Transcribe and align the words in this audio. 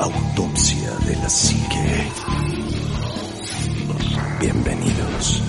Autopsia 0.00 0.90
de 1.06 1.16
la 1.16 1.28
Psique. 1.28 2.08
Bienvenidos. 4.40 5.42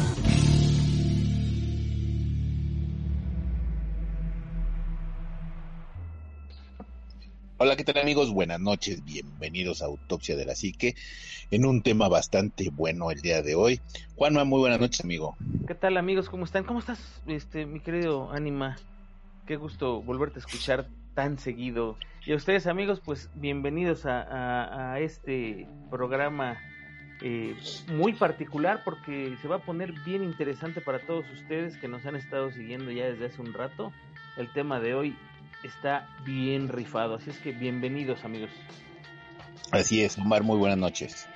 Hola, 7.57 7.75
¿qué 7.75 7.83
tal 7.83 7.99
amigos? 7.99 8.31
Buenas 8.31 8.59
noches, 8.59 9.05
bienvenidos 9.05 9.83
a 9.83 9.85
Autopsia 9.85 10.35
de 10.35 10.45
la 10.45 10.55
Psique, 10.55 10.95
en 11.51 11.65
un 11.65 11.83
tema 11.83 12.09
bastante 12.09 12.71
bueno 12.71 13.11
el 13.11 13.21
día 13.21 13.43
de 13.43 13.53
hoy. 13.53 13.81
Juanma, 14.15 14.45
muy 14.45 14.61
buenas 14.61 14.79
noches, 14.79 15.01
amigo. 15.01 15.37
¿Qué 15.67 15.75
tal 15.75 15.95
amigos? 15.95 16.27
¿Cómo 16.27 16.45
están? 16.45 16.63
¿Cómo 16.63 16.79
estás, 16.79 17.21
este, 17.27 17.67
mi 17.67 17.81
querido 17.81 18.31
Anima? 18.31 18.77
Qué 19.45 19.57
gusto 19.57 20.01
volverte 20.01 20.39
a 20.39 20.41
escuchar 20.41 20.87
tan 21.13 21.37
seguido. 21.37 21.97
Y 22.29 22.31
a 22.31 22.35
ustedes 22.35 22.67
amigos, 22.67 23.01
pues 23.03 23.27
bienvenidos 23.33 24.05
a, 24.05 24.21
a, 24.21 24.93
a 24.93 24.99
este 24.99 25.67
programa 25.89 26.59
eh, 27.23 27.55
muy 27.87 28.13
particular 28.13 28.83
porque 28.85 29.35
se 29.41 29.47
va 29.47 29.55
a 29.55 29.65
poner 29.65 29.93
bien 30.05 30.23
interesante 30.23 30.79
para 30.79 30.99
todos 30.99 31.25
ustedes 31.31 31.75
que 31.77 31.87
nos 31.87 32.05
han 32.05 32.15
estado 32.15 32.51
siguiendo 32.51 32.91
ya 32.91 33.05
desde 33.05 33.25
hace 33.25 33.41
un 33.41 33.51
rato. 33.51 33.91
El 34.37 34.53
tema 34.53 34.79
de 34.79 34.93
hoy 34.93 35.17
está 35.63 36.07
bien 36.23 36.69
rifado, 36.69 37.15
así 37.15 37.31
es 37.31 37.39
que 37.39 37.51
bienvenidos 37.51 38.23
amigos. 38.23 38.51
Así 39.71 40.03
es, 40.03 40.15
Omar, 40.19 40.43
muy 40.43 40.59
buenas 40.59 40.77
noches. 40.77 41.27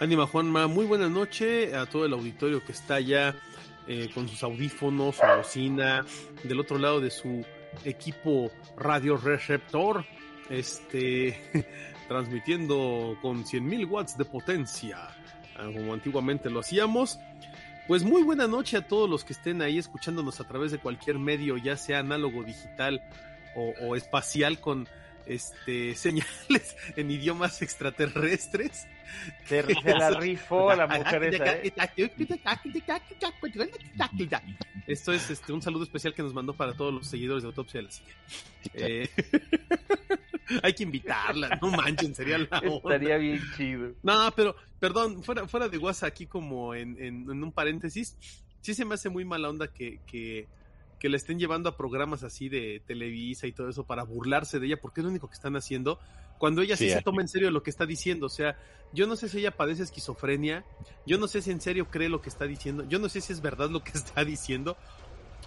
Anima 0.00 0.26
Juanma, 0.26 0.66
muy 0.66 0.84
buena 0.84 1.08
noche 1.08 1.74
a 1.74 1.86
todo 1.86 2.04
el 2.04 2.12
auditorio 2.12 2.62
que 2.62 2.72
está 2.72 3.00
ya 3.00 3.34
eh, 3.88 4.10
con 4.12 4.28
sus 4.28 4.42
audífonos, 4.42 5.16
su 5.16 5.26
bocina, 5.38 6.04
del 6.44 6.60
otro 6.60 6.76
lado 6.76 7.00
de 7.00 7.10
su 7.10 7.42
equipo 7.84 8.50
radio 8.76 9.16
receptor, 9.16 10.04
este, 10.48 11.40
transmitiendo 12.08 13.16
con 13.22 13.44
100.000 13.44 13.88
watts 13.88 14.18
de 14.18 14.24
potencia, 14.24 14.98
ah, 15.56 15.70
como 15.72 15.94
antiguamente 15.94 16.50
lo 16.50 16.60
hacíamos. 16.60 17.18
Pues 17.86 18.04
muy 18.04 18.22
buena 18.22 18.46
noche 18.46 18.76
a 18.76 18.86
todos 18.86 19.10
los 19.10 19.24
que 19.24 19.32
estén 19.32 19.62
ahí 19.62 19.78
escuchándonos 19.78 20.40
a 20.40 20.44
través 20.46 20.70
de 20.70 20.78
cualquier 20.78 21.18
medio, 21.18 21.56
ya 21.56 21.76
sea 21.76 21.98
análogo, 21.98 22.44
digital 22.44 23.02
o, 23.56 23.72
o 23.80 23.96
espacial 23.96 24.60
con 24.60 24.86
este 25.34 25.94
señales 25.94 26.76
en 26.96 27.10
idiomas 27.10 27.62
extraterrestres. 27.62 28.86
Se, 29.46 29.62
se 29.62 29.94
la 29.94 30.10
rifó 30.10 30.70
a 30.70 30.76
la 30.76 30.86
mujer 30.86 31.24
esa, 31.24 31.52
¿eh? 31.56 31.72
Esto 34.86 35.12
es 35.12 35.30
este, 35.30 35.52
un 35.52 35.62
saludo 35.62 35.84
especial 35.84 36.14
que 36.14 36.22
nos 36.22 36.32
mandó 36.32 36.54
para 36.54 36.74
todos 36.74 36.94
los 36.94 37.06
seguidores 37.06 37.42
de 37.42 37.48
Autopsia 37.48 37.80
de 37.80 37.86
la. 37.86 37.90
Eh, 38.74 39.08
hay 40.62 40.72
que 40.72 40.82
invitarla, 40.82 41.58
no 41.60 41.70
manchen, 41.70 42.14
sería 42.14 42.38
la 42.38 42.58
onda. 42.58 42.94
Estaría 42.94 43.16
bien 43.16 43.40
chido. 43.56 43.92
No, 44.02 44.32
pero, 44.34 44.56
perdón, 44.78 45.22
fuera, 45.22 45.46
fuera 45.48 45.68
de 45.68 45.78
WhatsApp, 45.78 46.08
aquí 46.08 46.26
como 46.26 46.74
en, 46.74 46.96
en, 47.02 47.30
en 47.30 47.42
un 47.42 47.52
paréntesis, 47.52 48.16
sí 48.60 48.74
se 48.74 48.84
me 48.84 48.94
hace 48.94 49.08
muy 49.08 49.24
mala 49.24 49.48
onda 49.48 49.68
que, 49.68 50.00
que, 50.06 50.46
que 51.00 51.08
le 51.08 51.16
estén 51.16 51.38
llevando 51.38 51.70
a 51.70 51.76
programas 51.76 52.22
así 52.22 52.48
de 52.48 52.82
Televisa 52.86 53.46
y 53.46 53.52
todo 53.52 53.70
eso 53.70 53.84
para 53.84 54.04
burlarse 54.04 54.60
de 54.60 54.66
ella, 54.66 54.80
porque 54.80 55.00
es 55.00 55.04
lo 55.04 55.10
único 55.10 55.28
que 55.28 55.34
están 55.34 55.56
haciendo, 55.56 55.98
cuando 56.38 56.60
ella 56.62 56.76
sí, 56.76 56.88
sí 56.88 56.94
se 56.94 57.02
toma 57.02 57.22
en 57.22 57.28
serio 57.28 57.50
lo 57.50 57.62
que 57.62 57.70
está 57.70 57.86
diciendo. 57.86 58.26
O 58.26 58.30
sea, 58.30 58.56
yo 58.92 59.06
no 59.06 59.16
sé 59.16 59.28
si 59.28 59.38
ella 59.38 59.50
padece 59.50 59.82
esquizofrenia, 59.82 60.64
yo 61.06 61.18
no 61.18 61.26
sé 61.26 61.40
si 61.40 61.50
en 61.50 61.60
serio 61.60 61.88
cree 61.90 62.10
lo 62.10 62.20
que 62.20 62.28
está 62.28 62.44
diciendo, 62.44 62.84
yo 62.86 62.98
no 62.98 63.08
sé 63.08 63.22
si 63.22 63.32
es 63.32 63.40
verdad 63.40 63.70
lo 63.70 63.82
que 63.82 63.92
está 63.94 64.24
diciendo, 64.24 64.76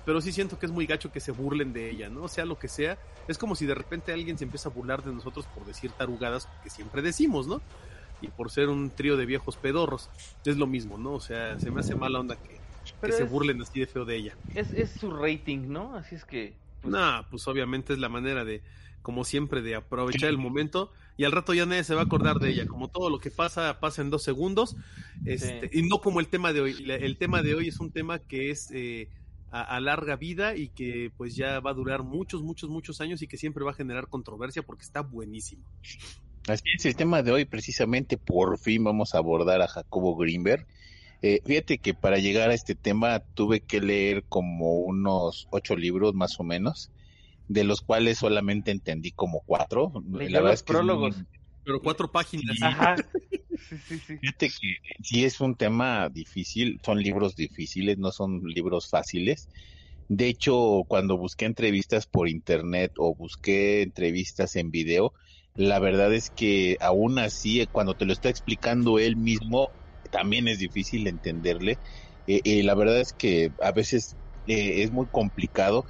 pero 0.05 0.21
sí 0.21 0.31
siento 0.31 0.57
que 0.57 0.65
es 0.65 0.71
muy 0.71 0.87
gacho 0.87 1.11
que 1.11 1.19
se 1.19 1.31
burlen 1.31 1.71
de 1.71 1.89
ella, 1.89 2.09
¿no? 2.09 2.23
O 2.23 2.27
sea, 2.27 2.45
lo 2.45 2.57
que 2.57 2.67
sea, 2.67 2.97
es 3.27 3.37
como 3.37 3.55
si 3.55 3.67
de 3.67 3.75
repente 3.75 4.11
alguien 4.11 4.39
se 4.39 4.45
empieza 4.45 4.69
a 4.69 4.71
burlar 4.71 5.03
de 5.03 5.13
nosotros 5.13 5.45
por 5.53 5.65
decir 5.65 5.91
tarugadas 5.91 6.49
que 6.63 6.71
siempre 6.71 7.03
decimos, 7.03 7.45
¿no? 7.45 7.61
Y 8.21 8.29
por 8.29 8.49
ser 8.49 8.69
un 8.69 8.89
trío 8.89 9.17
de 9.17 9.27
viejos 9.27 9.55
pedorros, 9.55 10.09
es 10.45 10.57
lo 10.57 10.65
mismo, 10.65 10.97
¿no? 10.97 11.13
O 11.13 11.19
sea, 11.19 11.59
se 11.59 11.69
me 11.69 11.81
hace 11.81 11.93
mala 11.95 12.19
onda 12.19 12.37
que, 12.37 12.62
que 13.03 13.11
se 13.11 13.23
burlen 13.23 13.61
así 13.61 13.79
de 13.79 13.87
feo 13.87 14.05
de 14.05 14.15
ella. 14.15 14.35
Es, 14.55 14.71
es 14.73 14.91
su 14.91 15.11
rating, 15.11 15.67
¿no? 15.67 15.95
Así 15.95 16.15
es 16.15 16.25
que... 16.25 16.53
Pues... 16.81 16.91
No, 16.91 17.25
pues 17.29 17.47
obviamente 17.47 17.93
es 17.93 17.99
la 17.99 18.09
manera 18.09 18.43
de, 18.43 18.61
como 19.01 19.23
siempre, 19.23 19.61
de 19.61 19.75
aprovechar 19.75 20.29
el 20.29 20.37
momento 20.37 20.91
y 21.15 21.25
al 21.25 21.31
rato 21.31 21.53
ya 21.53 21.65
nadie 21.65 21.83
se 21.83 21.93
va 21.93 22.01
a 22.01 22.05
acordar 22.05 22.39
de 22.39 22.49
ella. 22.49 22.65
Como 22.65 22.87
todo 22.87 23.09
lo 23.09 23.19
que 23.19 23.29
pasa, 23.29 23.79
pasa 23.79 24.01
en 24.01 24.09
dos 24.09 24.23
segundos. 24.23 24.75
Este, 25.25 25.69
sí. 25.69 25.79
Y 25.79 25.87
no 25.87 25.99
como 25.99 26.19
el 26.19 26.27
tema 26.27 26.53
de 26.53 26.61
hoy. 26.61 26.75
El 26.87 27.17
tema 27.17 27.41
de 27.41 27.53
hoy 27.53 27.67
es 27.67 27.79
un 27.79 27.91
tema 27.91 28.19
que 28.19 28.49
es 28.49 28.71
eh, 28.71 29.09
a, 29.51 29.61
a, 29.61 29.79
larga 29.79 30.15
vida 30.15 30.55
y 30.55 30.69
que 30.69 31.11
pues 31.15 31.35
ya 31.35 31.59
va 31.59 31.71
a 31.71 31.75
durar 31.75 32.03
muchos, 32.03 32.41
muchos, 32.41 32.69
muchos 32.69 32.99
años 33.01 33.21
y 33.21 33.27
que 33.27 33.37
siempre 33.37 33.63
va 33.63 33.71
a 33.71 33.75
generar 33.75 34.07
controversia 34.07 34.63
porque 34.63 34.83
está 34.83 35.01
buenísimo. 35.01 35.63
Así 36.47 36.63
es, 36.75 36.85
el 36.85 36.95
tema 36.95 37.23
de 37.23 37.31
hoy 37.31 37.45
precisamente 37.45 38.17
por 38.17 38.57
fin 38.57 38.83
vamos 38.83 39.15
a 39.15 39.19
abordar 39.19 39.61
a 39.61 39.67
Jacobo 39.67 40.15
Greenberg. 40.15 40.65
Eh, 41.25 41.39
fíjate 41.45 41.77
que 41.77 41.93
para 41.93 42.17
llegar 42.17 42.49
a 42.49 42.53
este 42.53 42.75
tema 42.75 43.23
tuve 43.33 43.61
que 43.61 43.79
leer 43.79 44.25
como 44.27 44.73
unos 44.79 45.47
ocho 45.51 45.77
libros 45.77 46.13
más 46.13 46.37
o 46.37 46.43
menos, 46.43 46.91
de 47.47 47.63
los 47.63 47.79
cuales 47.79 48.17
solamente 48.17 48.71
entendí 48.71 49.11
como 49.11 49.41
cuatro. 49.45 49.93
La 50.11 50.27
verdad 50.41 50.53
es 50.53 50.63
que 50.63 50.73
prólogos. 50.73 51.15
Es 51.15 51.23
Pero 51.63 51.81
cuatro 51.81 52.11
páginas. 52.11 52.57
Ajá. 52.61 52.95
Sí, 53.69 53.77
sí, 53.87 53.97
sí. 53.99 54.17
Fíjate 54.17 54.49
que 54.49 54.75
sí 55.01 55.23
es 55.23 55.39
un 55.39 55.55
tema 55.55 56.09
difícil, 56.09 56.79
son 56.83 57.01
libros 57.01 57.35
difíciles, 57.35 57.97
no 57.97 58.11
son 58.11 58.41
libros 58.43 58.89
fáciles. 58.89 59.47
De 60.09 60.27
hecho, 60.27 60.83
cuando 60.87 61.17
busqué 61.17 61.45
entrevistas 61.45 62.05
por 62.05 62.27
internet 62.27 62.91
o 62.97 63.15
busqué 63.15 63.83
entrevistas 63.83 64.57
en 64.57 64.69
video, 64.69 65.13
la 65.55 65.79
verdad 65.79 66.13
es 66.13 66.29
que 66.29 66.77
aún 66.81 67.19
así, 67.19 67.65
cuando 67.71 67.95
te 67.95 68.05
lo 68.05 68.11
está 68.11 68.29
explicando 68.29 68.99
él 68.99 69.15
mismo, 69.15 69.69
también 70.13 70.47
es 70.47 70.59
difícil 70.59 71.07
entenderle. 71.07 71.81
Eh, 72.27 72.41
eh, 72.45 72.63
la 72.63 72.75
verdad 72.75 73.01
es 73.01 73.13
que 73.13 73.51
a 73.61 73.71
veces 73.73 74.17
eh, 74.45 74.83
es 74.83 74.91
muy 74.91 75.07
complicado. 75.11 75.85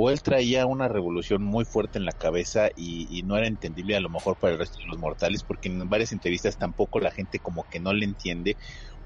O 0.00 0.10
él 0.10 0.22
traía 0.22 0.64
una 0.64 0.86
revolución 0.86 1.42
muy 1.42 1.64
fuerte 1.64 1.98
en 1.98 2.04
la 2.04 2.12
cabeza 2.12 2.68
y, 2.76 3.20
no 3.24 3.36
era 3.36 3.48
entendible 3.48 3.96
a 3.96 4.00
lo 4.00 4.08
mejor 4.08 4.36
para 4.38 4.52
el 4.52 4.58
resto 4.60 4.78
de 4.78 4.86
los 4.86 4.96
mortales, 4.96 5.42
porque 5.42 5.68
en 5.68 5.88
varias 5.88 6.12
entrevistas 6.12 6.56
tampoco 6.56 7.00
la 7.00 7.10
gente 7.10 7.40
como 7.40 7.64
que 7.64 7.80
no 7.80 7.92
le 7.92 8.04
entiende, 8.04 8.56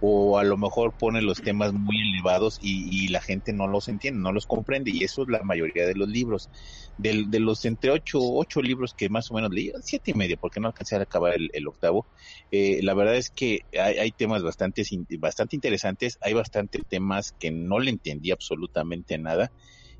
o 0.00 0.36
a 0.38 0.44
lo 0.44 0.58
mejor 0.58 0.94
pone 0.98 1.22
los 1.22 1.40
temas 1.40 1.72
muy 1.72 1.96
elevados 1.98 2.58
y, 2.60 3.08
la 3.08 3.22
gente 3.22 3.54
no 3.54 3.68
los 3.68 3.88
entiende, 3.88 4.20
no 4.20 4.32
los 4.32 4.44
comprende, 4.44 4.90
y 4.92 5.02
eso 5.02 5.22
es 5.22 5.28
la 5.28 5.42
mayoría 5.42 5.86
de 5.86 5.94
los 5.94 6.10
libros. 6.10 6.50
De, 6.98 7.24
de 7.26 7.40
los 7.40 7.64
entre 7.64 7.90
ocho, 7.90 8.18
ocho 8.20 8.60
libros 8.60 8.92
que 8.92 9.08
más 9.08 9.30
o 9.30 9.34
menos 9.34 9.50
leí, 9.50 9.72
siete 9.80 10.10
y 10.10 10.14
medio, 10.14 10.36
porque 10.36 10.60
no 10.60 10.66
alcancé 10.66 10.96
a 10.96 11.00
acabar 11.00 11.32
el, 11.32 11.48
el 11.54 11.68
octavo, 11.68 12.06
eh, 12.50 12.80
la 12.82 12.92
verdad 12.92 13.16
es 13.16 13.30
que 13.30 13.60
hay, 13.72 13.96
hay 13.96 14.12
temas 14.12 14.42
bastante, 14.42 14.82
bastante 15.18 15.56
interesantes, 15.56 16.18
hay 16.20 16.34
bastantes 16.34 16.82
temas 16.86 17.32
que 17.32 17.50
no 17.50 17.78
le 17.78 17.92
entendí 17.92 18.30
absolutamente 18.30 19.16
nada, 19.16 19.50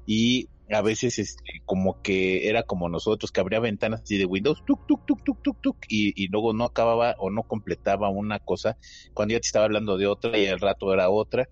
y 0.07 0.49
a 0.71 0.81
veces 0.81 1.19
este, 1.19 1.63
como 1.67 2.01
que 2.03 2.49
era 2.49 2.63
como 2.63 2.89
nosotros, 2.89 3.31
que 3.31 3.41
abría 3.41 3.61
ventanas 3.61 4.03
así 4.03 4.17
de 4.17 4.25
Windows, 4.25 4.65
tuk, 4.65 4.87
tuk, 4.87 5.05
tuk, 5.07 5.23
tuk, 5.23 5.43
tuk, 5.43 5.61
tuk, 5.61 5.77
y, 5.89 6.13
y 6.23 6.29
luego 6.29 6.53
no 6.53 6.65
acababa 6.65 7.15
o 7.19 7.31
no 7.31 7.43
completaba 7.43 8.09
una 8.09 8.39
cosa 8.39 8.79
cuando 9.13 9.33
ya 9.33 9.41
te 9.41 9.47
estaba 9.47 9.67
hablando 9.67 9.97
de 9.99 10.07
otra 10.07 10.39
y 10.39 10.47
al 10.47 10.61
rato 10.61 10.93
era 10.93 11.11
otra. 11.11 11.49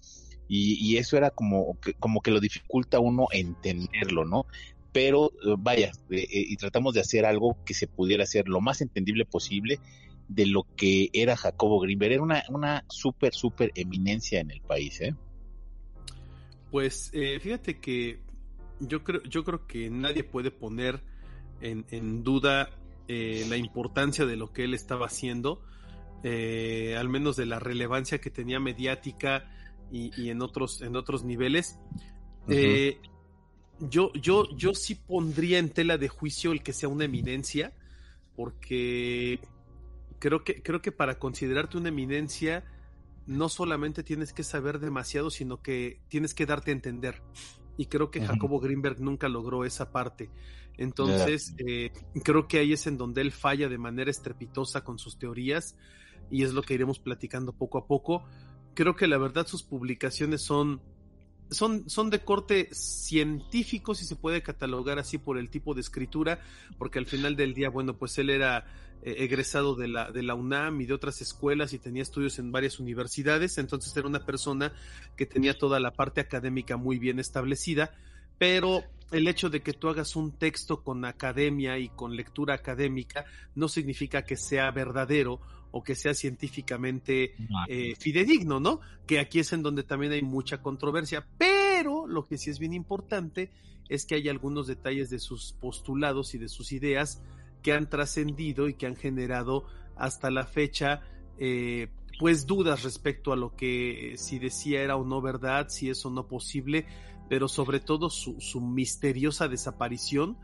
Y, 0.49 0.75
y 0.85 0.97
eso 0.97 1.17
era 1.17 1.31
como 1.31 1.79
que, 1.81 1.95
como 1.95 2.23
que 2.23 2.33
lo 2.33 2.41
dificulta 2.41 2.99
uno 2.99 3.27
entenderlo, 3.31 4.25
¿no? 4.25 4.47
Pero 4.91 5.31
vaya, 5.59 5.93
eh, 6.11 6.27
y 6.29 6.57
tratamos 6.57 6.95
de 6.95 7.01
hacer 7.01 7.25
algo 7.25 7.57
que 7.65 7.75
se 7.75 7.87
pudiera 7.87 8.25
hacer 8.25 8.49
lo 8.49 8.61
más 8.61 8.81
entendible 8.81 9.25
posible 9.25 9.79
de 10.27 10.47
lo 10.47 10.67
que 10.77 11.11
era 11.13 11.37
Jacobo 11.37 11.79
Greenberg. 11.79 12.15
Era 12.15 12.23
una, 12.23 12.43
una 12.49 12.85
súper, 12.89 13.33
súper 13.33 13.71
eminencia 13.77 14.41
en 14.41 14.51
el 14.51 14.61
país, 14.61 15.01
¿eh? 15.01 15.15
Pues 16.73 17.11
eh, 17.13 17.39
fíjate 17.39 17.79
que 17.79 18.19
yo 18.81 19.05
creo, 19.05 19.23
yo 19.23 19.45
creo 19.45 19.67
que 19.67 19.91
nadie 19.91 20.25
puede 20.25 20.51
poner 20.51 21.03
en, 21.61 21.85
en 21.91 22.23
duda 22.25 22.71
eh, 23.09 23.45
la 23.49 23.57
importancia 23.57 24.27
de 24.27 24.37
lo 24.37 24.53
que 24.53 24.65
él 24.65 24.75
estaba 24.75 25.07
haciendo, 25.07 25.63
eh, 26.23 26.97
al 26.99 27.09
menos 27.09 27.37
de 27.37 27.47
la 27.47 27.59
relevancia 27.59 28.21
que 28.21 28.31
tenía 28.31 28.61
mediática 28.61 29.51
y, 29.91 30.11
y 30.21 30.31
en 30.31 30.43
otros, 30.43 30.83
en 30.83 30.97
otros 30.97 31.25
niveles. 31.25 31.79
Uh 32.47 32.51
-huh. 32.51 32.55
eh, 32.57 33.01
yo, 33.81 34.13
yo, 34.15 34.45
yo 34.57 34.75
sí 34.75 34.95
pondría 34.95 35.59
en 35.59 35.71
tela 35.71 35.97
de 35.99 36.09
juicio 36.09 36.53
el 36.53 36.63
que 36.63 36.73
sea 36.73 36.89
una 36.89 37.05
eminencia, 37.07 37.73
porque 38.37 39.41
creo 40.19 40.45
que, 40.45 40.63
creo 40.63 40.81
que 40.81 40.93
para 40.93 41.19
considerarte 41.19 41.79
una 41.79 41.89
eminencia 41.89 42.65
no 43.27 43.49
solamente 43.49 44.03
tienes 44.03 44.33
que 44.33 44.43
saber 44.43 44.79
demasiado, 44.81 45.31
sino 45.31 45.63
que 45.63 46.01
tienes 46.09 46.35
que 46.35 46.47
darte 46.47 46.71
a 46.71 46.75
entender. 46.75 47.23
Y 47.81 47.87
creo 47.87 48.11
que 48.11 48.21
Jacobo 48.21 48.61
Greenberg 48.61 49.01
nunca 49.01 49.27
logró 49.27 49.65
esa 49.65 49.91
parte. 49.91 50.29
Entonces, 50.77 51.55
eh, 51.57 51.91
creo 52.23 52.47
que 52.47 52.59
ahí 52.59 52.75
es 52.75 52.87
en 52.87 52.99
donde 52.99 53.23
él 53.23 53.33
falla 53.33 53.71
de 53.71 53.79
manera 53.79 54.11
estrepitosa 54.11 54.85
con 54.85 54.99
sus 54.99 55.19
teorías 55.19 55.79
y 56.31 56.43
es 56.43 56.53
lo 56.53 56.61
que 56.61 56.75
iremos 56.75 56.99
platicando 56.99 57.55
poco 57.55 57.79
a 57.79 57.87
poco. 57.87 58.23
Creo 58.75 58.97
que 58.97 59.07
la 59.07 59.17
verdad 59.17 59.47
sus 59.47 59.63
publicaciones 59.63 60.43
son 60.43 60.83
son, 61.51 61.89
son 61.89 62.11
de 62.11 62.21
corte 62.21 62.69
científico, 62.73 63.95
si 63.95 64.05
se 64.05 64.17
puede 64.17 64.43
catalogar 64.43 64.99
así 64.99 65.19
por 65.19 65.39
el 65.39 65.51
tipo 65.51 65.75
de 65.75 65.81
escritura, 65.81 66.41
porque 66.79 66.99
al 66.99 67.07
final 67.07 67.37
del 67.37 67.55
día, 67.55 67.69
bueno, 67.69 67.97
pues 67.97 68.19
él 68.19 68.31
era 68.31 68.67
eh, 69.03 69.17
egresado 69.19 69.75
de 69.75 69.89
la, 69.89 70.11
de 70.11 70.23
la 70.23 70.35
UNAM 70.35 70.81
y 70.81 70.87
de 70.87 70.95
otras 70.95 71.21
escuelas 71.21 71.73
y 71.73 71.79
tenía 71.79 72.03
estudios 72.03 72.39
en 72.39 72.53
varias 72.53 72.79
universidades, 72.79 73.59
entonces 73.59 73.97
era 73.97 74.07
una 74.07 74.25
persona 74.25 74.73
que 75.17 75.27
tenía 75.27 75.57
toda 75.57 75.81
la 75.81 75.93
parte 75.93 76.21
académica 76.21 76.77
muy 76.77 76.99
bien 76.99 77.19
establecida, 77.19 77.93
pero 78.39 78.85
el 79.11 79.27
hecho 79.27 79.51
de 79.51 79.61
que 79.61 79.73
tú 79.73 79.89
hagas 79.89 80.17
un 80.17 80.33
texto 80.33 80.83
con 80.83 81.05
academia 81.05 81.79
y 81.79 81.89
con 81.89 82.15
lectura 82.15 82.55
académica 82.55 83.25
no 83.55 83.69
significa 83.69 84.23
que 84.23 84.37
sea 84.37 84.71
verdadero 84.71 85.41
o 85.73 85.83
que 85.83 85.95
sea 85.95 86.15
científicamente 86.15 87.35
eh, 87.69 87.95
fidedigno, 87.99 88.61
¿no? 88.61 88.81
Que 89.07 89.21
aquí 89.21 89.41
es 89.41 89.53
en 89.53 89.63
donde 89.63 89.83
también 89.83 90.13
hay 90.13 90.23
mucha 90.23 90.63
controversia, 90.63 91.27
pero 91.39 92.07
lo 92.07 92.27
que 92.27 92.39
sí 92.39 92.51
es 92.51 92.59
bien 92.59 92.73
importante 92.73 93.51
es 93.89 94.07
que 94.07 94.15
hay 94.15 94.29
algunos 94.29 94.67
detalles 94.67 95.11
de 95.11 95.19
sus 95.19 95.53
postulados 95.53 96.35
y 96.35 96.39
de 96.39 96.49
sus 96.49 96.73
ideas 96.73 97.23
que 97.63 97.73
han 97.73 97.89
trascendido 97.89 98.69
y 98.69 98.75
que 98.75 98.87
han 98.87 98.97
generado 98.97 99.67
hasta 99.97 100.31
la 100.31 100.47
fecha 100.47 101.03
eh, 101.39 101.89
pues 102.19 102.47
dudas 102.47 102.83
respecto 102.83 103.33
a 103.33 103.37
lo 103.37 103.57
que 103.57 104.15
si 104.17 104.39
decía 104.39 104.83
era 104.83 104.97
o 104.97 105.05
no 105.05 105.21
verdad, 105.21 105.69
si 105.69 105.89
es 105.89 106.05
o 106.05 106.11
no 106.11 106.27
posible, 106.27 106.87
pero 107.29 107.49
sobre 107.49 107.81
todo 107.81 108.11
su, 108.11 108.41
su 108.41 108.61
misteriosa 108.61 109.49
desaparición 109.49 110.37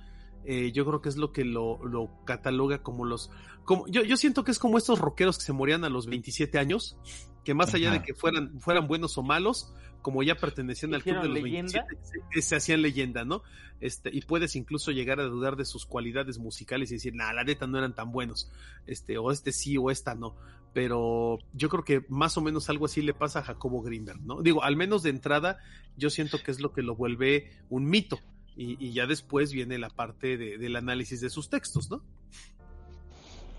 eh, 0.46 0.70
yo 0.72 0.86
creo 0.86 1.02
que 1.02 1.08
es 1.08 1.16
lo 1.16 1.32
que 1.32 1.44
lo, 1.44 1.84
lo 1.84 2.08
cataloga 2.24 2.82
como 2.82 3.04
los... 3.04 3.30
Como, 3.64 3.86
yo, 3.88 4.04
yo 4.04 4.16
siento 4.16 4.44
que 4.44 4.52
es 4.52 4.60
como 4.60 4.78
estos 4.78 5.00
rockeros 5.00 5.38
que 5.38 5.44
se 5.44 5.52
morían 5.52 5.82
a 5.82 5.88
los 5.88 6.06
27 6.06 6.58
años, 6.58 6.96
que 7.44 7.52
más 7.52 7.74
allá 7.74 7.90
de 7.90 8.02
que 8.02 8.14
fueran, 8.14 8.60
fueran 8.60 8.86
buenos 8.86 9.18
o 9.18 9.24
malos, 9.24 9.74
como 10.02 10.22
ya 10.22 10.36
pertenecían 10.36 10.94
al 10.94 11.02
club 11.02 11.20
de 11.22 11.28
los 11.28 11.42
leyenda? 11.42 11.84
27, 11.90 12.42
se, 12.42 12.54
hacían 12.54 12.80
leyenda, 12.80 13.24
¿no? 13.24 13.42
Este, 13.80 14.08
y 14.12 14.20
puedes 14.20 14.54
incluso 14.54 14.92
llegar 14.92 15.18
a 15.18 15.24
dudar 15.24 15.56
de 15.56 15.64
sus 15.64 15.84
cualidades 15.84 16.38
musicales 16.38 16.92
y 16.92 16.94
decir, 16.94 17.14
nah, 17.16 17.32
la 17.32 17.42
neta 17.42 17.66
no 17.66 17.78
eran 17.78 17.96
tan 17.96 18.12
buenos, 18.12 18.52
este, 18.86 19.18
o 19.18 19.32
este 19.32 19.50
sí 19.50 19.76
o 19.76 19.90
esta 19.90 20.14
no. 20.14 20.36
Pero 20.72 21.38
yo 21.54 21.68
creo 21.68 21.82
que 21.82 22.04
más 22.08 22.36
o 22.36 22.40
menos 22.40 22.70
algo 22.70 22.86
así 22.86 23.02
le 23.02 23.14
pasa 23.14 23.40
a 23.40 23.42
Jacobo 23.42 23.82
Greenberg, 23.82 24.20
¿no? 24.20 24.42
Digo, 24.42 24.62
al 24.62 24.76
menos 24.76 25.02
de 25.02 25.10
entrada, 25.10 25.58
yo 25.96 26.08
siento 26.08 26.40
que 26.40 26.52
es 26.52 26.60
lo 26.60 26.72
que 26.72 26.82
lo 26.82 26.94
vuelve 26.94 27.50
un 27.68 27.86
mito 27.86 28.20
y, 28.56 28.92
ya 28.92 29.06
después 29.06 29.52
viene 29.52 29.78
la 29.78 29.90
parte 29.90 30.36
de, 30.36 30.58
del 30.58 30.76
análisis 30.76 31.20
de 31.20 31.30
sus 31.30 31.50
textos, 31.50 31.90
¿no? 31.90 32.02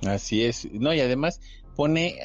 Así 0.06 0.44
es, 0.44 0.72
no, 0.72 0.94
y 0.94 1.00
además 1.00 1.40
pone 1.76 2.18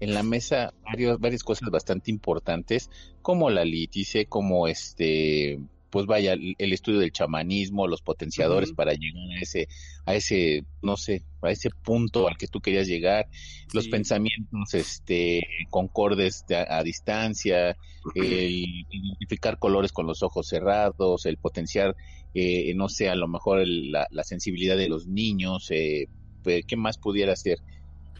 en 0.00 0.14
la 0.14 0.22
mesa 0.22 0.72
varios, 0.84 1.18
varias 1.18 1.42
cosas 1.42 1.68
bastante 1.70 2.12
importantes, 2.12 2.90
como 3.22 3.50
la 3.50 3.64
lítice, 3.64 4.26
como 4.26 4.68
este, 4.68 5.58
pues 5.94 6.06
vaya, 6.06 6.32
el 6.32 6.72
estudio 6.72 6.98
del 6.98 7.12
chamanismo, 7.12 7.86
los 7.86 8.02
potenciadores 8.02 8.72
para 8.72 8.94
llegar 8.94 9.30
a 9.30 9.40
ese, 9.40 9.68
a 10.04 10.16
ese, 10.16 10.64
no 10.82 10.96
sé, 10.96 11.22
a 11.40 11.52
ese 11.52 11.70
punto 11.70 12.26
al 12.26 12.36
que 12.36 12.48
tú 12.48 12.60
querías 12.60 12.88
llegar, 12.88 13.28
los 13.72 13.86
pensamientos, 13.86 14.74
este, 14.74 15.46
concordes 15.70 16.46
a, 16.68 16.82
distancia, 16.82 17.76
el 18.16 18.84
identificar 18.90 19.60
colores 19.60 19.92
con 19.92 20.08
los 20.08 20.24
ojos 20.24 20.48
cerrados, 20.48 21.26
el 21.26 21.36
potenciar, 21.36 21.94
eh, 22.34 22.74
no 22.74 22.88
sé, 22.88 23.08
a 23.08 23.14
lo 23.14 23.28
mejor 23.28 23.62
la, 23.64 24.24
sensibilidad 24.24 24.76
de 24.76 24.88
los 24.88 25.06
niños, 25.06 25.70
eh, 25.70 26.08
pues, 26.42 26.64
¿qué 26.66 26.76
más 26.76 26.98
pudiera 26.98 27.36
ser? 27.36 27.58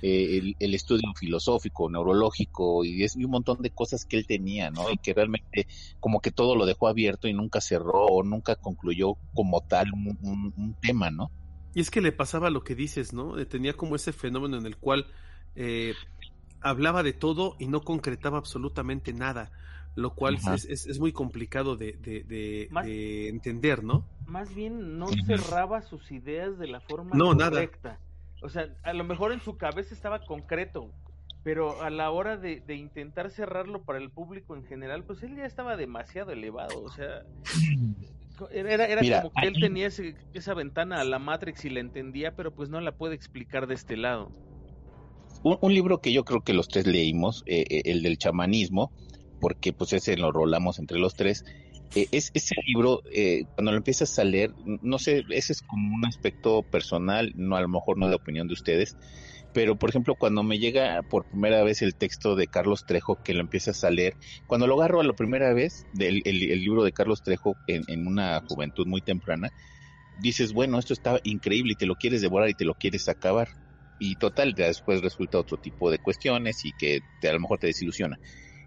Eh, 0.06 0.54
el, 0.58 0.74
estudio 0.74 1.14
filosófico, 1.18 1.88
neurológico 1.88 2.84
y, 2.84 3.04
es, 3.04 3.16
un 3.16 3.30
montón 3.30 3.62
de 3.62 3.70
cosas 3.70 4.04
que 4.04 4.18
él 4.18 4.26
tenía, 4.26 4.70
¿no? 4.70 4.90
Y 4.90 4.98
que 4.98 5.14
realmente 5.14 5.66
como 5.98 6.20
que 6.20 6.30
todo 6.30 6.56
lo 6.56 6.66
dejó 6.66 6.88
abierto 6.88 7.26
y 7.26 7.32
nunca 7.32 7.62
cerró 7.62 8.04
o 8.04 8.22
nunca 8.22 8.54
concluyó 8.54 9.14
como 9.32 9.62
tal 9.62 9.90
un, 9.94 10.76
tema, 10.82 11.10
¿no? 11.10 11.30
Y 11.74 11.80
es 11.80 11.90
que 11.90 12.02
le 12.02 12.12
pasaba 12.12 12.50
lo 12.50 12.62
que 12.64 12.74
dices, 12.74 13.14
¿no? 13.14 13.38
Eh, 13.38 13.46
tenía 13.46 13.72
como 13.72 13.96
ese 13.96 14.12
fenómeno 14.12 14.58
en 14.58 14.66
el 14.66 14.76
cual 14.76 15.06
eh, 15.56 15.94
hablaba 16.60 17.02
de 17.02 17.14
todo 17.14 17.56
y 17.58 17.66
no 17.66 17.80
concretaba 17.80 18.36
absolutamente 18.36 19.14
nada, 19.14 19.52
lo 19.94 20.14
cual 20.14 20.38
es, 20.54 20.66
es, 20.66 20.98
muy 21.00 21.12
complicado 21.12 21.76
de, 21.78 21.94
de, 21.94 23.28
entender, 23.30 23.82
¿no? 23.82 24.06
Más 24.26 24.54
bien 24.54 24.98
no 24.98 25.06
cerraba 25.24 25.80
sus 25.80 26.12
ideas 26.12 26.58
de 26.58 26.66
la 26.66 26.80
forma 26.80 27.16
no, 27.16 27.34
correcta. 27.34 27.88
Nada. 27.88 28.13
O 28.44 28.50
sea, 28.50 28.68
a 28.82 28.92
lo 28.92 29.04
mejor 29.04 29.32
en 29.32 29.40
su 29.40 29.56
cabeza 29.56 29.94
estaba 29.94 30.20
concreto, 30.20 30.90
pero 31.42 31.80
a 31.80 31.88
la 31.88 32.10
hora 32.10 32.36
de, 32.36 32.62
intentar 32.68 33.30
cerrarlo 33.30 33.84
para 33.84 33.98
el 33.98 34.10
público 34.10 34.54
en 34.54 34.66
general, 34.66 35.02
pues 35.02 35.22
él 35.22 35.34
ya 35.34 35.46
estaba 35.46 35.78
demasiado 35.78 36.30
elevado. 36.30 36.82
O 36.82 36.90
sea, 36.90 37.22
era, 38.52 38.84
era 38.84 39.22
como 39.22 39.32
que 39.32 39.46
él 39.46 39.54
tenía 39.58 39.86
esa 39.86 40.52
ventana 40.52 41.00
a 41.00 41.04
la 41.04 41.18
Matrix 41.18 41.64
y 41.64 41.70
la 41.70 41.80
entendía, 41.80 42.36
pero 42.36 42.54
pues 42.54 42.68
no 42.68 42.82
la 42.82 42.92
puede 42.92 43.14
explicar 43.14 43.66
de 43.66 43.74
este 43.76 43.96
lado. 43.96 44.30
Un, 45.42 45.72
libro 45.72 46.02
que 46.02 46.12
yo 46.12 46.26
creo 46.26 46.42
que 46.42 46.52
los 46.52 46.68
tres 46.68 46.86
leímos, 46.86 47.44
eh, 47.46 47.64
eh, 47.70 47.82
el 47.86 48.02
del 48.02 48.18
chamanismo, 48.18 48.92
porque 49.40 49.72
pues 49.72 49.94
ese 49.94 50.18
lo 50.18 50.32
rolamos 50.32 50.78
entre 50.78 50.98
los 50.98 51.14
tres, 51.14 51.46
eh, 51.94 52.08
es, 52.12 52.30
ese 52.34 52.54
libro, 52.66 53.02
eh, 53.12 53.44
cuando 53.54 53.72
lo 53.72 53.78
empiezas 53.78 54.18
a 54.18 54.24
leer, 54.24 54.52
no 54.64 54.98
sé, 54.98 55.24
ese 55.30 55.52
es 55.52 55.62
como 55.62 55.94
un 55.94 56.04
aspecto 56.04 56.62
personal, 56.62 57.32
no 57.36 57.56
a 57.56 57.60
lo 57.60 57.68
mejor 57.68 57.98
no 57.98 58.08
de 58.08 58.14
opinión 58.14 58.48
de 58.48 58.54
ustedes, 58.54 58.96
pero 59.52 59.76
por 59.76 59.90
ejemplo, 59.90 60.16
cuando 60.16 60.42
me 60.42 60.58
llega 60.58 61.00
por 61.02 61.26
primera 61.26 61.62
vez 61.62 61.82
el 61.82 61.94
texto 61.94 62.34
de 62.34 62.48
Carlos 62.48 62.86
Trejo, 62.86 63.22
que 63.22 63.34
lo 63.34 63.40
empiezas 63.40 63.84
a 63.84 63.90
leer, 63.90 64.16
cuando 64.46 64.66
lo 64.66 64.74
agarro 64.74 65.00
a 65.00 65.04
la 65.04 65.12
primera 65.12 65.52
vez, 65.54 65.86
del, 65.92 66.22
el, 66.24 66.38
libro 66.38 66.82
de 66.82 66.92
Carlos 66.92 67.22
Trejo 67.22 67.54
en, 67.68 67.84
en 67.86 68.06
una 68.06 68.42
juventud 68.48 68.86
muy 68.86 69.00
temprana, 69.00 69.52
dices, 70.20 70.52
bueno, 70.52 70.78
esto 70.78 70.92
está 70.92 71.20
increíble 71.24 71.72
y 71.72 71.76
te 71.76 71.86
lo 71.86 71.96
quieres 71.96 72.20
devorar 72.20 72.48
y 72.48 72.54
te 72.54 72.64
lo 72.64 72.74
quieres 72.74 73.08
acabar. 73.08 73.48
Y 73.98 74.16
total, 74.16 74.54
después 74.54 75.00
resulta 75.00 75.38
otro 75.38 75.56
tipo 75.56 75.90
de 75.90 75.98
cuestiones 75.98 76.64
y 76.64 76.72
que 76.72 77.00
te, 77.20 77.28
a 77.28 77.32
lo 77.32 77.40
mejor 77.40 77.58
te 77.58 77.68
desilusiona. 77.68 78.18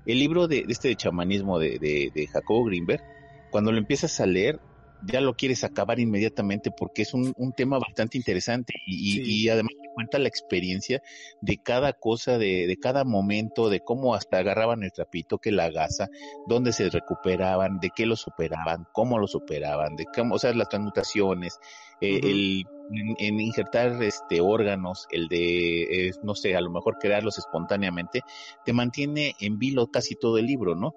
El 0.06 0.20
libro 0.20 0.48
de, 0.48 0.66
este 0.70 0.88
de 0.88 0.96
chamanismo 0.96 1.60
de, 1.60 1.80
de, 1.80 2.28
Jacobo 2.28 2.64
Greenberg, 2.64 3.04
cuando 3.52 3.72
lo 3.72 3.78
empiezas 3.78 4.20
a 4.20 4.26
leer, 4.26 4.60
ya 5.06 5.22
lo 5.22 5.36
quieres 5.36 5.64
acabar 5.64 6.00
inmediatamente 6.00 6.72
porque 6.72 7.04
es 7.04 7.14
un, 7.14 7.34
tema 7.56 7.78
bastante 7.80 8.18
interesante 8.18 8.74
y, 8.86 9.48
además 9.50 9.74
te 9.82 9.90
cuenta 9.94 10.20
la 10.20 10.28
experiencia 10.28 11.02
de 11.42 11.58
cada 11.58 11.94
cosa, 11.94 12.38
de, 12.38 12.68
de, 12.68 12.78
cada 12.78 13.04
momento, 13.04 13.70
de 13.70 13.82
cómo 13.82 14.16
hasta 14.16 14.40
agarraban 14.40 14.84
el 14.84 14.92
trapito, 14.92 15.38
que 15.38 15.52
la 15.52 15.70
gasa, 15.70 16.10
dónde 16.48 16.74
se 16.74 16.90
recuperaban, 16.90 17.80
de 17.80 17.92
qué 17.96 18.06
lo 18.06 18.16
superaban, 18.16 18.88
cómo 18.92 19.20
lo 19.20 19.28
superaban, 19.28 19.96
de 19.96 20.06
cómo, 20.06 20.36
o 20.36 20.40
sea, 20.40 20.54
las 20.54 20.70
transmutaciones, 20.70 21.60
eh, 22.02 22.20
el 22.24 22.66
en, 22.92 23.40
injertar 23.40 24.02
este 24.04 24.42
órganos, 24.42 25.08
el 25.12 25.28
de, 25.28 26.08
eh, 26.08 26.12
no 26.24 26.36
sé, 26.36 26.56
a 26.56 26.62
lo 26.62 26.70
mejor 26.70 26.98
crearlos 27.00 27.38
espontáneamente, 27.38 28.22
te 28.66 28.74
mantiene 28.74 29.36
en 29.40 29.60
vilo 29.60 29.88
casi 29.88 30.16
todo 30.16 30.38
el 30.38 30.46
libro, 30.46 30.76
¿no? 30.76 30.96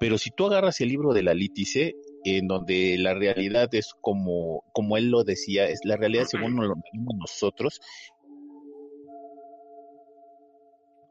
Pero 0.00 0.16
si 0.16 0.30
tú 0.30 0.46
agarras 0.46 0.80
el 0.80 0.88
libro 0.88 1.12
de 1.12 1.22
la 1.22 1.34
lítice, 1.34 1.94
en 2.24 2.48
donde 2.48 2.96
la 2.98 3.12
realidad 3.12 3.68
es 3.74 3.92
como, 4.00 4.64
como 4.72 4.96
él 4.96 5.10
lo 5.10 5.24
decía, 5.24 5.66
es 5.66 5.80
la 5.84 5.98
realidad 5.98 6.24
según 6.24 6.56
lo 6.56 6.74
vimos 6.90 7.14
nosotros, 7.18 7.82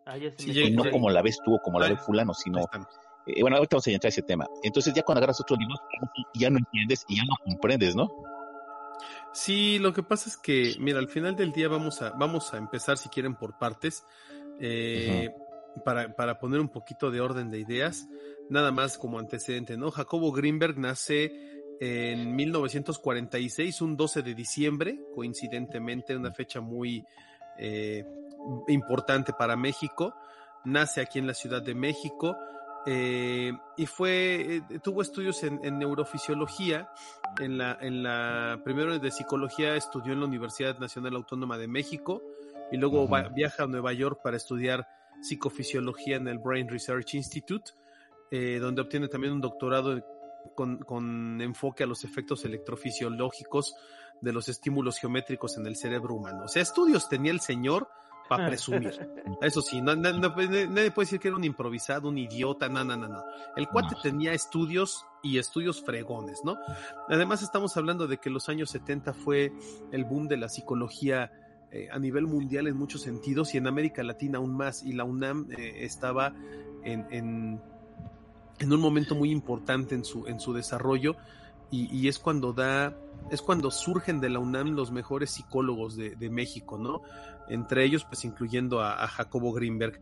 ah, 0.08 0.18
y 0.18 0.72
no 0.72 0.90
como 0.90 1.12
la 1.12 1.22
ves 1.22 1.38
tú 1.46 1.54
o 1.54 1.60
como 1.64 1.80
la 1.80 1.88
ve 1.88 1.98
fulano, 1.98 2.34
sino... 2.34 2.62
Eh, 3.28 3.42
bueno, 3.42 3.58
ahorita 3.58 3.76
vamos 3.76 3.86
a 3.86 3.92
entrar 3.92 4.08
a 4.08 4.10
ese 4.10 4.24
tema. 4.24 4.48
Entonces 4.64 4.92
ya 4.92 5.04
cuando 5.04 5.20
agarras 5.20 5.40
otro 5.40 5.56
libro, 5.56 5.76
ya 6.34 6.50
no 6.50 6.58
entiendes 6.58 7.06
y 7.08 7.18
ya 7.18 7.24
no 7.26 7.36
comprendes, 7.46 7.96
¿no? 7.96 8.10
Sí, 9.34 9.78
lo 9.78 9.94
que 9.94 10.02
pasa 10.02 10.30
es 10.30 10.38
que, 10.38 10.74
mira, 10.80 10.98
al 10.98 11.10
final 11.10 11.36
del 11.36 11.52
día 11.52 11.68
vamos 11.68 12.02
a, 12.02 12.10
vamos 12.10 12.56
a 12.56 12.58
empezar, 12.58 12.98
si 12.98 13.10
quieren, 13.10 13.36
por 13.36 13.60
partes, 13.60 14.04
eh, 14.60 15.30
para, 15.84 16.16
para, 16.16 16.40
poner 16.40 16.60
un 16.60 16.70
poquito 16.70 17.12
de 17.12 17.22
orden 17.22 17.50
de 17.50 17.60
ideas, 17.60 18.08
nada 18.50 18.72
más 18.72 18.98
como 18.98 19.20
antecedente, 19.20 19.78
¿no? 19.78 19.92
Jacobo 19.92 20.32
Greenberg 20.32 20.78
nace 20.78 21.32
en 21.80 22.36
1946, 22.36 23.82
un 23.82 23.96
12 23.96 24.22
de 24.22 24.36
diciembre, 24.36 25.00
coincidentemente, 25.16 26.16
una 26.16 26.32
fecha 26.32 26.60
muy 26.60 27.06
eh, 27.58 28.06
importante 28.68 29.34
para 29.34 29.56
México, 29.56 30.14
nace 30.66 31.02
aquí 31.02 31.20
en 31.20 31.28
la 31.28 31.34
Ciudad 31.34 31.62
de 31.62 31.76
México, 31.76 32.36
eh, 32.86 33.52
y 33.78 33.86
fue, 33.86 34.56
eh, 34.56 34.80
tuvo 34.82 35.02
estudios 35.02 35.44
en, 35.44 35.60
neurofisiología, 35.78 36.90
en 37.40 37.58
la, 37.58 37.78
en 37.82 38.04
la, 38.04 38.62
primero 38.64 38.98
de 38.98 39.12
psicología 39.12 39.76
estudió 39.76 40.14
en 40.14 40.20
la 40.20 40.26
Universidad 40.26 40.80
Nacional 40.80 41.16
Autónoma 41.16 41.58
de 41.58 41.68
México 41.68 42.24
y 42.72 42.78
luego 42.78 43.08
viaja 43.34 43.64
a 43.64 43.68
Nueva 43.68 43.94
York 43.94 44.22
para 44.24 44.38
estudiar 44.38 44.88
psicofisiología 45.22 46.18
en 46.18 46.28
el 46.28 46.40
Brain 46.40 46.68
Research 46.68 47.16
Institute, 47.16 47.72
eh, 48.32 48.60
donde 48.60 48.82
obtiene 48.82 49.08
también 49.08 49.34
un 49.34 49.42
doctorado 49.42 50.04
con, 50.56 50.80
con 50.80 51.42
enfoque 51.42 51.84
a 51.84 51.88
los 51.88 52.04
efectos 52.04 52.46
electrofisiológicos 52.46 53.76
de 54.22 54.34
los 54.34 54.50
estímulos 54.50 54.98
geométricos 55.00 55.58
en 55.58 55.66
el 55.66 55.76
cerebro 55.76 56.16
humano. 56.16 56.44
O 56.46 56.48
sea, 56.48 56.62
estudios 56.62 57.08
tenía 57.10 57.32
el 57.32 57.40
señor 57.40 57.90
para 58.30 58.48
presumir. 58.48 58.92
Eso 59.42 59.62
sí, 59.62 59.82
no, 59.82 59.96
nadie 59.96 60.30
puede 60.92 61.06
decir 61.06 61.20
que 61.20 61.28
era 61.28 61.36
un 61.36 61.44
improvisado, 61.44 62.08
un 62.08 62.18
idiota, 62.18 62.70
no, 62.70 62.84
no, 62.84 62.96
no, 62.96 63.08
no. 63.08 63.24
El 63.58 63.68
cuate 63.68 63.96
tenía 64.02 64.34
estudios 64.34 65.06
y 65.24 65.40
estudios 65.40 65.82
fregones, 65.84 66.42
¿no? 66.46 66.58
Además 67.10 67.42
estamos 67.42 67.76
hablando 67.76 68.08
de 68.08 68.18
que 68.20 68.30
los 68.30 68.48
años 68.48 68.70
70 68.70 69.14
fue 69.14 69.52
el 69.92 70.06
boom 70.06 70.28
de 70.28 70.38
la 70.38 70.48
psicología 70.48 71.32
eh, 71.72 71.88
a 71.92 72.00
nivel 72.00 72.26
mundial 72.26 72.68
en 72.68 72.76
muchos 72.76 73.02
sentidos 73.02 73.54
y 73.54 73.58
en 73.58 73.68
América 73.68 74.04
Latina 74.04 74.40
aún 74.40 74.56
más. 74.56 74.84
Y 74.84 74.94
la 74.94 75.04
UNAM 75.04 75.48
eh, 75.52 75.86
estaba 75.86 76.34
en, 76.84 77.06
en, 77.12 77.62
en, 78.60 78.74
un 78.74 78.80
momento 78.80 79.16
muy 79.16 79.32
importante 79.32 79.96
en 79.96 80.04
su, 80.04 80.26
en 80.28 80.40
su 80.40 80.54
desarrollo 80.54 81.16
y, 81.70 81.96
y 81.96 82.08
es 82.08 82.18
cuando 82.18 82.54
da 82.54 82.96
es 83.30 83.42
cuando 83.42 83.70
surgen 83.70 84.20
de 84.20 84.30
la 84.30 84.40
UNAM 84.40 84.72
los 84.72 84.92
mejores 84.92 85.30
psicólogos 85.32 85.96
de, 85.96 86.16
de 86.16 86.30
México, 86.30 86.78
¿no? 86.78 87.02
Entre 87.48 87.84
ellos, 87.84 88.06
pues 88.06 88.26
incluyendo 88.26 88.82
a, 88.82 89.08
Jacobo 89.08 89.54
Greenberg. 89.54 90.00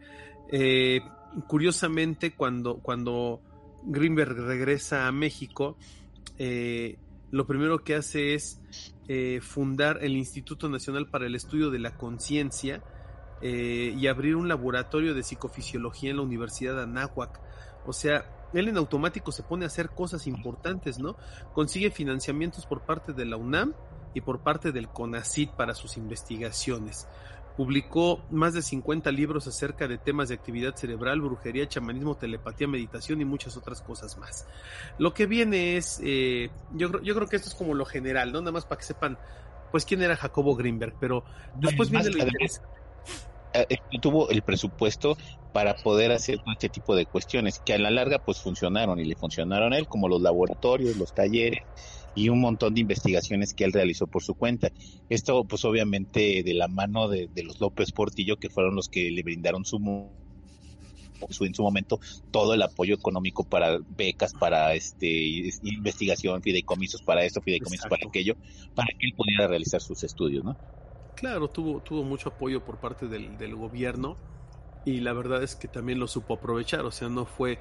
Eh, 0.49 1.01
curiosamente, 1.47 2.33
cuando, 2.33 2.77
cuando 2.77 3.41
Greenberg 3.83 4.37
regresa 4.37 5.07
a 5.07 5.11
México, 5.11 5.77
lo 7.31 7.45
primero 7.45 7.83
que 7.83 7.95
hace 7.95 8.33
es 8.33 8.61
eh, 9.07 9.39
fundar 9.41 9.99
el 10.01 10.15
Instituto 10.15 10.69
Nacional 10.69 11.09
para 11.09 11.25
el 11.25 11.35
Estudio 11.35 11.69
de 11.71 11.79
la 11.79 11.97
Conciencia 11.97 12.83
y 13.39 14.07
abrir 14.07 14.35
un 14.35 14.47
laboratorio 14.47 15.13
de 15.13 15.21
psicofisiología 15.21 16.09
en 16.09 16.15
la 16.15 16.23
Universidad 16.23 16.75
de 16.75 16.81
Anáhuac. 16.81 17.39
O 17.85 17.93
sea, 17.93 18.25
él 18.53 18.67
en 18.67 18.77
automático 18.77 19.31
se 19.31 19.43
pone 19.43 19.65
a 19.65 19.67
hacer 19.67 19.89
cosas 19.89 20.27
importantes, 20.27 20.99
¿no? 20.99 21.17
Consigue 21.53 21.91
financiamientos 21.91 22.65
por 22.65 22.81
parte 22.81 23.13
de 23.13 23.25
la 23.25 23.37
UNAM 23.37 23.73
y 24.13 24.21
por 24.21 24.39
parte 24.39 24.71
del 24.71 24.87
CONACIT 24.87 25.51
para 25.51 25.75
sus 25.75 25.97
investigaciones. 25.97 27.07
Publicó 27.57 28.21
más 28.29 28.53
de 28.53 28.61
50 28.61 29.11
libros 29.11 29.47
acerca 29.47 29.87
de 29.87 29.97
temas 29.97 30.29
de 30.29 30.35
actividad 30.35 30.75
cerebral, 30.75 31.19
brujería, 31.21 31.67
chamanismo, 31.67 32.15
telepatía, 32.15 32.67
meditación 32.67 33.19
y 33.19 33.25
muchas 33.25 33.57
otras 33.57 33.81
cosas 33.81 34.17
más. 34.17 34.45
Lo 34.99 35.13
que 35.13 35.25
viene 35.25 35.75
es, 35.75 35.99
eh, 36.03 36.49
yo, 36.73 37.01
yo 37.01 37.15
creo 37.15 37.27
que 37.27 37.35
esto 37.35 37.49
es 37.49 37.55
como 37.55 37.73
lo 37.73 37.85
general, 37.85 38.31
¿no? 38.31 38.39
Nada 38.41 38.51
más 38.51 38.65
para 38.65 38.79
que 38.79 38.85
sepan, 38.85 39.17
pues, 39.71 39.85
quién 39.85 40.01
era 40.03 40.15
Jacobo 40.15 40.55
Greenberg, 40.55 40.93
pero 40.99 41.23
después 41.55 41.89
viene 41.89 42.09
lo 42.11 42.19
interesante 42.19 42.77
eh, 43.53 43.65
eh, 43.69 43.99
tuvo 43.99 44.29
el 44.29 44.41
presupuesto 44.43 45.17
para 45.53 45.75
poder 45.75 46.11
hacer 46.11 46.39
este 46.51 46.69
tipo 46.69 46.95
de 46.95 47.05
cuestiones 47.05 47.59
que 47.59 47.73
a 47.73 47.79
la 47.79 47.89
larga 47.89 48.19
pues 48.19 48.39
funcionaron 48.39 48.99
y 48.99 49.05
le 49.05 49.15
funcionaron 49.15 49.73
a 49.73 49.77
él 49.77 49.87
como 49.87 50.07
los 50.07 50.21
laboratorios, 50.21 50.95
los 50.97 51.15
talleres 51.15 51.63
y 52.15 52.29
un 52.29 52.39
montón 52.39 52.73
de 52.73 52.81
investigaciones 52.81 53.53
que 53.53 53.63
él 53.63 53.73
realizó 53.73 54.07
por 54.07 54.23
su 54.23 54.33
cuenta. 54.35 54.71
Esto 55.09 55.43
pues 55.45 55.63
obviamente 55.65 56.43
de 56.43 56.53
la 56.53 56.67
mano 56.67 57.07
de, 57.07 57.29
los 57.43 57.59
López 57.59 57.91
Portillo 57.91 58.37
que 58.37 58.49
fueron 58.49 58.75
los 58.75 58.89
que 58.89 59.11
le 59.11 59.23
brindaron 59.23 59.65
su, 59.65 59.79
su, 61.29 61.45
en 61.45 61.53
su 61.53 61.63
momento 61.63 61.99
todo 62.31 62.53
el 62.53 62.61
apoyo 62.61 62.95
económico 62.95 63.43
para 63.43 63.77
becas, 63.95 64.33
para 64.33 64.73
este 64.73 65.51
investigación, 65.63 66.41
fideicomisos 66.41 67.01
para 67.01 67.23
esto, 67.23 67.41
fideicomisos 67.41 67.87
para 67.87 68.07
aquello, 68.07 68.35
para 68.75 68.87
que 68.87 69.07
él 69.07 69.13
pudiera 69.15 69.47
realizar 69.47 69.81
sus 69.81 70.03
estudios, 70.03 70.43
¿no? 70.43 70.57
Claro, 71.15 71.47
tuvo, 71.47 71.81
tuvo 71.81 72.03
mucho 72.03 72.29
apoyo 72.29 72.63
por 72.63 72.79
parte 72.79 73.07
del, 73.07 73.37
del 73.39 73.55
gobierno 73.55 74.17
y 74.87 75.01
la 75.01 75.11
verdad 75.11 75.43
es 75.43 75.53
que 75.57 75.67
también 75.67 75.99
lo 75.99 76.07
supo 76.07 76.35
aprovechar, 76.35 76.85
o 76.85 76.91
sea, 76.91 77.09
no 77.09 77.25
fue... 77.25 77.59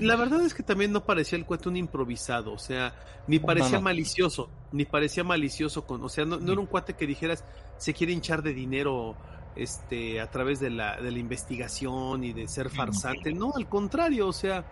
La 0.00 0.16
verdad 0.16 0.40
es 0.40 0.54
que 0.54 0.62
también 0.62 0.90
no 0.90 1.04
parecía 1.04 1.36
el 1.36 1.44
cuento 1.44 1.68
un 1.68 1.76
improvisado, 1.76 2.50
o 2.50 2.58
sea, 2.58 2.94
ni 3.26 3.38
parecía 3.38 3.78
malicioso, 3.78 4.48
ni 4.72 4.86
parecía 4.86 5.22
malicioso 5.22 5.84
con, 5.84 6.02
o 6.02 6.08
sea, 6.08 6.24
no, 6.24 6.36
era 6.36 6.58
un 6.58 6.64
cuate 6.64 6.94
que 6.94 7.06
dijeras 7.06 7.44
se 7.76 7.92
quiere 7.92 8.14
hinchar 8.14 8.42
de 8.42 8.54
dinero 8.54 9.16
este 9.54 10.18
a 10.18 10.30
través 10.30 10.60
de 10.60 10.70
la, 10.70 10.98
de 10.98 11.10
la 11.10 11.18
investigación 11.18 12.24
y 12.24 12.32
de 12.32 12.48
ser 12.48 12.70
farsante, 12.70 13.34
no, 13.34 13.52
al 13.54 13.68
contrario, 13.68 14.26
o 14.26 14.32
sea, 14.32 14.64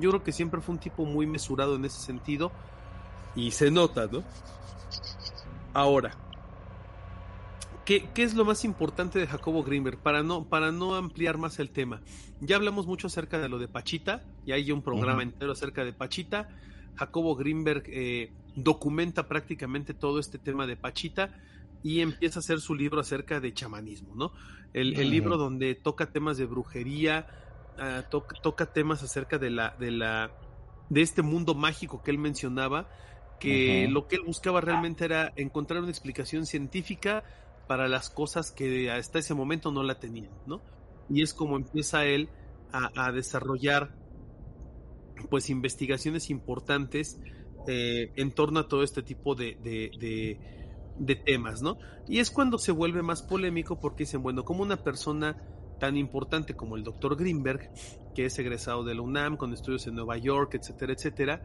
yo 0.00 0.08
creo 0.08 0.22
que 0.22 0.32
siempre 0.32 0.62
fue 0.62 0.76
un 0.76 0.80
tipo 0.80 1.04
muy 1.04 1.26
mesurado 1.26 1.76
en 1.76 1.84
ese 1.84 2.00
sentido 2.00 2.50
y 3.36 3.50
se 3.50 3.70
nota, 3.70 4.08
¿no? 4.10 4.24
Ahora, 5.74 6.16
¿Qué, 7.84 8.08
es 8.16 8.34
lo 8.34 8.44
más 8.44 8.64
importante 8.64 9.18
de 9.18 9.26
Jacobo 9.26 9.64
Greenberg? 9.64 9.98
Para 9.98 10.22
no, 10.22 10.44
para 10.44 10.70
no 10.70 10.94
ampliar 10.94 11.36
más 11.36 11.58
el 11.58 11.70
tema. 11.70 12.00
Ya 12.40 12.56
hablamos 12.56 12.86
mucho 12.86 13.08
acerca 13.08 13.40
de 13.40 13.48
lo 13.48 13.58
de 13.58 13.66
Pachita, 13.66 14.22
y 14.46 14.52
hay 14.52 14.70
un 14.70 14.82
programa 14.82 15.22
entero 15.22 15.52
acerca 15.52 15.84
de 15.84 15.92
Pachita. 15.92 16.48
Jacobo 16.94 17.34
Greenberg 17.34 17.82
eh, 17.88 18.30
documenta 18.54 19.26
prácticamente 19.26 19.94
todo 19.94 20.20
este 20.20 20.38
tema 20.38 20.66
de 20.66 20.76
Pachita 20.76 21.34
y 21.82 22.00
empieza 22.00 22.38
a 22.38 22.40
hacer 22.40 22.60
su 22.60 22.74
libro 22.74 23.00
acerca 23.00 23.40
de 23.40 23.52
chamanismo, 23.52 24.14
¿no? 24.14 24.32
El, 24.72 24.92
libro 25.10 25.36
donde 25.36 25.74
toca 25.74 26.12
temas 26.12 26.36
de 26.36 26.46
brujería, 26.46 27.26
ah, 27.78 28.04
toca 28.08 28.72
temas 28.72 29.02
acerca 29.02 29.38
de 29.38 29.50
la, 29.50 29.76
de 29.78 29.90
la, 29.90 30.30
de 30.88 31.02
este 31.02 31.22
mundo 31.22 31.54
mágico 31.54 32.02
que 32.02 32.12
él 32.12 32.18
mencionaba, 32.18 32.88
que 33.40 33.88
lo 33.90 34.06
que 34.06 34.16
él 34.16 34.22
buscaba 34.22 34.60
realmente 34.60 35.04
era 35.04 35.32
encontrar 35.34 35.80
una 35.80 35.90
explicación 35.90 36.46
científica 36.46 37.24
para 37.66 37.88
las 37.88 38.10
cosas 38.10 38.50
que 38.50 38.90
hasta 38.90 39.18
ese 39.18 39.34
momento 39.34 39.70
no 39.70 39.82
la 39.82 39.98
tenían, 39.98 40.32
¿no? 40.46 40.60
Y 41.08 41.22
es 41.22 41.34
como 41.34 41.56
empieza 41.56 42.04
él 42.04 42.28
a, 42.72 43.12
desarrollar 43.12 43.94
pues 45.28 45.50
investigaciones 45.50 46.30
importantes 46.30 47.20
eh, 47.66 48.12
en 48.16 48.32
torno 48.32 48.60
a 48.60 48.68
todo 48.68 48.82
este 48.82 49.02
tipo 49.02 49.34
de, 49.34 49.56
de, 49.62 51.16
temas, 51.16 51.60
¿no? 51.60 51.78
Y 52.08 52.18
es 52.18 52.30
cuando 52.30 52.58
se 52.58 52.72
vuelve 52.72 53.02
más 53.02 53.22
polémico 53.22 53.78
porque 53.78 54.04
dicen, 54.04 54.22
bueno, 54.22 54.44
como 54.44 54.62
una 54.62 54.82
persona 54.82 55.36
tan 55.78 55.96
importante 55.96 56.54
como 56.54 56.76
el 56.76 56.84
doctor 56.84 57.16
Greenberg, 57.16 57.70
que 58.14 58.26
es 58.26 58.38
egresado 58.38 58.84
de 58.84 58.94
la 58.94 59.02
UNAM 59.02 59.36
con 59.36 59.52
estudios 59.52 59.86
en 59.86 59.96
Nueva 59.96 60.16
York, 60.16 60.54
etcétera, 60.54 60.92
etcétera, 60.92 61.42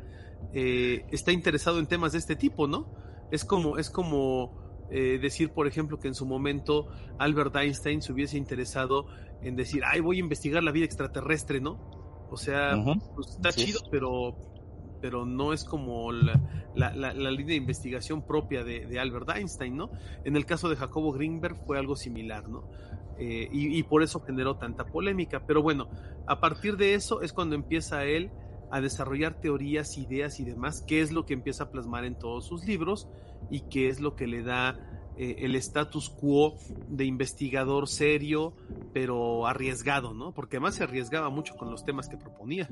eh, 0.54 1.06
está 1.12 1.32
interesado 1.32 1.80
en 1.80 1.88
temas 1.88 2.14
de 2.14 2.20
este 2.20 2.36
tipo, 2.36 2.68
¿no? 2.68 2.88
Es 3.32 3.44
como, 3.44 3.78
es 3.78 3.90
como 3.90 4.67
eh, 4.89 5.20
decir, 5.22 5.51
por 5.51 5.67
ejemplo, 5.67 6.00
que 6.00 6.08
en 6.08 6.15
su 6.15 6.25
momento 6.25 6.88
Albert 7.20 7.56
Einstein 7.56 8.01
se 8.01 8.13
hubiese 8.13 8.38
interesado 8.38 9.08
en 9.41 9.56
decir, 9.56 9.84
ay, 9.86 10.00
voy 10.00 10.17
a 10.17 10.20
investigar 10.20 10.63
la 10.63 10.72
vida 10.72 10.86
extraterrestre, 10.86 11.60
¿no? 11.60 11.79
O 12.29 12.38
sea, 12.38 12.75
pues, 13.15 13.29
está 13.29 13.51
chido, 13.51 13.79
pero, 13.91 14.36
pero 15.01 15.25
no 15.25 15.53
es 15.53 15.63
como 15.63 16.12
la, 16.12 16.36
línea 16.75 17.46
de 17.46 17.56
investigación 17.56 18.25
propia 18.25 18.63
de, 18.63 19.00
Albert 19.00 19.29
Einstein, 19.36 19.75
¿no? 19.75 19.91
En 20.24 20.36
el 20.36 20.46
caso 20.46 20.70
de 20.70 20.75
Jacobo 20.75 21.12
Greenberg 21.12 21.58
fue 21.65 21.77
algo 21.77 21.96
similar, 21.96 22.48
¿no? 22.50 22.70
Eh, 23.20 23.50
y, 23.51 23.77
y, 23.77 23.84
por 23.84 24.03
eso 24.03 24.20
generó 24.20 24.58
tanta 24.58 24.86
polémica. 24.86 25.44
Pero 25.48 25.63
bueno, 25.63 25.89
a 26.27 26.39
partir 26.39 26.77
de 26.77 26.94
eso 26.94 27.22
es 27.22 27.34
cuando 27.34 27.56
empieza 27.56 28.06
él 28.06 28.29
a 28.70 28.82
desarrollar 28.82 29.40
teorías, 29.40 29.98
ideas 29.98 30.40
y 30.40 30.46
demás, 30.46 30.84
que 30.86 31.02
es 31.02 31.12
lo 31.12 31.26
que 31.26 31.34
empieza 31.34 31.66
a 31.66 31.72
plasmar 31.72 32.06
en 32.06 32.16
todos 32.16 32.46
sus 32.46 32.66
libros 32.66 33.08
y 33.50 33.62
que 33.62 33.88
es 33.90 34.00
lo 34.00 34.16
que 34.16 34.28
le 34.28 34.44
da 34.44 34.78
eh, 35.18 35.38
el 35.40 35.56
status 35.56 36.10
quo 36.10 36.56
de 36.88 37.06
investigador 37.06 37.88
serio, 37.88 38.54
pero 38.94 39.48
arriesgado, 39.48 40.14
¿no? 40.14 40.34
Porque 40.34 40.58
además 40.58 40.76
se 40.76 40.84
arriesgaba 40.84 41.30
mucho 41.30 41.56
con 41.56 41.72
los 41.72 41.84
temas 41.84 42.08
que 42.08 42.18
proponía. 42.18 42.70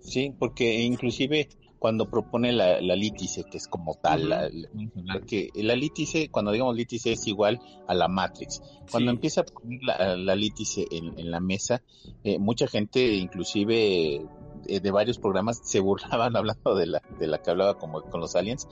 Sí, 0.00 0.32
porque 0.38 0.82
inclusive 0.82 1.48
cuando 1.78 2.10
propone 2.10 2.52
la, 2.52 2.80
la 2.80 2.96
lítice, 2.96 3.44
que 3.44 3.56
es 3.56 3.68
como 3.68 3.94
tal, 3.94 4.28
la, 4.28 4.50
que 5.26 5.50
la 5.54 5.76
lítice, 5.76 6.28
cuando 6.28 6.50
digamos 6.50 6.76
lítice 6.76 7.12
es 7.12 7.26
igual 7.26 7.60
a 7.86 7.94
la 7.94 8.08
Matrix. 8.08 8.60
Cuando 8.90 9.10
empieza 9.10 9.42
a 9.42 9.44
poner 9.44 9.80
la, 9.82 10.16
la 10.16 10.34
lítice 10.34 10.86
en, 10.90 11.30
la 11.30 11.40
mesa, 11.40 11.82
eh, 12.24 12.38
mucha 12.38 12.66
gente, 12.66 13.14
inclusive 13.14 14.26
eh, 14.68 14.80
de 14.80 14.90
varios 14.90 15.18
programas 15.18 15.60
se 15.62 15.80
burlaban 15.80 16.36
hablando 16.36 16.74
de 16.74 16.86
la, 16.86 17.02
de 17.18 17.26
la 17.26 17.38
que 17.38 17.50
hablaba 17.50 17.78
como 17.78 18.02
con 18.02 18.20
los 18.20 18.36
aliens, 18.36 18.68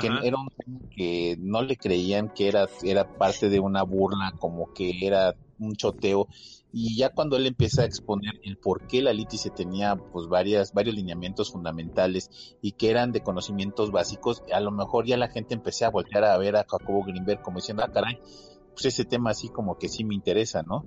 que 0.00 0.06
era 0.06 0.36
un 0.38 0.48
que 0.90 1.36
no 1.38 1.62
le 1.62 1.76
creían 1.76 2.30
que 2.34 2.48
era, 2.48 2.68
era 2.82 3.16
parte 3.16 3.48
de 3.48 3.60
una 3.60 3.82
burla, 3.82 4.32
como 4.38 4.72
que 4.72 5.06
era 5.06 5.34
un 5.58 5.74
choteo, 5.74 6.28
y 6.72 6.96
ya 6.96 7.10
cuando 7.10 7.36
él 7.36 7.46
empieza 7.46 7.82
a 7.82 7.84
exponer 7.84 8.32
el 8.42 8.56
por 8.56 8.88
qué 8.88 9.00
la 9.00 9.12
lítice 9.12 9.50
tenía 9.50 9.94
pues 9.94 10.26
varias, 10.26 10.72
varios 10.72 10.96
lineamientos 10.96 11.52
fundamentales 11.52 12.56
y 12.60 12.72
que 12.72 12.90
eran 12.90 13.12
de 13.12 13.22
conocimientos 13.22 13.92
básicos, 13.92 14.42
a 14.52 14.58
lo 14.58 14.72
mejor 14.72 15.06
ya 15.06 15.16
la 15.16 15.28
gente 15.28 15.54
empecé 15.54 15.84
a 15.84 15.90
voltear 15.90 16.24
a 16.24 16.36
ver 16.36 16.56
a 16.56 16.66
Jacobo 16.68 17.04
Greenberg 17.04 17.42
como 17.42 17.58
diciendo, 17.58 17.84
ah 17.84 17.92
caray, 17.92 18.18
pues 18.72 18.86
ese 18.86 19.04
tema 19.04 19.30
así 19.30 19.50
como 19.50 19.78
que 19.78 19.88
sí 19.88 20.02
me 20.02 20.16
interesa, 20.16 20.64
¿no? 20.64 20.84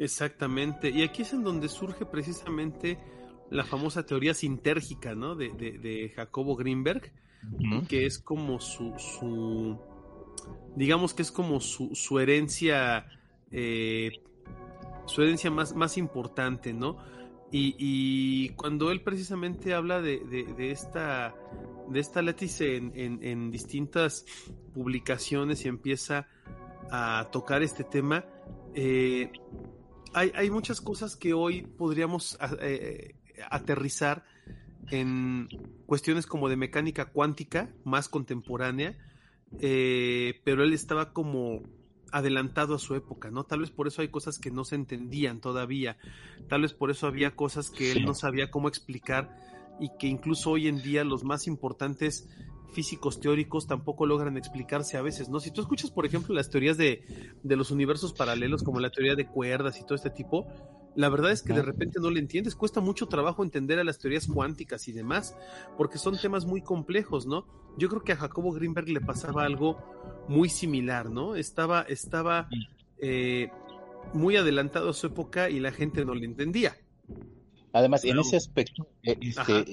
Exactamente. 0.00 0.88
Y 0.88 1.02
aquí 1.02 1.22
es 1.22 1.34
en 1.34 1.44
donde 1.44 1.68
surge 1.68 2.06
precisamente 2.06 2.98
la 3.50 3.64
famosa 3.64 4.06
teoría 4.06 4.32
sintérgica, 4.32 5.14
¿no? 5.14 5.34
De, 5.34 5.50
de, 5.50 6.10
Jacobo 6.16 6.56
Greenberg, 6.56 7.12
que 7.86 8.06
es 8.06 8.18
como 8.18 8.60
su, 8.60 8.94
su, 8.98 9.78
digamos 10.74 11.12
que 11.12 11.20
es 11.20 11.30
como 11.30 11.60
su, 11.60 11.94
su 11.94 12.18
herencia, 12.18 13.08
eh, 13.50 14.22
su 15.04 15.20
herencia 15.20 15.50
más, 15.50 15.74
más 15.74 15.98
importante, 15.98 16.72
¿no? 16.72 16.96
Y, 17.52 18.48
cuando 18.50 18.92
él 18.92 19.02
precisamente 19.02 19.74
habla 19.74 20.00
de, 20.00 20.20
de, 20.56 20.70
esta 20.70 21.34
de 21.88 22.00
esta 22.00 22.22
látice 22.22 22.76
en, 22.76 22.92
en, 22.94 23.50
distintas 23.50 24.24
publicaciones 24.72 25.66
y 25.66 25.68
empieza 25.68 26.26
a 26.90 27.28
tocar 27.32 27.62
este 27.62 27.82
tema, 27.84 28.24
eh, 28.74 29.32
hay, 30.14 30.32
hay, 30.34 30.50
muchas 30.50 30.80
cosas 30.80 31.16
que 31.16 31.34
hoy 31.34 31.62
podríamos 31.62 32.38
eh, 32.60 33.14
aterrizar 33.50 34.24
en 34.90 35.48
cuestiones 35.86 36.26
como 36.26 36.48
de 36.48 36.56
mecánica 36.56 37.06
cuántica 37.06 37.70
más 37.84 38.08
contemporánea, 38.08 38.96
eh, 39.60 40.40
pero 40.44 40.64
él 40.64 40.72
estaba 40.72 41.12
como 41.12 41.62
adelantado 42.12 42.74
a 42.74 42.78
su 42.78 42.94
época, 42.94 43.30
¿no? 43.30 43.44
Tal 43.44 43.60
vez 43.60 43.70
por 43.70 43.86
eso 43.86 44.02
hay 44.02 44.08
cosas 44.08 44.38
que 44.38 44.50
no 44.50 44.64
se 44.64 44.74
entendían 44.74 45.40
todavía, 45.40 45.96
tal 46.48 46.62
vez 46.62 46.72
por 46.72 46.90
eso 46.90 47.06
había 47.06 47.36
cosas 47.36 47.70
que 47.70 47.92
él 47.92 48.04
no 48.04 48.14
sabía 48.14 48.50
cómo 48.50 48.68
explicar 48.68 49.36
y 49.78 49.90
que 49.98 50.08
incluso 50.08 50.50
hoy 50.50 50.66
en 50.66 50.82
día 50.82 51.04
los 51.04 51.24
más 51.24 51.46
importantes 51.46 52.28
físicos 52.70 53.20
teóricos 53.20 53.66
tampoco 53.66 54.06
logran 54.06 54.36
explicarse 54.36 54.96
a 54.96 55.02
veces, 55.02 55.28
¿no? 55.28 55.40
Si 55.40 55.50
tú 55.50 55.60
escuchas, 55.60 55.90
por 55.90 56.06
ejemplo, 56.06 56.34
las 56.34 56.50
teorías 56.50 56.76
de, 56.76 57.02
de 57.42 57.56
los 57.56 57.70
universos 57.70 58.12
paralelos, 58.12 58.62
como 58.62 58.80
la 58.80 58.90
teoría 58.90 59.14
de 59.14 59.26
cuerdas 59.26 59.78
y 59.78 59.82
todo 59.82 59.94
este 59.94 60.10
tipo, 60.10 60.46
la 60.94 61.08
verdad 61.08 61.30
es 61.30 61.42
que 61.42 61.52
de 61.52 61.62
repente 61.62 62.00
no 62.00 62.10
le 62.10 62.20
entiendes, 62.20 62.56
cuesta 62.56 62.80
mucho 62.80 63.06
trabajo 63.06 63.44
entender 63.44 63.78
a 63.78 63.84
las 63.84 63.98
teorías 63.98 64.26
cuánticas 64.26 64.88
y 64.88 64.92
demás, 64.92 65.36
porque 65.76 65.98
son 65.98 66.18
temas 66.18 66.46
muy 66.46 66.62
complejos, 66.62 67.26
¿no? 67.26 67.46
Yo 67.78 67.88
creo 67.88 68.02
que 68.02 68.12
a 68.12 68.16
Jacobo 68.16 68.52
Greenberg 68.52 68.88
le 68.88 69.00
pasaba 69.00 69.44
algo 69.44 69.78
muy 70.28 70.48
similar, 70.48 71.10
¿no? 71.10 71.36
Estaba, 71.36 71.82
estaba 71.82 72.48
eh, 72.98 73.50
muy 74.12 74.36
adelantado 74.36 74.90
a 74.90 74.92
su 74.92 75.06
época 75.06 75.48
y 75.48 75.60
la 75.60 75.70
gente 75.70 76.04
no 76.04 76.14
le 76.14 76.26
entendía. 76.26 76.76
Además, 77.72 78.04
en 78.04 78.18
ese 78.18 78.36
aspecto, 78.36 78.88
eh, 79.04 79.16
este, 79.20 79.64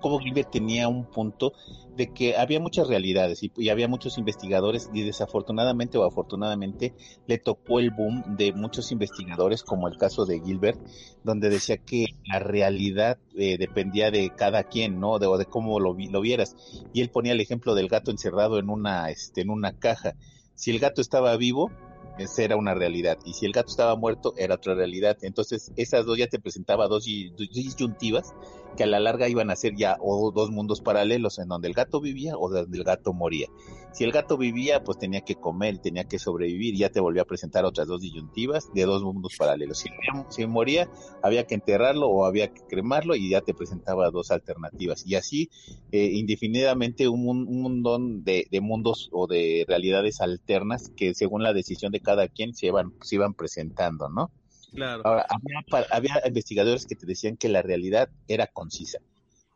como 0.00 0.20
Gilbert 0.20 0.50
tenía 0.50 0.88
un 0.88 1.04
punto 1.04 1.52
de 1.96 2.12
que 2.12 2.36
había 2.36 2.60
muchas 2.60 2.86
realidades 2.86 3.42
y, 3.42 3.68
había 3.68 3.88
muchos 3.88 4.18
investigadores 4.18 4.88
y 4.92 5.02
desafortunadamente 5.02 5.98
o 5.98 6.04
afortunadamente 6.04 6.94
le 7.26 7.38
tocó 7.38 7.80
el 7.80 7.90
boom 7.90 8.36
de 8.36 8.52
muchos 8.52 8.92
investigadores, 8.92 9.62
como 9.64 9.88
el 9.88 9.96
caso 9.96 10.26
de 10.26 10.40
Gilbert, 10.40 10.78
donde 11.24 11.50
decía 11.50 11.78
que 11.78 12.06
la 12.24 12.38
realidad 12.38 13.18
eh, 13.36 13.58
dependía 13.58 14.10
de 14.12 14.30
cada 14.30 14.64
quien, 14.64 15.00
¿no? 15.00 15.18
De, 15.18 15.26
o 15.26 15.36
de 15.36 15.46
cómo 15.46 15.80
lo, 15.80 15.94
lo 15.94 16.20
vieras. 16.20 16.56
Y 16.92 17.00
él 17.00 17.10
ponía 17.10 17.32
el 17.32 17.40
ejemplo 17.40 17.74
del 17.74 17.88
gato 17.88 18.12
encerrado 18.12 18.58
en 18.58 18.70
una, 18.70 19.10
este, 19.10 19.40
en 19.40 19.50
una 19.50 19.72
caja. 19.72 20.14
Si 20.54 20.70
el 20.70 20.78
gato 20.78 21.00
estaba 21.00 21.36
vivo, 21.36 21.72
esa 22.18 22.42
era 22.42 22.56
una 22.56 22.74
realidad. 22.74 23.18
Y 23.24 23.34
si 23.34 23.46
el 23.46 23.52
gato 23.52 23.70
estaba 23.70 23.96
muerto, 23.96 24.34
era 24.36 24.56
otra 24.56 24.74
realidad. 24.74 25.18
Entonces, 25.22 25.72
esas 25.76 26.06
dos 26.06 26.18
ya 26.18 26.26
te 26.26 26.38
presentaba 26.38 26.88
dos 26.88 27.04
disyuntivas 27.04 28.34
que 28.76 28.84
a 28.84 28.86
la 28.86 29.00
larga 29.00 29.28
iban 29.28 29.50
a 29.50 29.56
ser 29.56 29.74
ya 29.76 29.96
o 30.00 30.32
dos 30.32 30.50
mundos 30.50 30.80
paralelos 30.80 31.38
en 31.38 31.48
donde 31.48 31.68
el 31.68 31.74
gato 31.74 32.00
vivía 32.00 32.36
o 32.36 32.50
donde 32.50 32.76
el 32.76 32.84
gato 32.84 33.12
moría. 33.12 33.48
Si 33.92 34.02
el 34.02 34.10
gato 34.10 34.36
vivía, 34.36 34.82
pues 34.82 34.98
tenía 34.98 35.20
que 35.20 35.36
comer, 35.36 35.78
tenía 35.78 36.04
que 36.04 36.18
sobrevivir, 36.18 36.76
ya 36.76 36.90
te 36.90 37.00
volvió 37.00 37.22
a 37.22 37.26
presentar 37.26 37.64
otras 37.64 37.86
dos 37.86 38.00
disyuntivas 38.00 38.68
de 38.74 38.84
dos 38.84 39.04
mundos 39.04 39.36
paralelos. 39.38 39.84
Si, 40.30 40.46
moría, 40.46 40.90
había 41.22 41.46
que 41.46 41.54
enterrarlo 41.54 42.08
o 42.08 42.24
había 42.24 42.52
que 42.52 42.62
cremarlo 42.68 43.14
y 43.14 43.30
ya 43.30 43.40
te 43.40 43.54
presentaba 43.54 44.10
dos 44.10 44.32
alternativas. 44.32 45.06
Y 45.06 45.14
así, 45.14 45.48
eh, 45.92 46.10
indefinidamente, 46.12 47.08
un, 47.08 47.28
un 47.28 48.24
de, 48.24 48.48
de, 48.50 48.60
mundos 48.60 49.10
o 49.12 49.28
de 49.28 49.64
realidades 49.68 50.20
alternas 50.20 50.90
que 50.96 51.14
según 51.14 51.44
la 51.44 51.52
decisión 51.52 51.92
de 51.92 52.00
cada 52.04 52.28
quien 52.28 52.54
se 52.54 52.66
iban, 52.66 52.92
se 53.02 53.16
iban 53.16 53.34
presentando, 53.34 54.08
¿no? 54.08 54.30
Claro. 54.72 55.02
Ahora, 55.04 55.26
había, 55.28 55.86
había 55.90 56.22
investigadores 56.26 56.86
que 56.86 56.94
te 56.94 57.06
decían 57.06 57.36
que 57.36 57.48
la 57.48 57.62
realidad 57.62 58.08
era 58.28 58.46
concisa 58.46 59.00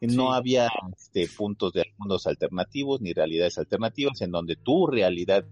no 0.06 0.32
había 0.32 0.68
este, 0.96 1.26
puntos 1.28 1.72
de 1.72 1.86
mundos 1.96 2.26
alternativos 2.26 3.00
ni 3.00 3.12
realidades 3.12 3.58
alternativas 3.58 4.20
en 4.20 4.30
donde 4.30 4.56
tu 4.56 4.86
realidad 4.86 5.44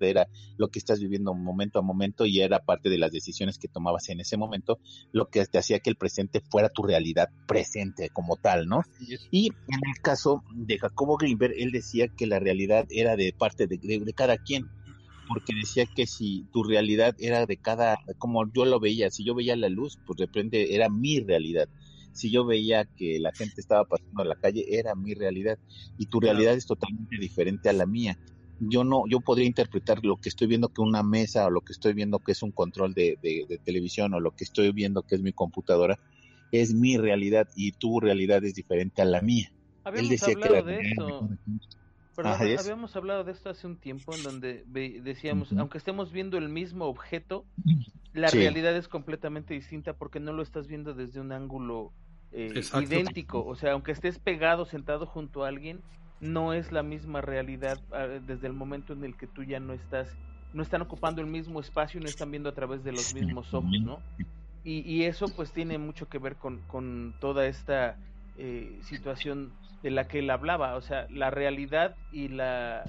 era 0.00 0.28
lo 0.56 0.68
que 0.68 0.78
estás 0.78 1.00
viviendo 1.00 1.34
momento 1.34 1.80
a 1.80 1.82
momento 1.82 2.24
y 2.24 2.40
era 2.40 2.60
parte 2.60 2.88
de 2.88 2.98
las 2.98 3.10
decisiones 3.10 3.58
que 3.58 3.66
tomabas 3.66 4.08
en 4.10 4.20
ese 4.20 4.36
momento, 4.36 4.78
lo 5.10 5.28
que 5.28 5.44
te 5.46 5.58
hacía 5.58 5.80
que 5.80 5.90
el 5.90 5.96
presente 5.96 6.40
fuera 6.40 6.68
tu 6.68 6.84
realidad 6.84 7.30
presente 7.48 8.08
como 8.10 8.36
tal, 8.36 8.68
¿no? 8.68 8.82
Y 9.32 9.48
en 9.48 9.80
el 9.88 10.00
caso 10.00 10.44
de 10.54 10.78
Jacobo 10.78 11.16
Greenberg, 11.16 11.54
él 11.56 11.72
decía 11.72 12.06
que 12.06 12.28
la 12.28 12.38
realidad 12.38 12.86
era 12.90 13.16
de 13.16 13.34
parte 13.36 13.66
de, 13.66 13.76
de 13.76 14.12
cada 14.12 14.36
quien, 14.36 14.68
porque 15.28 15.54
decía 15.54 15.84
que 15.94 16.06
si 16.06 16.46
tu 16.52 16.64
realidad 16.64 17.14
era 17.18 17.46
de 17.46 17.56
cada, 17.56 17.98
como 18.18 18.50
yo 18.52 18.64
lo 18.64 18.80
veía, 18.80 19.10
si 19.10 19.24
yo 19.24 19.34
veía 19.34 19.54
la 19.56 19.68
luz, 19.68 19.98
pues 20.06 20.16
de 20.16 20.26
repente 20.26 20.74
era 20.74 20.88
mi 20.88 21.20
realidad 21.20 21.68
si 22.18 22.32
yo 22.32 22.44
veía 22.44 22.84
que 22.96 23.20
la 23.20 23.30
gente 23.32 23.60
estaba 23.60 23.84
pasando 23.84 24.22
a 24.22 24.26
la 24.26 24.34
calle, 24.34 24.64
era 24.68 24.94
mi 24.96 25.14
realidad 25.14 25.56
y 25.96 26.06
tu 26.06 26.18
realidad 26.18 26.54
es 26.54 26.66
totalmente 26.66 27.16
diferente 27.16 27.68
a 27.68 27.72
la 27.72 27.86
mía. 27.86 28.18
Yo 28.58 28.82
no, 28.82 29.04
yo 29.08 29.20
podría 29.20 29.46
interpretar 29.46 30.00
lo 30.02 30.16
que 30.16 30.28
estoy 30.28 30.48
viendo 30.48 30.68
que 30.68 30.80
una 30.82 31.04
mesa 31.04 31.46
o 31.46 31.50
lo 31.50 31.60
que 31.60 31.72
estoy 31.72 31.92
viendo 31.92 32.18
que 32.18 32.32
es 32.32 32.42
un 32.42 32.50
control 32.50 32.92
de, 32.92 33.16
televisión 33.64 34.14
o 34.14 34.20
lo 34.20 34.32
que 34.32 34.42
estoy 34.42 34.72
viendo 34.72 35.04
que 35.04 35.14
es 35.14 35.22
mi 35.22 35.32
computadora, 35.32 35.96
es 36.50 36.74
mi 36.74 36.96
realidad 36.96 37.46
y 37.54 37.72
tu 37.72 38.00
realidad 38.00 38.44
es 38.44 38.54
diferente 38.54 39.00
a 39.00 39.04
la 39.04 39.20
mía. 39.22 39.52
Habíamos 39.84 40.10
Él 40.10 40.18
decía 40.18 40.34
hablado 40.34 40.64
que 40.64 40.72
de 40.72 40.80
esto. 40.80 41.28
Habíamos 42.26 42.96
hablado 42.96 43.24
de 43.24 43.32
esto 43.32 43.50
hace 43.50 43.66
un 43.66 43.76
tiempo 43.76 44.14
en 44.14 44.22
donde 44.22 44.64
decíamos, 45.02 45.52
aunque 45.52 45.78
estemos 45.78 46.12
viendo 46.12 46.38
el 46.38 46.48
mismo 46.48 46.86
objeto, 46.86 47.44
la 48.12 48.28
realidad 48.28 48.76
es 48.76 48.88
completamente 48.88 49.54
distinta 49.54 49.92
porque 49.92 50.20
no 50.20 50.32
lo 50.32 50.42
estás 50.42 50.66
viendo 50.66 50.94
desde 50.94 51.20
un 51.20 51.32
ángulo 51.32 51.92
eh, 52.32 52.60
idéntico. 52.80 53.44
O 53.44 53.54
sea, 53.54 53.72
aunque 53.72 53.92
estés 53.92 54.18
pegado, 54.18 54.64
sentado 54.66 55.06
junto 55.06 55.44
a 55.44 55.48
alguien, 55.48 55.80
no 56.20 56.52
es 56.52 56.72
la 56.72 56.82
misma 56.82 57.20
realidad 57.20 57.80
ah, 57.92 58.06
desde 58.06 58.46
el 58.46 58.52
momento 58.52 58.92
en 58.92 59.04
el 59.04 59.16
que 59.16 59.26
tú 59.26 59.44
ya 59.44 59.60
no 59.60 59.72
estás, 59.72 60.08
no 60.52 60.62
están 60.62 60.82
ocupando 60.82 61.20
el 61.20 61.28
mismo 61.28 61.60
espacio 61.60 62.00
y 62.00 62.02
no 62.02 62.08
están 62.08 62.30
viendo 62.30 62.48
a 62.48 62.54
través 62.54 62.82
de 62.82 62.92
los 62.92 63.14
mismos 63.14 63.54
ojos, 63.54 63.80
¿no? 63.80 64.00
Y, 64.64 64.80
y 64.80 65.04
eso 65.04 65.26
pues 65.34 65.52
tiene 65.52 65.78
mucho 65.78 66.08
que 66.08 66.18
ver 66.18 66.36
con, 66.36 66.58
con 66.66 67.14
toda 67.20 67.46
esta 67.46 67.96
eh, 68.36 68.78
situación 68.82 69.52
de 69.82 69.90
la 69.90 70.06
que 70.08 70.20
él 70.20 70.30
hablaba. 70.30 70.76
O 70.76 70.82
sea, 70.82 71.06
la 71.10 71.30
realidad 71.30 71.96
y 72.10 72.28
la, 72.28 72.84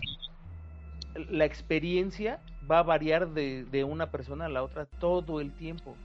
la 1.13 1.45
experiencia 1.45 2.41
va 2.69 2.79
a 2.79 2.83
variar 2.83 3.29
de, 3.33 3.65
de 3.65 3.83
una 3.83 4.11
persona 4.11 4.45
a 4.45 4.49
la 4.49 4.63
otra 4.63 4.85
todo 4.97 5.39
el 5.41 5.53
tiempo. 5.55 6.01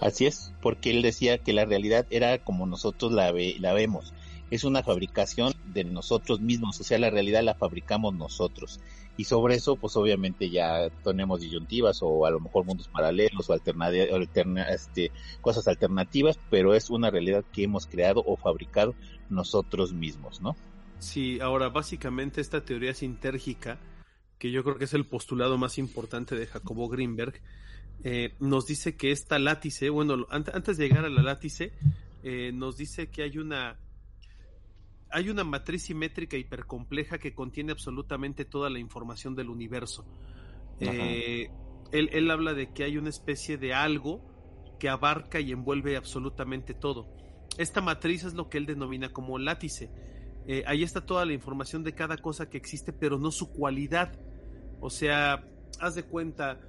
Así 0.00 0.26
es, 0.26 0.52
porque 0.60 0.90
él 0.90 1.02
decía 1.02 1.38
que 1.38 1.52
la 1.52 1.64
realidad 1.64 2.06
era 2.10 2.38
como 2.38 2.66
nosotros 2.66 3.12
la, 3.12 3.32
la 3.58 3.72
vemos. 3.72 4.14
Es 4.50 4.64
una 4.64 4.82
fabricación 4.82 5.52
de 5.72 5.84
nosotros 5.84 6.40
mismos, 6.40 6.80
o 6.80 6.84
sea, 6.84 6.98
la 6.98 7.10
realidad 7.10 7.42
la 7.42 7.54
fabricamos 7.54 8.14
nosotros. 8.14 8.80
Y 9.16 9.24
sobre 9.24 9.56
eso, 9.56 9.76
pues 9.76 9.96
obviamente 9.96 10.50
ya 10.50 10.88
tenemos 11.04 11.40
disyuntivas 11.40 12.00
o 12.02 12.24
a 12.26 12.30
lo 12.30 12.40
mejor 12.40 12.64
mundos 12.64 12.88
paralelos 12.88 13.50
o 13.50 13.54
este, 13.54 15.12
cosas 15.40 15.68
alternativas, 15.68 16.38
pero 16.50 16.74
es 16.74 16.90
una 16.90 17.10
realidad 17.10 17.44
que 17.52 17.64
hemos 17.64 17.86
creado 17.86 18.22
o 18.26 18.36
fabricado 18.36 18.94
nosotros 19.28 19.92
mismos, 19.92 20.40
¿no? 20.40 20.56
Sí, 20.98 21.38
ahora 21.40 21.68
básicamente 21.68 22.40
esta 22.40 22.64
teoría 22.64 22.94
sintérgica, 22.94 23.78
que 24.38 24.50
yo 24.50 24.64
creo 24.64 24.76
que 24.76 24.84
es 24.84 24.94
el 24.94 25.06
postulado 25.06 25.58
más 25.58 25.78
importante 25.78 26.34
de 26.34 26.46
Jacobo 26.46 26.88
Greenberg, 26.88 27.40
eh, 28.02 28.34
nos 28.40 28.66
dice 28.66 28.96
que 28.96 29.10
esta 29.10 29.38
látice, 29.38 29.90
bueno, 29.90 30.26
antes 30.30 30.76
de 30.78 30.88
llegar 30.88 31.04
a 31.04 31.10
la 31.10 31.22
látice, 31.22 31.72
eh, 32.22 32.52
nos 32.54 32.76
dice 32.76 33.08
que 33.08 33.22
hay 33.22 33.38
una 33.38 33.78
hay 35.10 35.30
una 35.30 35.44
matriz 35.44 35.84
simétrica 35.84 36.36
hipercompleja 36.36 37.18
que 37.18 37.34
contiene 37.34 37.72
absolutamente 37.72 38.44
toda 38.44 38.70
la 38.70 38.78
información 38.78 39.34
del 39.34 39.50
universo. 39.50 40.06
Eh, 40.80 41.50
él, 41.92 42.08
él, 42.12 42.30
habla 42.30 42.54
de 42.54 42.72
que 42.72 42.84
hay 42.84 42.96
una 42.96 43.10
especie 43.10 43.58
de 43.58 43.74
algo 43.74 44.22
que 44.78 44.88
abarca 44.88 45.40
y 45.40 45.52
envuelve 45.52 45.96
absolutamente 45.96 46.74
todo. 46.74 47.08
Esta 47.58 47.80
matriz 47.80 48.24
es 48.24 48.34
lo 48.34 48.48
que 48.48 48.58
él 48.58 48.66
denomina 48.66 49.12
como 49.12 49.38
látice. 49.38 49.90
ahí 50.66 50.82
está 50.82 51.04
toda 51.04 51.26
la 51.26 51.32
información 51.32 51.84
de 51.84 51.94
cada 51.94 52.16
cosa 52.16 52.48
que 52.48 52.56
existe, 52.56 52.92
pero 52.92 53.18
no 53.18 53.30
su 53.30 53.52
cualidad. 53.52 54.18
O 54.80 54.88
sea, 54.88 55.44
haz 55.80 55.94
de 55.94 56.04
cuenta, 56.04 56.60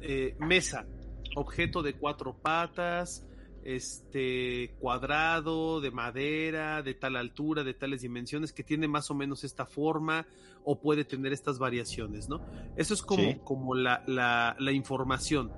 eh, 0.00 0.36
mesa, 0.38 0.86
objeto 1.34 1.82
de 1.82 1.94
cuatro 1.94 2.36
patas, 2.36 3.27
este 3.64 4.74
cuadrado 4.80 5.80
de 5.80 5.90
madera 5.90 6.82
de 6.82 6.94
tal 6.94 7.16
altura, 7.16 7.64
de 7.64 7.74
tales 7.74 8.02
dimensiones, 8.02 8.52
que 8.52 8.62
tiene 8.62 8.88
más 8.88 9.10
o 9.10 9.14
menos 9.14 9.44
esta 9.44 9.66
forma 9.66 10.26
o 10.64 10.80
puede 10.80 11.04
tener 11.04 11.32
estas 11.32 11.58
variaciones, 11.58 12.28
¿no? 12.28 12.40
Eso 12.76 12.94
es 12.94 13.02
como, 13.02 13.42
como 13.44 13.74
la, 13.74 14.02
la, 14.06 14.72
información. 14.72 15.52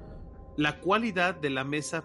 La 0.56 0.80
cualidad 0.80 1.34
de 1.34 1.50
la 1.50 1.64
mesa 1.64 2.04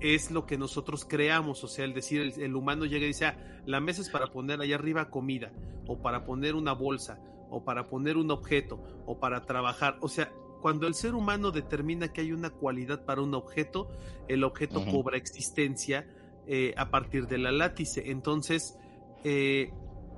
es 0.00 0.30
lo 0.30 0.46
que 0.46 0.58
nosotros 0.58 1.04
creamos, 1.04 1.62
o 1.62 1.68
sea, 1.68 1.84
el 1.84 1.94
decir, 1.94 2.32
el, 2.38 2.56
humano 2.56 2.86
llega 2.86 3.04
y 3.04 3.08
dice, 3.08 3.26
ah, 3.26 3.62
la 3.66 3.80
mesa 3.80 4.00
es 4.00 4.08
para 4.08 4.28
poner 4.28 4.60
allá 4.60 4.76
arriba 4.76 5.10
comida, 5.10 5.52
o 5.86 6.00
para 6.00 6.24
poner 6.24 6.54
una 6.54 6.72
bolsa, 6.72 7.20
o 7.50 7.64
para 7.64 7.88
poner 7.88 8.16
un 8.16 8.30
objeto, 8.30 8.82
o 9.06 9.20
para 9.20 9.44
trabajar, 9.44 9.98
o 10.00 10.08
sea, 10.08 10.32
cuando 10.60 10.86
el 10.86 10.94
ser 10.94 11.14
humano 11.14 11.50
determina 11.50 12.12
que 12.12 12.20
hay 12.20 12.32
una 12.32 12.50
cualidad 12.50 13.04
para 13.04 13.22
un 13.22 13.34
objeto, 13.34 13.88
el 14.28 14.44
objeto 14.44 14.84
cobra 14.84 15.16
existencia 15.16 16.06
eh, 16.46 16.74
a 16.76 16.90
partir 16.90 17.26
de 17.26 17.38
la 17.38 17.52
látice. 17.52 18.10
Entonces, 18.10 18.76
eh, 19.24 19.72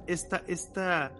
esta, 0.06 0.42
esta, 0.46 1.12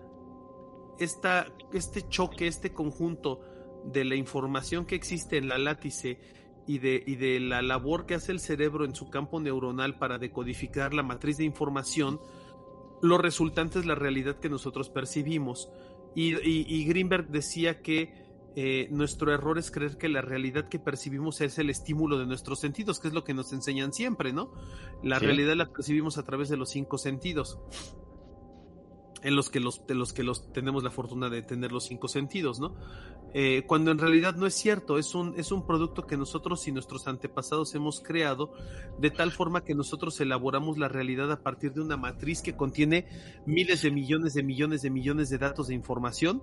esta, 0.99 1.47
este 1.73 2.09
choque, 2.09 2.47
este 2.47 2.73
conjunto 2.73 3.41
de 3.85 4.05
la 4.05 4.15
información 4.15 4.87
que 4.87 4.95
existe 4.95 5.37
en 5.37 5.49
la 5.49 5.59
látice 5.59 6.19
y 6.67 6.79
de, 6.79 7.03
y 7.07 7.17
de 7.17 7.41
la 7.41 7.63
labor 7.63 8.07
que 8.07 8.15
hace 8.15 8.33
el 8.33 8.41
cerebro 8.41 8.85
en 8.85 8.95
su 8.95 9.11
campo 9.11 9.41
neuronal 9.41 9.99
para 9.99 10.19
decodificar 10.19 10.95
la 10.95 11.03
matriz 11.03 11.39
de 11.39 11.45
información, 11.45 12.21
lo 13.03 13.19
resultante 13.19 13.81
es 13.81 13.87
la 13.87 13.97
realidad 13.97 14.37
que 14.37 14.49
nosotros 14.49 14.89
percibimos. 14.89 15.69
Y, 16.15 16.85
Greenberg 16.85 17.29
decía 17.29 17.81
que 17.81 18.13
eh, 18.55 18.89
nuestro 18.91 19.33
error 19.33 19.59
es 19.59 19.71
creer 19.71 19.97
que 19.97 20.09
la 20.09 20.21
realidad 20.21 20.69
que 20.69 20.79
percibimos 20.79 21.41
es 21.41 21.59
el 21.59 21.71
estímulo 21.71 22.19
de 22.19 22.27
nuestros 22.27 22.61
sentidos, 22.61 23.01
que 23.01 23.09
es 23.09 23.15
lo 23.15 23.25
que 23.25 23.35
nos 23.35 23.53
enseñan 23.53 23.93
siempre, 23.93 24.33
¿no? 24.33 24.53
La 25.03 25.19
realidad 25.19 25.57
la 25.57 25.73
percibimos 25.73 26.19
a 26.19 26.23
través 26.23 26.49
de 26.49 26.57
los 26.57 26.71
cinco 26.71 26.99
sentidos 26.99 27.59
en 29.23 29.37
los 29.37 29.51
que 29.51 29.61
los, 29.61 29.87
de 29.87 29.95
los 29.95 30.13
que 30.13 30.23
los 30.23 30.53
tenemos 30.53 30.83
la 30.83 30.91
fortuna 30.91 31.31
de 31.31 31.43
tener 31.43 31.73
los 31.73 31.85
cinco 31.85 32.09
sentidos, 32.09 32.61
¿no? 32.61 32.75
Eh, 33.35 33.63
cuando 33.67 33.91
en 33.91 33.99
realidad 33.99 34.35
no 34.35 34.47
es 34.47 34.55
cierto, 34.55 34.99
es 34.99 35.15
un, 35.15 35.35
es 35.39 35.53
un 35.53 35.65
producto 35.65 36.07
que 36.07 36.19
nosotros 36.19 36.69
y 36.69 36.73
nuestros 36.73 37.09
antepasados 37.09 37.75
hemos 37.75 38.01
creado 38.01 38.53
de 38.99 39.11
tal 39.11 39.31
forma 39.31 39.65
que 39.65 39.75
nosotros 39.75 40.21
elaboramos 40.21 40.77
la 40.77 40.89
realidad 40.89 41.33
a 41.33 41.43
partir 41.43 41.73
de 41.73 41.81
una 41.81 41.97
matriz 41.97 42.43
que 42.43 42.55
contiene 42.55 43.07
miles 43.47 43.83
de 43.83 43.91
millones 43.91 44.35
de 44.35 44.43
millones 44.43 44.83
de 44.83 44.91
millones 44.91 45.31
de 45.31 45.39
datos 45.39 45.69
de 45.69 45.75
información 45.75 46.43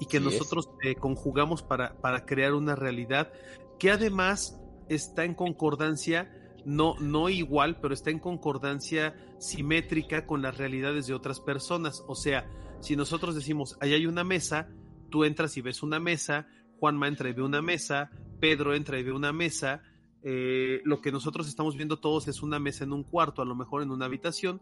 y 0.00 0.06
que 0.06 0.20
nosotros 0.20 0.70
eh, 0.82 0.94
conjugamos 0.94 1.62
para, 1.62 1.96
para 2.00 2.26
crear 2.26 2.54
una 2.54 2.74
realidad 2.74 3.32
que 3.78 3.90
además 3.90 4.60
está 4.88 5.24
en 5.24 5.34
concordancia 5.34 6.30
no, 6.66 6.96
no 6.98 7.28
igual, 7.28 7.78
pero 7.80 7.94
está 7.94 8.10
en 8.10 8.18
concordancia 8.18 9.14
simétrica 9.38 10.26
con 10.26 10.42
las 10.42 10.58
realidades 10.58 11.06
de 11.06 11.14
otras 11.14 11.38
personas. 11.38 12.02
O 12.08 12.16
sea, 12.16 12.50
si 12.80 12.96
nosotros 12.96 13.36
decimos, 13.36 13.78
ahí 13.80 13.94
hay 13.94 14.06
una 14.06 14.24
mesa, 14.24 14.68
tú 15.08 15.24
entras 15.24 15.56
y 15.56 15.60
ves 15.60 15.84
una 15.84 16.00
mesa, 16.00 16.48
Juanma 16.80 17.06
entra 17.06 17.28
y 17.28 17.32
ve 17.34 17.42
una 17.42 17.62
mesa, 17.62 18.10
Pedro 18.40 18.74
entra 18.74 18.98
y 18.98 19.04
ve 19.04 19.12
una 19.12 19.32
mesa, 19.32 19.82
eh, 20.24 20.80
lo 20.84 21.00
que 21.00 21.12
nosotros 21.12 21.46
estamos 21.46 21.76
viendo 21.76 22.00
todos 22.00 22.26
es 22.26 22.42
una 22.42 22.58
mesa 22.58 22.82
en 22.82 22.92
un 22.92 23.04
cuarto, 23.04 23.42
a 23.42 23.46
lo 23.46 23.54
mejor 23.54 23.82
en 23.82 23.92
una 23.92 24.06
habitación, 24.06 24.60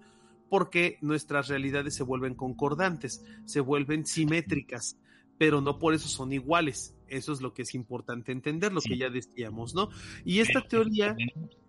porque 0.51 0.99
nuestras 1.01 1.49
realidades 1.49 1.95
se 1.95 2.03
vuelven 2.03 2.35
concordantes, 2.35 3.25
se 3.47 3.61
vuelven 3.61 4.05
simétricas, 4.05 4.99
pero 5.39 5.61
no 5.61 5.79
por 5.79 5.95
eso 5.95 6.09
son 6.09 6.33
iguales. 6.33 6.95
Eso 7.09 7.33
es 7.33 7.41
lo 7.41 7.53
que 7.53 7.63
es 7.63 7.75
importante 7.75 8.33
entender, 8.33 8.73
lo 8.73 8.81
que 8.81 8.97
ya 8.97 9.11
decíamos, 9.11 9.75
¿no? 9.75 9.91
Y 10.25 10.41
esta 10.41 10.63
teoría 10.63 11.17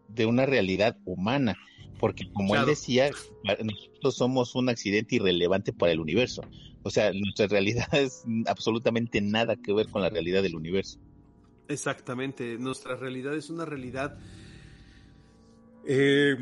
de 0.07 0.25
una 0.25 0.45
realidad 0.45 0.97
humana, 1.05 1.55
porque 1.99 2.31
como 2.31 2.55
él 2.55 2.65
decía, 2.65 3.09
nosotros 3.43 4.15
somos 4.15 4.55
un 4.55 4.69
accidente 4.69 5.15
irrelevante 5.15 5.73
para 5.73 5.91
el 5.91 5.99
universo. 5.99 6.41
O 6.83 6.89
sea, 6.89 7.11
nuestra 7.11 7.47
realidad 7.47 7.87
es 7.93 8.23
absolutamente 8.47 9.21
nada 9.21 9.55
que 9.55 9.73
ver 9.73 9.89
con 9.89 10.01
la 10.01 10.09
realidad 10.09 10.41
del 10.41 10.55
universo. 10.55 10.99
Exactamente, 11.67 12.57
nuestra 12.59 12.95
realidad 12.95 13.35
es 13.35 13.49
una 13.49 13.65
realidad 13.65 14.19
eh, 15.87 16.35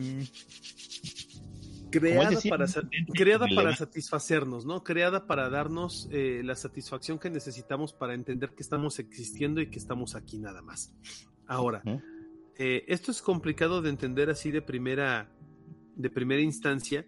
creada, 2.00 2.40
para, 2.50 2.66
creada 3.14 3.48
para 3.56 3.76
satisfacernos, 3.76 4.66
¿no? 4.66 4.84
Creada 4.84 5.28
para 5.28 5.50
darnos 5.50 6.08
eh, 6.12 6.42
la 6.44 6.56
satisfacción 6.56 7.20
que 7.20 7.30
necesitamos 7.30 7.94
para 7.94 8.14
entender 8.14 8.52
que 8.52 8.64
estamos 8.64 9.00
existiendo 9.00 9.62
y 9.62 9.70
que 9.70 9.80
estamos 9.80 10.16
aquí 10.16 10.38
nada 10.40 10.62
más. 10.62 10.94
Ahora, 11.48 11.82
eh, 12.58 12.86
esto 12.88 13.12
es 13.12 13.22
complicado 13.22 13.82
de 13.82 13.90
entender 13.90 14.30
así 14.30 14.52
de 14.52 14.62
primera, 14.62 15.30
de 15.96 16.10
primera 16.10 16.42
instancia, 16.42 17.06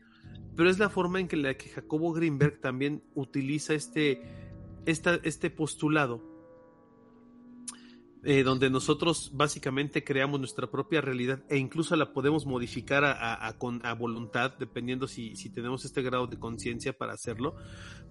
pero 0.55 0.69
es 0.69 0.79
la 0.79 0.89
forma 0.89 1.19
en 1.19 1.27
que 1.27 1.37
la 1.37 1.55
que 1.55 1.69
Jacobo 1.69 2.13
Greenberg 2.13 2.59
también 2.59 3.03
utiliza 3.13 3.73
este, 3.73 4.21
este 4.85 5.49
postulado, 5.49 6.34
eh, 8.25 8.41
donde 8.41 8.71
nosotros 8.71 9.29
básicamente 9.33 10.03
creamos 10.03 10.39
nuestra 10.39 10.69
propia 10.71 10.99
realidad 10.99 11.43
e 11.47 11.57
incluso 11.57 11.95
la 11.95 12.11
podemos 12.11 12.47
modificar 12.47 13.03
a, 13.03 13.47
a, 13.47 13.93
voluntad, 13.93 14.53
dependiendo 14.57 15.07
si, 15.07 15.35
si, 15.35 15.51
tenemos 15.51 15.85
este 15.85 16.01
grado 16.01 16.25
de 16.25 16.39
conciencia 16.39 16.93
para 16.93 17.13
hacerlo, 17.13 17.55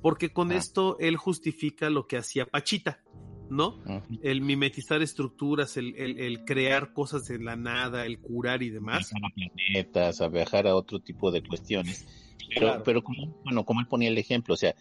porque 0.01 0.33
con 0.33 0.53
ah. 0.53 0.57
esto 0.57 0.97
él 1.01 1.17
justifica 1.17 1.91
lo 1.91 2.07
que 2.07 2.17
hacía 2.17 2.47
Pachita. 2.47 3.03
¿no? 3.51 3.83
El 4.23 4.41
mimetizar 4.41 5.03
estructuras, 5.03 5.77
el, 5.77 5.95
el, 5.97 6.45
crear 6.45 6.93
cosas 6.93 7.25
de 7.25 7.39
la 7.39 7.57
nada, 7.57 8.07
el 8.07 8.19
curar 8.19 8.63
y 8.63 8.71
demás. 8.71 9.13
A 9.13 9.29
planetas, 9.35 10.21
a 10.21 10.29
viajar 10.29 10.67
a 10.67 10.75
otro 10.75 11.01
tipo 11.01 11.31
de 11.31 11.43
cuestiones. 11.43 12.07
Pero, 12.55 12.83
pero 12.85 13.03
como, 13.03 13.39
bueno, 13.45 13.65
como 13.65 13.81
él 13.81 13.87
ponía 13.87 14.09
el 14.09 14.19
ejemplo, 14.19 14.55
o 14.55 14.57
sea, 14.57 14.75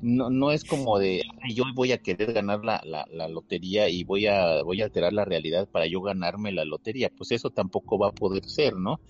no, 0.00 0.30
no 0.30 0.52
es 0.52 0.64
como 0.64 0.98
de 0.98 1.22
yo 1.54 1.64
voy 1.74 1.92
a 1.92 1.98
querer 1.98 2.32
ganar 2.32 2.64
la, 2.64 2.82
la, 2.84 3.28
lotería 3.28 3.88
y 3.88 4.04
voy 4.04 4.26
a, 4.26 4.62
voy 4.62 4.80
a 4.80 4.84
alterar 4.84 5.12
la 5.12 5.24
realidad 5.24 5.68
para 5.68 5.86
yo 5.86 6.00
ganarme 6.00 6.52
la 6.52 6.64
lotería. 6.64 7.10
Pues 7.16 7.32
eso 7.32 7.50
tampoco 7.50 7.98
va 7.98 8.08
a 8.08 8.12
poder 8.12 8.44
ser, 8.48 8.76
¿no? 8.76 9.00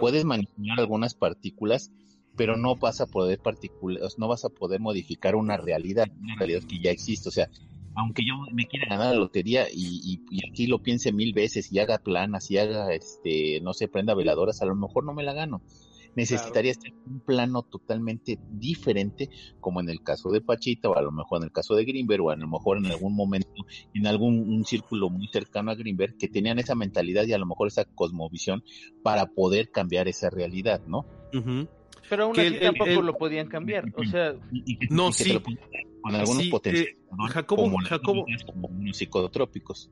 Puedes 0.00 0.24
manipular 0.24 0.78
algunas 0.78 1.14
partículas, 1.14 1.92
pero 2.36 2.56
no 2.56 2.76
vas 2.76 3.00
a 3.00 3.06
poder 3.06 3.40
particular, 3.40 4.02
no 4.16 4.28
vas 4.28 4.44
a 4.44 4.48
poder 4.48 4.80
modificar 4.80 5.36
una 5.36 5.56
realidad, 5.56 6.06
una 6.20 6.36
realidad 6.36 6.62
que 6.68 6.80
ya 6.80 6.90
existe. 6.90 7.28
O 7.28 7.32
sea, 7.32 7.48
aunque 7.94 8.22
yo 8.24 8.34
me 8.52 8.66
quiera 8.66 8.86
ganar 8.88 9.12
la 9.12 9.20
lotería 9.20 9.66
y, 9.70 10.20
aquí 10.48 10.66
lo 10.66 10.80
piense 10.80 11.12
mil 11.12 11.34
veces 11.34 11.72
y 11.72 11.80
haga 11.80 11.98
planas 11.98 12.50
y 12.50 12.58
haga, 12.58 12.94
este, 12.94 13.60
no 13.60 13.74
sé, 13.74 13.88
prenda 13.88 14.14
veladoras, 14.14 14.62
a 14.62 14.66
lo 14.66 14.76
mejor 14.76 15.04
no 15.04 15.14
me 15.14 15.24
la 15.24 15.32
gano. 15.32 15.60
Necesitaría 16.18 16.72
estar 16.72 16.90
en 16.90 16.98
un 17.06 17.20
plano 17.20 17.62
totalmente 17.62 18.40
diferente, 18.50 19.30
como 19.60 19.80
en 19.80 19.88
el 19.88 20.02
caso 20.02 20.30
de 20.30 20.40
Pachita, 20.40 20.88
o 20.88 20.96
a 20.96 21.02
lo 21.02 21.12
mejor 21.12 21.38
en 21.38 21.44
el 21.44 21.52
caso 21.52 21.76
de 21.76 21.84
Greenberg, 21.84 22.22
o 22.22 22.30
a 22.30 22.36
lo 22.36 22.48
mejor 22.48 22.78
en 22.78 22.86
algún 22.86 23.14
momento, 23.14 23.64
en 23.94 24.06
algún 24.08 24.52
un 24.52 24.64
círculo 24.64 25.10
muy 25.10 25.28
cercano 25.28 25.70
a 25.70 25.76
Greenberg, 25.76 26.16
que 26.18 26.26
tenían 26.26 26.58
esa 26.58 26.74
mentalidad 26.74 27.24
y 27.24 27.34
a 27.34 27.38
lo 27.38 27.46
mejor 27.46 27.68
esa 27.68 27.84
cosmovisión 27.84 28.64
para 29.04 29.26
poder 29.26 29.70
cambiar 29.70 30.08
esa 30.08 30.28
realidad, 30.28 30.82
¿no? 30.88 31.06
Pero 32.10 32.24
aún 32.24 32.40
así 32.40 32.58
tampoco 32.58 33.00
lo 33.02 33.16
podían 33.16 33.46
cambiar, 33.46 33.84
o 33.96 34.04
sea... 34.04 34.34
no, 34.90 35.12
sí. 35.12 35.38
con 36.02 36.14
algunos 36.16 36.46
potenciales 36.46 36.94
eh, 36.94 37.28
Jacobo, 37.30 37.62
como, 37.62 37.78
Jacobo, 37.78 38.26
psicotrópicos. 38.92 39.90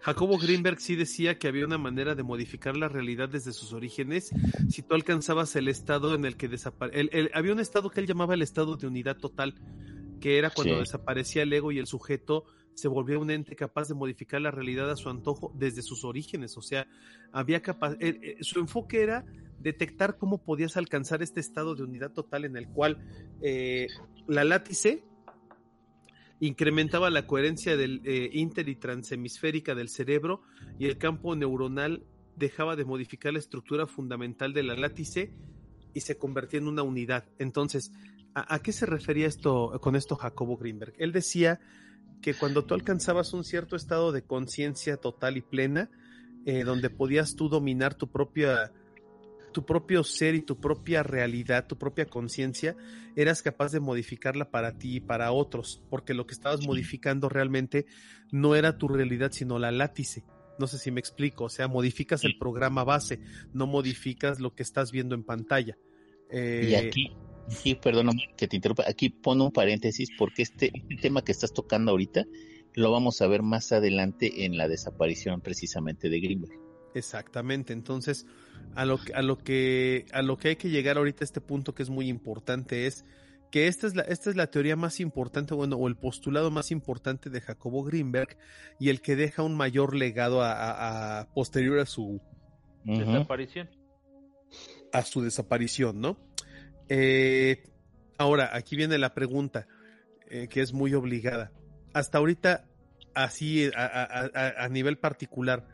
Jacobo 0.00 0.38
Greenberg 0.38 0.80
sí 0.80 0.96
decía 0.96 1.38
que 1.38 1.48
había 1.48 1.66
una 1.66 1.78
manera 1.78 2.14
de 2.14 2.22
modificar 2.22 2.76
la 2.76 2.88
realidad 2.88 3.28
desde 3.28 3.52
sus 3.52 3.72
orígenes 3.72 4.30
si 4.68 4.82
tú 4.82 4.94
alcanzabas 4.94 5.54
el 5.56 5.68
estado 5.68 6.14
en 6.14 6.24
el 6.24 6.36
que 6.36 6.48
desaparecía. 6.48 7.30
Había 7.34 7.52
un 7.52 7.60
estado 7.60 7.90
que 7.90 8.00
él 8.00 8.06
llamaba 8.06 8.34
el 8.34 8.42
estado 8.42 8.76
de 8.76 8.86
unidad 8.86 9.16
total, 9.18 9.54
que 10.20 10.38
era 10.38 10.50
cuando 10.50 10.78
desaparecía 10.78 11.42
el 11.42 11.52
ego 11.52 11.72
y 11.72 11.78
el 11.78 11.86
sujeto 11.86 12.44
se 12.74 12.88
volvía 12.88 13.18
un 13.18 13.30
ente 13.30 13.56
capaz 13.56 13.88
de 13.88 13.94
modificar 13.94 14.40
la 14.40 14.50
realidad 14.50 14.90
a 14.90 14.96
su 14.96 15.10
antojo 15.10 15.52
desde 15.54 15.82
sus 15.82 16.04
orígenes. 16.04 16.56
O 16.56 16.62
sea, 16.62 16.86
había 17.32 17.60
capaz. 17.60 17.94
Eh, 18.00 18.18
eh, 18.22 18.36
su 18.40 18.58
enfoque 18.58 19.02
era 19.02 19.26
detectar 19.58 20.16
cómo 20.16 20.42
podías 20.42 20.78
alcanzar 20.78 21.22
este 21.22 21.40
estado 21.40 21.74
de 21.74 21.82
unidad 21.82 22.12
total 22.12 22.46
en 22.46 22.56
el 22.56 22.68
cual 22.68 22.98
la 24.26 24.44
látice 24.44 25.04
incrementaba 26.40 27.10
la 27.10 27.26
coherencia 27.26 27.74
eh, 27.74 28.30
inter 28.32 28.68
y 28.68 28.76
transhemisférica 28.76 29.74
del 29.74 29.88
cerebro 29.88 30.42
y 30.78 30.86
el 30.86 30.96
campo 30.96 31.36
neuronal 31.36 32.02
dejaba 32.36 32.76
de 32.76 32.86
modificar 32.86 33.34
la 33.34 33.38
estructura 33.38 33.86
fundamental 33.86 34.54
de 34.54 34.62
la 34.62 34.74
látice 34.74 35.32
y 35.92 36.00
se 36.00 36.16
convertía 36.16 36.60
en 36.60 36.68
una 36.68 36.82
unidad. 36.82 37.24
Entonces, 37.38 37.92
¿a, 38.34 38.58
qué 38.60 38.72
se 38.72 38.86
refería 38.86 39.26
esto 39.26 39.78
con 39.82 39.96
esto 39.96 40.16
Jacobo 40.16 40.56
Greenberg? 40.56 40.94
Él 40.98 41.12
decía 41.12 41.60
que 42.22 42.32
cuando 42.34 42.64
tú 42.64 42.74
alcanzabas 42.74 43.34
un 43.34 43.44
cierto 43.44 43.76
estado 43.76 44.12
de 44.12 44.22
conciencia 44.22 44.96
total 44.96 45.36
y 45.36 45.42
plena, 45.42 45.90
eh, 46.46 46.64
donde 46.64 46.88
podías 46.88 47.34
tú 47.36 47.50
dominar 47.50 47.94
tu 47.94 48.08
propia 48.08 48.72
tu 49.52 49.64
propio 49.64 50.04
ser 50.04 50.34
y 50.34 50.42
tu 50.42 50.60
propia 50.60 51.02
realidad, 51.02 51.66
tu 51.66 51.76
propia 51.76 52.06
conciencia, 52.06 52.76
eras 53.16 53.42
capaz 53.42 53.72
de 53.72 53.80
modificarla 53.80 54.50
para 54.50 54.78
ti 54.78 54.96
y 54.96 55.00
para 55.00 55.32
otros, 55.32 55.82
porque 55.90 56.14
lo 56.14 56.26
que 56.26 56.34
estabas 56.34 56.66
modificando 56.66 57.28
realmente 57.28 57.86
no 58.30 58.54
era 58.54 58.78
tu 58.78 58.88
realidad, 58.88 59.32
sino 59.32 59.58
la 59.58 59.70
látice. 59.70 60.24
No 60.58 60.66
sé 60.66 60.78
si 60.78 60.90
me 60.90 61.00
explico, 61.00 61.44
o 61.44 61.48
sea, 61.48 61.68
modificas 61.68 62.24
el 62.24 62.36
programa 62.38 62.84
base, 62.84 63.20
no 63.52 63.66
modificas 63.66 64.40
lo 64.40 64.54
que 64.54 64.62
estás 64.62 64.92
viendo 64.92 65.14
en 65.14 65.24
pantalla. 65.24 65.78
y 66.30 66.36
eh, 66.36 66.76
aquí, 66.76 67.12
aquí, 67.50 67.74
perdóname 67.74 68.28
que 68.36 68.46
te 68.46 68.56
interrumpa, 68.56 68.84
aquí 68.86 69.08
pongo 69.08 69.46
un 69.46 69.52
paréntesis 69.52 70.10
porque 70.18 70.42
este, 70.42 70.70
este 70.74 70.96
tema 70.96 71.22
que 71.22 71.32
estás 71.32 71.52
tocando 71.52 71.92
ahorita 71.92 72.26
lo 72.74 72.92
vamos 72.92 73.20
a 73.20 73.26
ver 73.26 73.42
más 73.42 73.72
adelante 73.72 74.44
en 74.44 74.56
la 74.56 74.68
desaparición 74.68 75.40
precisamente 75.40 76.08
de 76.08 76.20
Greenberg. 76.20 76.69
Exactamente, 76.94 77.72
entonces 77.72 78.26
a 78.74 78.84
lo, 78.84 78.98
a 79.14 79.22
lo 79.22 79.38
que 79.38 80.06
a 80.12 80.22
lo 80.22 80.36
que 80.36 80.48
hay 80.48 80.56
que 80.56 80.70
llegar 80.70 80.98
ahorita 80.98 81.22
a 81.22 81.24
este 81.24 81.40
punto 81.40 81.74
que 81.74 81.82
es 81.82 81.90
muy 81.90 82.08
importante 82.08 82.86
es 82.86 83.04
que 83.50 83.66
esta 83.66 83.86
es 83.86 83.94
la, 83.94 84.02
esta 84.02 84.30
es 84.30 84.36
la 84.36 84.46
teoría 84.48 84.76
más 84.76 85.00
importante, 85.00 85.54
bueno, 85.54 85.76
o 85.76 85.88
el 85.88 85.96
postulado 85.96 86.50
más 86.50 86.70
importante 86.70 87.30
de 87.30 87.40
Jacobo 87.40 87.82
Greenberg 87.82 88.36
y 88.78 88.88
el 88.88 89.00
que 89.00 89.16
deja 89.16 89.42
un 89.42 89.56
mayor 89.56 89.94
legado 89.94 90.42
a, 90.42 91.28
posterior 91.34 91.80
a 91.80 91.86
su 91.86 92.20
desaparición. 92.84 93.68
A 94.92 95.02
su 95.02 95.22
desaparición, 95.22 96.00
¿no? 96.00 96.16
Eh, 96.88 97.64
ahora, 98.18 98.50
aquí 98.52 98.76
viene 98.76 98.98
la 98.98 99.14
pregunta, 99.14 99.66
eh, 100.28 100.48
que 100.48 100.60
es 100.60 100.72
muy 100.72 100.94
obligada. 100.94 101.52
Hasta 101.92 102.18
ahorita, 102.18 102.68
así 103.14 103.68
a, 103.74 104.64
a, 104.64 104.68
nivel 104.68 104.96
particular, 104.98 105.66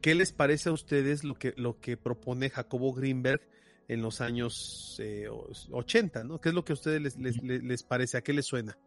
¿qué 0.00 0.14
les 0.14 0.32
parece 0.32 0.68
a 0.68 0.72
ustedes 0.72 1.24
lo 1.24 1.34
que, 1.34 1.54
lo 1.56 1.78
que 1.78 1.96
propone 1.96 2.50
Jacobo 2.50 2.92
Greenberg 2.92 3.40
en 3.88 4.02
los 4.02 4.20
años 4.20 4.96
eh, 5.02 5.28
80, 5.28 6.24
¿no? 6.24 6.40
¿Qué 6.40 6.50
es 6.50 6.54
lo 6.54 6.64
que 6.64 6.72
a 6.72 6.74
ustedes 6.74 7.18
les, 7.18 7.42
les, 7.42 7.82
parece? 7.82 8.18
¿A 8.18 8.20
qué 8.22 8.32
les 8.32 8.46
suena? 8.46 8.78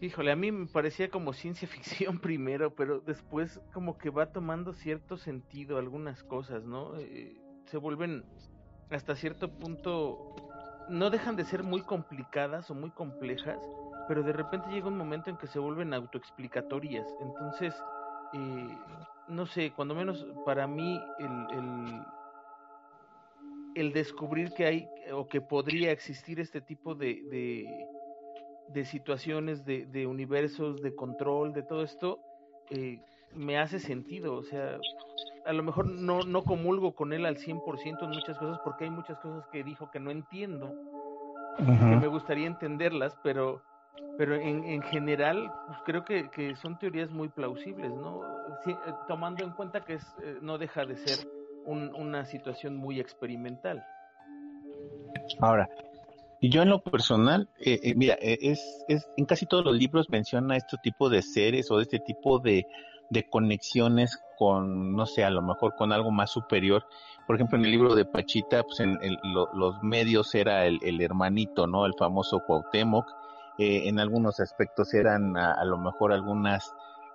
Híjole, 0.00 0.32
a 0.32 0.36
mí 0.36 0.52
me 0.52 0.66
parecía 0.66 1.08
como 1.08 1.32
ciencia 1.32 1.66
ficción 1.66 2.18
primero, 2.20 2.74
pero 2.74 3.00
después 3.00 3.60
como 3.72 3.96
que 3.96 4.10
va 4.10 4.32
tomando 4.32 4.74
cierto 4.74 5.16
sentido 5.16 5.78
algunas 5.78 6.22
cosas, 6.22 6.64
¿no? 6.64 6.98
Eh, 6.98 7.40
se 7.66 7.78
vuelven 7.78 8.24
hasta 8.90 9.16
cierto 9.16 9.50
punto, 9.58 10.36
no 10.90 11.08
dejan 11.08 11.36
de 11.36 11.44
ser 11.44 11.62
muy 11.62 11.82
complicadas 11.82 12.70
o 12.70 12.74
muy 12.74 12.90
complejas, 12.90 13.58
pero 14.06 14.22
de 14.22 14.34
repente 14.34 14.68
llega 14.70 14.88
un 14.88 14.98
momento 14.98 15.30
en 15.30 15.38
que 15.38 15.46
se 15.46 15.58
vuelven 15.58 15.94
autoexplicatorias. 15.94 17.06
Entonces, 17.20 17.74
eh, 18.34 18.78
no 19.28 19.46
sé, 19.46 19.72
cuando 19.72 19.94
menos 19.94 20.26
para 20.44 20.66
mí 20.66 21.00
el 21.18 22.02
el 23.74 23.92
descubrir 23.92 24.52
que 24.52 24.66
hay 24.66 24.88
o 25.12 25.28
que 25.28 25.40
podría 25.40 25.92
existir 25.92 26.40
este 26.40 26.60
tipo 26.60 26.94
de, 26.94 27.86
de, 28.68 28.84
situaciones, 28.84 29.64
de, 29.64 29.86
de, 29.86 30.06
universos, 30.06 30.82
de 30.82 30.94
control, 30.94 31.52
de 31.52 31.62
todo 31.62 31.82
esto, 31.82 32.20
eh, 32.70 33.00
me 33.34 33.58
hace 33.58 33.78
sentido. 33.78 34.34
O 34.36 34.42
sea, 34.42 34.78
a 35.46 35.52
lo 35.52 35.62
mejor 35.62 35.86
no, 35.88 36.20
no 36.22 36.42
comulgo 36.42 36.94
con 36.94 37.12
él 37.12 37.26
al 37.26 37.36
100% 37.36 38.02
en 38.02 38.10
muchas 38.10 38.38
cosas 38.38 38.58
porque 38.64 38.84
hay 38.84 38.90
muchas 38.90 39.18
cosas 39.18 39.46
que 39.48 39.64
dijo 39.64 39.90
que 39.90 40.00
no 40.00 40.10
entiendo, 40.10 40.74
que 41.56 41.64
me 41.64 42.06
gustaría 42.06 42.46
entenderlas, 42.46 43.16
pero, 43.22 43.62
pero 44.18 44.34
en, 44.36 44.64
en 44.64 44.82
general 44.82 45.52
pues 45.66 45.78
creo 45.84 46.04
que, 46.04 46.30
que, 46.30 46.54
son 46.56 46.78
teorías 46.78 47.10
muy 47.10 47.28
plausibles, 47.28 47.90
¿no? 47.90 48.20
Eh, 48.66 48.74
tomando 49.08 49.44
en 49.44 49.50
cuenta 49.52 49.84
que 49.84 49.94
es, 49.94 50.04
eh, 50.22 50.38
no 50.40 50.58
deja 50.58 50.84
de 50.84 50.96
ser 50.96 51.26
una 51.64 52.24
situación 52.24 52.76
muy 52.76 52.98
experimental. 52.98 53.84
Ahora, 55.40 55.68
yo 56.40 56.62
en 56.62 56.70
lo 56.70 56.80
personal, 56.82 57.48
eh, 57.60 57.94
mira, 57.94 58.14
es, 58.20 58.84
es, 58.88 59.08
en 59.16 59.26
casi 59.26 59.46
todos 59.46 59.64
los 59.64 59.76
libros 59.76 60.10
menciona 60.10 60.56
este 60.56 60.76
tipo 60.82 61.08
de 61.08 61.22
seres 61.22 61.70
o 61.70 61.80
este 61.80 62.00
tipo 62.00 62.40
de, 62.40 62.66
de 63.10 63.28
conexiones 63.28 64.20
con, 64.36 64.96
no 64.96 65.06
sé, 65.06 65.22
a 65.22 65.30
lo 65.30 65.40
mejor 65.42 65.76
con 65.76 65.92
algo 65.92 66.10
más 66.10 66.30
superior. 66.30 66.84
Por 67.26 67.36
ejemplo, 67.36 67.58
en 67.58 67.64
el 67.64 67.70
libro 67.70 67.94
de 67.94 68.04
Pachita, 68.04 68.64
pues 68.64 68.80
en 68.80 68.98
los 69.22 69.82
medios 69.82 70.34
era 70.34 70.66
el, 70.66 70.80
el, 70.82 71.00
hermanito, 71.00 71.68
¿no? 71.68 71.86
El 71.86 71.94
famoso 71.94 72.42
Cuauhtémoc. 72.44 73.06
En 73.58 74.00
algunos 74.00 74.40
aspectos 74.40 74.94
eran 74.94 75.36
a 75.36 75.64
lo 75.64 75.78
mejor 75.78 76.12
algunas 76.12 76.72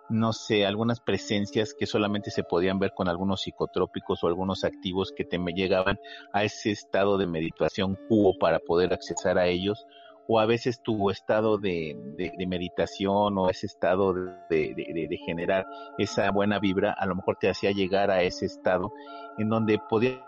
no 0.10 0.32
sé, 0.32 0.66
algunas 0.66 1.00
presencias 1.00 1.74
que 1.74 1.86
solamente 1.86 2.32
se 2.32 2.44
podían 2.44 2.80
ver 2.80 2.94
con 2.94 3.10
algunos 3.10 3.42
psicotrópicos 3.42 4.24
o 4.24 4.28
algunos 4.28 4.64
activos 4.64 5.12
que 5.16 5.26
te 5.26 5.38
llegaban 5.38 6.00
a 6.32 6.44
ese 6.44 6.72
estado 6.72 7.18
de 7.18 7.28
meditación 7.28 7.98
cubo 8.08 8.38
para 8.38 8.60
poder 8.60 8.94
accesar 8.94 9.38
a 9.38 9.48
ellos, 9.48 9.86
o 10.30 10.40
a 10.40 10.46
veces 10.46 10.82
tu 10.82 11.10
estado 11.10 11.58
de, 11.58 11.96
de, 12.18 12.48
meditación 12.48 13.38
o 13.38 13.50
ese 13.50 13.66
estado 13.66 14.14
de, 14.14 14.74
de, 14.76 15.18
generar 15.26 15.66
esa 15.98 16.30
buena 16.32 16.60
vibra, 16.60 16.92
a 16.92 17.06
lo 17.06 17.16
mejor 17.16 17.38
te 17.40 17.50
hacía 17.50 17.72
llegar 17.72 18.12
a 18.12 18.22
ese 18.24 18.46
estado 18.46 18.92
en 19.38 19.48
donde 19.48 19.80
podías 19.90 20.20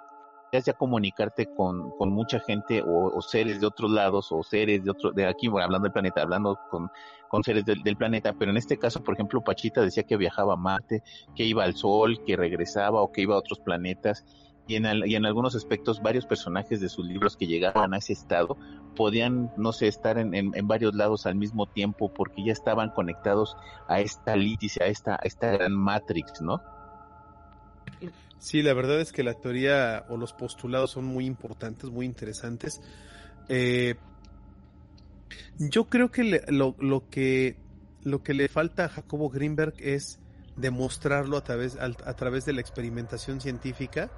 ya 0.51 0.73
comunicarte 0.73 1.47
con, 1.47 1.91
con 1.91 2.09
mucha 2.09 2.39
gente 2.39 2.83
o, 2.85 3.21
seres 3.21 3.61
de 3.61 3.67
otros 3.67 3.91
lados 3.91 4.31
o 4.31 4.43
seres 4.43 4.83
de 4.83 4.91
otro, 4.91 5.11
de 5.11 5.27
aquí, 5.27 5.47
hablando 5.47 5.79
del 5.81 5.91
planeta, 5.91 6.21
hablando 6.21 6.59
con, 6.69 6.89
con 7.27 7.43
seres 7.43 7.65
del, 7.65 7.97
planeta, 7.97 8.33
pero 8.33 8.51
en 8.51 8.57
este 8.57 8.77
caso, 8.77 9.03
por 9.03 9.13
ejemplo, 9.13 9.41
Pachita 9.41 9.81
decía 9.81 10.03
que 10.03 10.17
viajaba 10.17 10.53
a 10.53 10.57
Marte, 10.57 11.03
que 11.35 11.43
iba 11.43 11.63
al 11.63 11.75
Sol, 11.75 12.23
que 12.25 12.35
regresaba 12.35 13.01
o 13.01 13.11
que 13.11 13.21
iba 13.21 13.35
a 13.35 13.39
otros 13.39 13.59
planetas. 13.59 14.25
Y 14.67 14.75
en, 14.75 14.85
y 15.07 15.15
en 15.15 15.25
algunos 15.25 15.55
aspectos, 15.55 15.99
varios 15.99 16.27
personajes 16.27 16.79
de 16.79 16.89
sus 16.89 17.03
libros 17.03 17.35
que 17.35 17.47
llegaban 17.47 17.93
a 17.95 17.97
ese 17.97 18.13
estado 18.13 18.55
podían, 18.95 19.51
no 19.57 19.71
sé, 19.71 19.87
estar 19.87 20.19
en, 20.19 20.35
en, 20.35 20.67
varios 20.67 20.93
lados 20.93 21.25
al 21.25 21.33
mismo 21.35 21.65
tiempo 21.65 22.13
porque 22.13 22.43
ya 22.43 22.51
estaban 22.51 22.91
conectados 22.91 23.57
a 23.87 23.99
esta 23.99 24.35
lítice, 24.35 24.83
a 24.83 24.87
esta, 24.87 25.15
a 25.15 25.21
esta 25.23 25.51
gran 25.51 25.73
Matrix, 25.73 26.41
¿no? 26.41 26.61
Sí, 28.39 28.61
la 28.61 28.73
verdad 28.73 29.01
es 29.01 29.11
que 29.11 29.21
la 29.21 29.33
teoría 29.33 30.05
o 30.09 30.17
los 30.17 30.33
postulados 30.33 30.91
son 30.91 31.05
muy 31.05 31.25
importantes, 31.25 31.89
muy 31.89 32.05
interesantes. 32.05 32.81
Eh, 33.49 33.95
yo 35.57 35.85
creo 35.85 36.09
que 36.09 36.41
lo, 36.47 36.75
lo, 36.79 37.09
que 37.09 37.57
lo 38.03 38.23
que 38.23 38.33
le 38.33 38.47
falta 38.47 38.85
a 38.85 38.89
Jacobo 38.89 39.29
Greenberg 39.29 39.73
es 39.79 40.19
demostrarlo 40.55 41.37
a 41.37 41.43
través, 41.43 41.77
a, 41.77 42.13
través 42.13 42.45
de 42.45 42.53
la 42.53 42.61
experimentación 42.61 43.41
científica. 43.41 44.09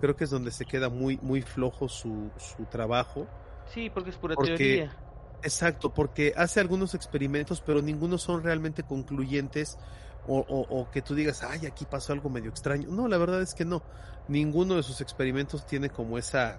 Creo 0.00 0.16
que 0.16 0.24
es 0.24 0.30
donde 0.30 0.50
se 0.50 0.64
queda 0.64 0.88
muy, 0.88 1.18
muy 1.22 1.42
flojo 1.42 1.88
su, 1.88 2.30
su 2.38 2.64
trabajo. 2.64 3.28
Sí, 3.72 3.90
porque 3.90 4.10
es 4.10 4.16
pura 4.16 4.36
teoría. 4.36 4.96
Exacto, 5.42 5.92
porque 5.92 6.34
hace 6.36 6.60
algunos 6.60 6.94
experimentos, 6.94 7.62
pero 7.64 7.80
ninguno 7.80 8.18
son 8.18 8.42
realmente 8.42 8.82
concluyentes 8.82 9.78
o, 10.26 10.88
que 10.92 11.02
tú 11.02 11.14
digas, 11.14 11.42
ay, 11.42 11.66
aquí 11.66 11.84
pasó 11.84 12.12
algo 12.12 12.30
medio 12.30 12.50
extraño. 12.50 12.88
No, 12.90 13.08
la 13.08 13.18
verdad 13.18 13.42
es 13.42 13.54
que 13.54 13.64
no. 13.64 13.82
Ninguno 14.28 14.76
de 14.76 14.82
sus 14.82 15.00
experimentos 15.00 15.66
tiene 15.66 15.90
como 15.90 16.18
esa 16.18 16.58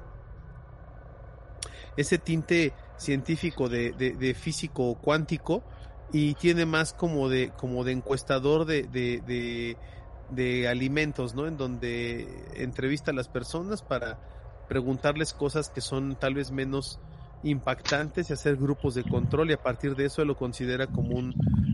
ese 1.97 2.17
tinte 2.17 2.73
científico 2.97 3.67
de, 3.67 3.91
de, 3.91 4.33
físico 4.33 4.95
cuántico 4.95 5.61
y 6.13 6.35
tiene 6.35 6.65
más 6.65 6.93
como 6.93 7.27
de 7.27 7.51
como 7.57 7.83
de 7.83 7.91
encuestador 7.91 8.65
de, 8.65 8.83
de, 8.83 9.77
de, 10.29 10.67
alimentos, 10.67 11.35
¿no? 11.35 11.47
En 11.47 11.57
donde 11.57 12.45
entrevista 12.55 13.11
a 13.11 13.13
las 13.13 13.27
personas 13.27 13.81
para 13.81 14.19
preguntarles 14.69 15.33
cosas 15.33 15.69
que 15.69 15.81
son 15.81 16.15
tal 16.15 16.35
vez 16.35 16.51
menos 16.51 16.99
impactantes 17.43 18.29
y 18.29 18.33
hacer 18.33 18.55
grupos 18.55 18.95
de 18.95 19.03
control 19.03 19.49
y 19.49 19.53
a 19.53 19.61
partir 19.61 19.95
de 19.95 20.05
eso 20.05 20.23
lo 20.25 20.35
considera 20.35 20.87
como 20.87 21.17
un 21.17 21.33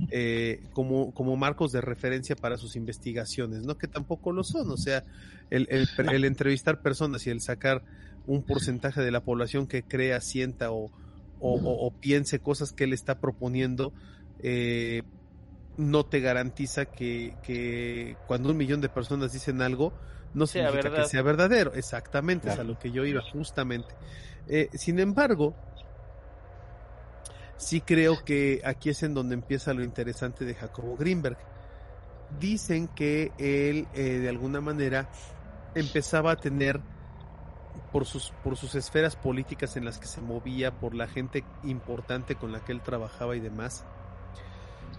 eh, 0.10 0.63
como, 0.71 1.13
como 1.13 1.36
marcos 1.36 1.73
de 1.73 1.82
referencia 1.82 2.36
para 2.36 2.58
sus 2.58 2.77
investigaciones, 2.77 3.63
¿no? 3.63 3.77
Que 3.77 3.88
tampoco 3.88 4.32
lo 4.32 4.43
son, 4.45 4.71
o 4.71 4.77
sea, 4.77 5.03
el, 5.49 5.67
el, 5.69 6.23
entrevistar 6.23 6.82
personas 6.82 7.27
y 7.27 7.30
el 7.30 7.41
sacar 7.41 7.84
un 8.25 8.43
porcentaje 8.43 9.01
de 9.01 9.12
la 9.12 9.21
población 9.21 9.67
que 9.67 9.84
crea, 9.84 10.21
sienta 10.21 10.71
o, 10.71 10.91
o, 11.39 11.93
piense 11.99 12.39
cosas 12.39 12.71
que 12.71 12.86
él 12.86 12.93
está 12.93 13.19
proponiendo, 13.19 13.91
eh, 14.39 15.03
no 15.75 16.06
te 16.06 16.21
garantiza 16.21 16.86
que, 16.86 17.36
que, 17.43 18.15
cuando 18.27 18.49
un 18.49 18.58
millón 18.58 18.80
de 18.80 18.89
personas 18.89 19.34
dicen 19.34 19.62
algo, 19.62 19.93
no 20.34 20.48
significa 20.48 20.94
que 20.94 21.06
sea 21.06 21.22
verdadero. 21.22 21.74
Exactamente, 21.74 22.50
es 22.50 22.60
a 22.60 22.63
lo 22.63 22.78
que 22.78 22.92
yo 22.92 23.06
iba 23.06 23.22
justamente. 23.22 23.96
Eh, 24.48 24.70
sin 24.74 25.00
embargo, 25.00 25.56
sí 27.58 27.82
creo 27.82 28.24
que 28.24 28.62
aquí 28.63 28.90
es 28.90 29.04
en 29.04 29.13
donde 29.13 29.36
empieza 29.36 29.74
lo 29.74 29.84
interesante 29.84 30.46
de 30.46 30.56
Jacobo 30.56 30.96
Greenberg. 30.96 31.38
Dicen 32.40 32.88
que 32.90 33.32
él 33.38 33.88
eh, 33.94 34.20
de 34.20 34.30
alguna 34.30 34.62
manera 34.62 35.10
empezaba 35.76 36.32
a 36.32 36.36
tener 36.36 36.82
por 37.92 38.06
sus, 38.06 38.34
por 38.44 38.58
sus 38.58 38.76
esferas 38.76 39.16
políticas 39.16 39.78
en 39.78 39.86
las 39.86 39.98
que 39.98 40.08
se 40.08 40.22
movía, 40.22 40.72
por 40.72 40.94
la 40.94 41.08
gente 41.08 41.44
importante 41.63 42.36
con 42.36 42.52
la 42.52 42.63
que 42.63 42.72
él 42.72 42.82
trabajaba 42.82 43.36
y 43.36 43.40
demás, 43.40 43.86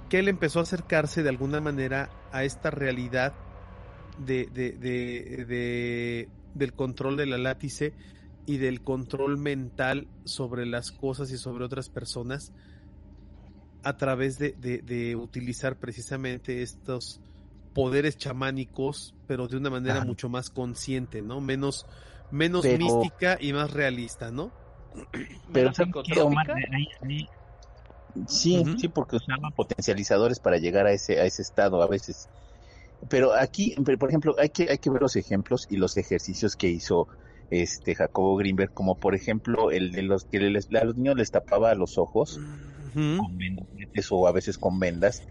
que 0.09 0.21
él 0.21 0.29
empezó 0.29 0.61
a 0.61 0.63
acercarse 0.63 1.23
de 1.23 1.29
alguna 1.29 1.61
manera 1.61 2.09
a 2.33 2.45
esta 2.45 2.71
realidad 2.71 3.35
de, 4.25 4.47
de, 4.47 4.73
de, 4.73 6.29
del 6.55 6.73
control 6.73 7.17
de 7.17 7.27
la 7.27 7.39
látice 7.39 7.95
y 8.47 8.57
del 8.57 8.83
control 8.83 9.39
mental 9.39 10.09
sobre 10.25 10.67
las 10.67 10.91
cosas 10.91 11.31
y 11.31 11.39
sobre 11.39 11.65
otras 11.65 11.89
personas 11.91 12.53
a 13.83 13.97
través 13.97 14.39
de, 14.39 14.53
de, 14.53 15.17
utilizar 15.17 15.77
precisamente 15.77 16.63
estos 16.63 17.21
poderes 17.75 18.17
chamánicos, 18.17 19.15
pero 19.27 19.47
de 19.49 19.57
una 19.57 19.71
manera 19.71 20.05
mucho 20.05 20.29
más 20.29 20.51
consciente, 20.51 21.23
¿no? 21.23 21.41
Menos, 21.41 21.87
menos 22.31 22.65
mística 22.65 23.39
y 23.41 23.53
más 23.53 23.73
realista, 23.73 24.31
¿no? 24.31 24.51
Pero 25.53 25.71
Sí, 28.27 28.65
sí, 28.79 28.89
porque 28.89 29.17
usaban 29.17 29.53
potencializadores 29.53 30.41
para 30.41 30.57
llegar 30.57 30.87
a 30.87 30.93
ese, 30.93 31.21
a 31.21 31.25
ese 31.25 31.43
estado 31.43 31.83
a 31.83 31.87
veces. 31.87 32.29
Pero 33.09 33.33
aquí, 33.35 33.75
por 33.99 34.09
ejemplo, 34.09 34.35
hay 34.39 34.51
que, 34.51 34.69
hay 34.71 34.79
que 34.79 34.91
ver 34.91 35.03
los 35.03 35.17
ejemplos 35.17 35.67
y 35.71 35.77
los 35.77 35.97
ejercicios 35.97 36.57
que 36.57 36.69
hizo 36.69 37.09
este 37.51 37.95
Jacobo 37.95 38.37
Greenberg, 38.37 38.73
como 38.73 38.97
por 38.97 39.15
ejemplo 39.15 39.71
el 39.71 39.93
de 39.93 40.03
los 40.03 40.25
que 40.25 40.39
a 40.39 40.85
los 40.85 40.97
niños 40.97 41.17
les 41.17 41.31
tapaba 41.31 41.75
los 41.75 41.97
ojos 41.99 42.39
con 42.95 43.39
vendas 43.39 44.11
o 44.11 44.27
a 44.27 44.33
veces 44.33 44.59
con 44.59 44.79
vendas 44.79 45.23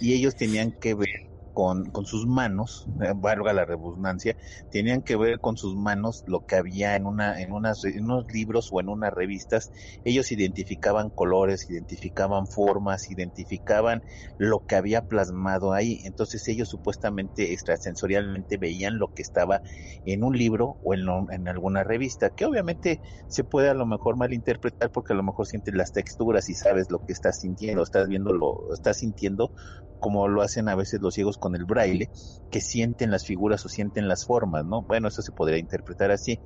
y 0.00 0.14
ellos 0.14 0.36
tenían 0.36 0.72
que 0.72 0.94
ver 0.94 1.08
con, 1.56 1.86
con 1.86 2.04
sus 2.04 2.26
manos, 2.26 2.84
eh, 3.00 3.14
valga 3.16 3.54
la 3.54 3.64
redundancia, 3.64 4.36
tenían 4.70 5.00
que 5.00 5.16
ver 5.16 5.40
con 5.40 5.56
sus 5.56 5.74
manos 5.74 6.22
lo 6.26 6.44
que 6.44 6.56
había 6.56 6.96
en, 6.96 7.06
una, 7.06 7.40
en, 7.40 7.50
unas, 7.50 7.82
unos 7.82 8.26
libros 8.30 8.68
o 8.70 8.80
en 8.82 8.90
unas 8.90 9.10
revistas. 9.10 9.72
Ellos 10.04 10.30
identificaban 10.32 11.08
colores, 11.08 11.70
identificaban 11.70 12.46
formas, 12.46 13.10
identificaban 13.10 14.02
lo 14.36 14.66
que 14.66 14.76
había 14.76 15.06
plasmado 15.06 15.72
ahí. 15.72 16.02
Entonces 16.04 16.46
ellos 16.46 16.68
supuestamente 16.68 17.54
extrasensorialmente 17.54 18.58
veían 18.58 18.98
lo 18.98 19.08
que 19.14 19.22
estaba 19.22 19.62
en 20.04 20.24
un 20.24 20.36
libro 20.36 20.76
o 20.82 20.92
en, 20.92 21.06
en 21.30 21.48
alguna 21.48 21.84
revista, 21.84 22.28
que 22.28 22.44
obviamente 22.44 23.00
se 23.28 23.44
puede 23.44 23.70
a 23.70 23.74
lo 23.74 23.86
mejor 23.86 24.18
malinterpretar 24.18 24.90
porque 24.90 25.14
a 25.14 25.16
lo 25.16 25.22
mejor 25.22 25.46
sientes 25.46 25.72
las 25.72 25.92
texturas 25.92 26.50
y 26.50 26.54
sabes 26.54 26.90
lo 26.90 26.98
que 26.98 27.14
estás 27.14 27.38
sintiendo, 27.38 27.82
estás 27.82 28.08
viendo 28.08 28.34
lo, 28.34 28.74
estás 28.74 28.98
sintiendo 28.98 29.52
como 29.98 30.28
lo 30.28 30.42
hacen 30.42 30.68
a 30.68 30.74
veces 30.74 31.00
los 31.00 31.14
ciegos 31.14 31.38
con 31.46 31.54
el 31.56 31.64
braille, 31.64 32.10
que 32.50 32.60
sienten 32.60 33.10
las 33.12 33.24
figuras 33.24 33.64
o 33.64 33.68
sienten 33.68 34.08
las 34.08 34.24
formas, 34.24 34.64
¿no? 34.64 34.82
Bueno, 34.82 35.08
eso 35.08 35.22
se 35.22 35.32
podría 35.32 35.58
interpretar 35.58 36.10
así. 36.10 36.40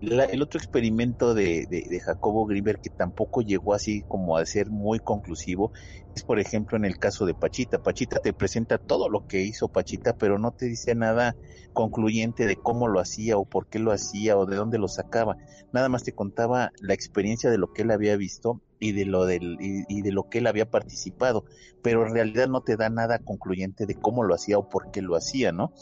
El 0.00 0.42
otro 0.42 0.58
experimento 0.58 1.34
de, 1.34 1.66
de, 1.68 2.00
Jacobo 2.00 2.46
Greenberg 2.46 2.80
que 2.80 2.90
tampoco 2.90 3.40
llegó 3.40 3.72
así 3.72 4.02
como 4.02 4.36
a 4.36 4.44
ser 4.44 4.70
muy 4.70 4.98
conclusivo 4.98 5.72
es 6.14 6.22
por 6.22 6.38
ejemplo 6.38 6.76
en 6.76 6.84
el 6.84 6.98
caso 6.98 7.26
de 7.26 7.34
Pachita. 7.34 7.82
Pachita 7.82 8.20
te 8.20 8.32
presenta 8.32 8.78
todo 8.78 9.08
lo 9.08 9.26
que 9.26 9.42
hizo 9.42 9.68
Pachita, 9.68 10.16
pero 10.16 10.38
no 10.38 10.52
te 10.52 10.66
dice 10.66 10.94
nada 10.94 11.36
concluyente 11.74 12.46
de 12.46 12.56
cómo 12.56 12.88
lo 12.88 13.00
hacía 13.00 13.36
o 13.36 13.44
por 13.44 13.68
qué 13.68 13.78
lo 13.78 13.92
hacía 13.92 14.36
o 14.38 14.46
de 14.46 14.56
dónde 14.56 14.78
lo 14.78 14.88
sacaba. 14.88 15.36
Nada 15.72 15.90
más 15.90 16.04
te 16.04 16.12
contaba 16.12 16.72
la 16.80 16.94
experiencia 16.94 17.50
de 17.50 17.58
lo 17.58 17.72
que 17.72 17.82
él 17.82 17.90
había 17.90 18.16
visto 18.16 18.62
y 18.80 18.92
de 18.92 19.04
lo 19.04 19.30
y, 19.30 20.02
de 20.02 20.12
lo 20.12 20.28
que 20.28 20.38
él 20.38 20.46
había 20.46 20.70
participado, 20.70 21.44
pero 21.82 22.06
en 22.06 22.14
realidad 22.14 22.48
no 22.48 22.62
te 22.62 22.76
da 22.76 22.88
nada 22.88 23.18
concluyente 23.18 23.84
de 23.84 23.94
cómo 23.94 24.22
lo 24.24 24.34
hacía 24.34 24.58
o 24.58 24.68
por 24.68 24.90
qué 24.90 25.02
lo 25.02 25.16
hacía, 25.16 25.52
¿no? 25.52 25.72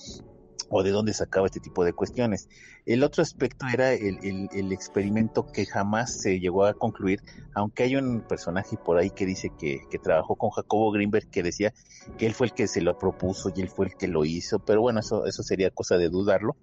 O 0.76 0.82
de 0.82 0.90
dónde 0.90 1.14
sacaba 1.14 1.46
este 1.46 1.60
tipo 1.60 1.84
de 1.84 1.92
cuestiones. 1.92 2.48
El 2.84 3.04
otro 3.04 3.22
aspecto 3.22 3.64
era 3.72 3.92
el, 3.92 4.48
el, 4.52 4.72
experimento 4.72 5.46
que 5.46 5.66
jamás 5.66 6.20
se 6.20 6.40
llegó 6.40 6.64
a 6.64 6.74
concluir, 6.74 7.22
aunque 7.54 7.84
hay 7.84 7.94
un 7.94 8.22
personaje 8.22 8.76
por 8.76 8.98
ahí 8.98 9.10
que 9.10 9.24
dice 9.24 9.52
que, 9.56 9.82
que, 9.88 10.00
trabajó 10.00 10.34
con 10.34 10.50
Jacobo 10.50 10.90
Greenberg 10.90 11.30
que 11.30 11.44
decía 11.44 11.72
que 12.18 12.26
él 12.26 12.34
fue 12.34 12.48
el 12.48 12.54
que 12.54 12.66
se 12.66 12.80
lo 12.80 12.98
propuso 12.98 13.52
y 13.54 13.60
él 13.60 13.68
fue 13.68 13.86
el 13.86 13.94
que 13.94 14.08
lo 14.08 14.24
hizo, 14.24 14.58
pero 14.58 14.80
bueno, 14.80 14.98
eso, 14.98 15.26
eso 15.26 15.44
sería 15.44 15.70
cosa 15.70 15.96
de 15.96 16.08
dudarlo, 16.08 16.56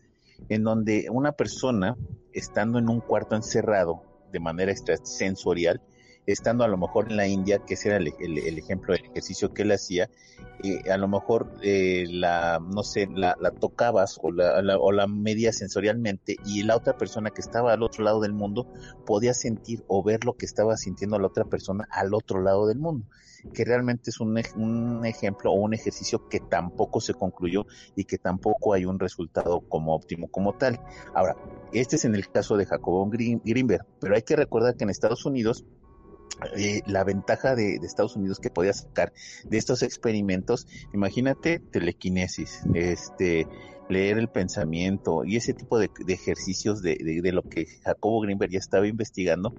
en 0.50 0.64
donde 0.64 1.08
una 1.10 1.32
persona, 1.32 1.96
estando 2.34 2.80
en 2.80 2.90
un 2.90 3.00
cuarto 3.00 3.38
encerrado 3.38 4.04
de 4.30 4.42
manera 4.42 4.74
extrasensorial, 4.74 5.82
estando 6.26 6.64
a 6.64 6.68
lo 6.68 6.78
mejor 6.78 7.10
en 7.10 7.18
la 7.18 7.28
India, 7.28 7.60
que 7.60 7.74
ese 7.74 7.90
era 7.90 7.98
el, 7.98 8.58
ejemplo 8.58 8.94
del 8.94 9.06
ejercicio 9.06 9.54
que 9.54 9.64
él 9.64 9.72
hacía, 9.72 10.10
eh, 10.64 10.90
a 10.92 10.98
lo 10.98 11.08
mejor 11.08 11.52
eh, 11.62 12.06
la, 12.10 12.60
no 12.60 12.84
sé, 12.84 13.08
la, 13.14 13.36
tocabas 13.60 14.20
o 14.22 14.32
la, 14.32 14.78
o 14.78 14.92
la 14.92 15.08
medías 15.08 15.58
sensorialmente 15.58 16.38
y 16.46 16.64
la 16.64 16.76
otra 16.76 16.98
persona 16.98 17.32
que 17.32 17.42
estaba 17.42 17.74
al 17.74 17.84
otro 17.84 18.04
lado 18.04 18.22
del 18.22 18.34
mundo 18.34 18.68
podía 19.06 19.34
sentir 19.34 19.84
o 19.88 20.04
ver 20.04 20.24
lo 20.26 20.34
que 20.34 20.46
estaba 20.46 20.78
sintiendo 20.78 21.20
la 21.20 21.28
otra 21.28 21.46
persona 21.46 21.88
al 21.92 22.14
otro 22.14 22.42
lado 22.42 22.68
del 22.68 22.80
mundo 22.80 23.06
que 23.54 23.66
realmente 23.66 24.10
es 24.10 24.20
un, 24.20 24.40
un, 24.56 25.06
ejemplo 25.06 25.52
o 25.52 25.56
un 25.56 25.74
ejercicio 25.74 26.28
que 26.30 26.40
tampoco 26.40 27.02
se 27.02 27.14
concluyó 27.14 27.66
y 27.96 28.06
que 28.06 28.18
tampoco 28.18 28.74
hay 28.74 28.86
un 28.86 29.00
resultado 29.00 29.62
como 29.62 29.96
óptimo 29.96 30.28
como 30.30 30.54
tal. 30.54 30.80
Ahora, 31.14 31.36
este 31.74 31.96
es 31.96 32.06
en 32.06 32.16
el 32.16 32.30
caso 32.30 32.58
de 32.58 32.66
Jacobo 32.66 33.10
Greenberg, 33.10 33.86
pero 34.00 34.16
hay 34.16 34.22
que 34.22 34.36
recordar 34.36 34.76
que 34.76 34.84
en 34.84 34.90
Estados 34.90 35.26
Unidos 35.26 35.66
eh, 36.58 36.82
la 36.86 37.04
ventaja 37.04 37.56
de, 37.56 37.76
Estados 37.76 38.16
Unidos 38.16 38.40
que 38.40 38.50
podía 38.50 38.74
sacar 38.74 39.14
de 39.44 39.58
estos 39.58 39.84
experimentos, 39.84 40.68
imagínate 40.94 41.60
telequinesis, 41.60 42.62
este, 42.74 43.48
leer 43.90 44.18
el 44.18 44.30
pensamiento 44.30 45.24
y 45.26 45.36
ese 45.36 45.54
tipo 45.54 45.78
de, 45.78 45.90
ejercicios 46.08 46.82
de, 46.82 47.22
de, 47.22 47.32
lo 47.32 47.44
que 47.44 47.66
Jacobo 47.84 48.22
Greenberg 48.22 48.52
ya 48.52 48.60
estaba 48.60 48.88
investigando 48.88 49.54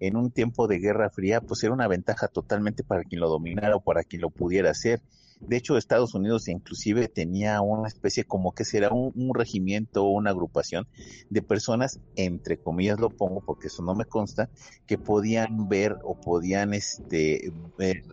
en 0.00 0.16
un 0.16 0.30
tiempo 0.30 0.68
de 0.68 0.78
Guerra 0.78 1.10
Fría, 1.10 1.40
pues 1.40 1.62
era 1.64 1.72
una 1.72 1.88
ventaja 1.88 2.28
totalmente 2.28 2.84
para 2.84 3.02
quien 3.02 3.20
lo 3.20 3.28
dominara 3.28 3.76
o 3.76 3.80
para 3.80 4.04
quien 4.04 4.22
lo 4.22 4.30
pudiera 4.30 4.70
hacer. 4.70 5.00
De 5.40 5.56
hecho, 5.56 5.76
Estados 5.76 6.14
Unidos 6.14 6.48
inclusive 6.48 7.08
tenía 7.08 7.60
una 7.60 7.88
especie 7.88 8.24
como 8.24 8.52
que 8.52 8.64
será 8.64 8.90
un, 8.90 9.32
regimiento 9.34 10.04
o 10.04 10.10
una 10.10 10.30
agrupación 10.30 10.86
de 11.30 11.42
personas, 11.42 12.00
entre 12.16 12.58
comillas 12.58 12.98
lo 12.98 13.10
pongo 13.10 13.40
porque 13.40 13.68
eso 13.68 13.82
no 13.82 13.94
me 13.94 14.04
consta, 14.04 14.50
que 14.86 14.98
podían 14.98 15.68
ver 15.68 15.96
o 16.02 16.18
podían 16.18 16.74
este 16.74 17.52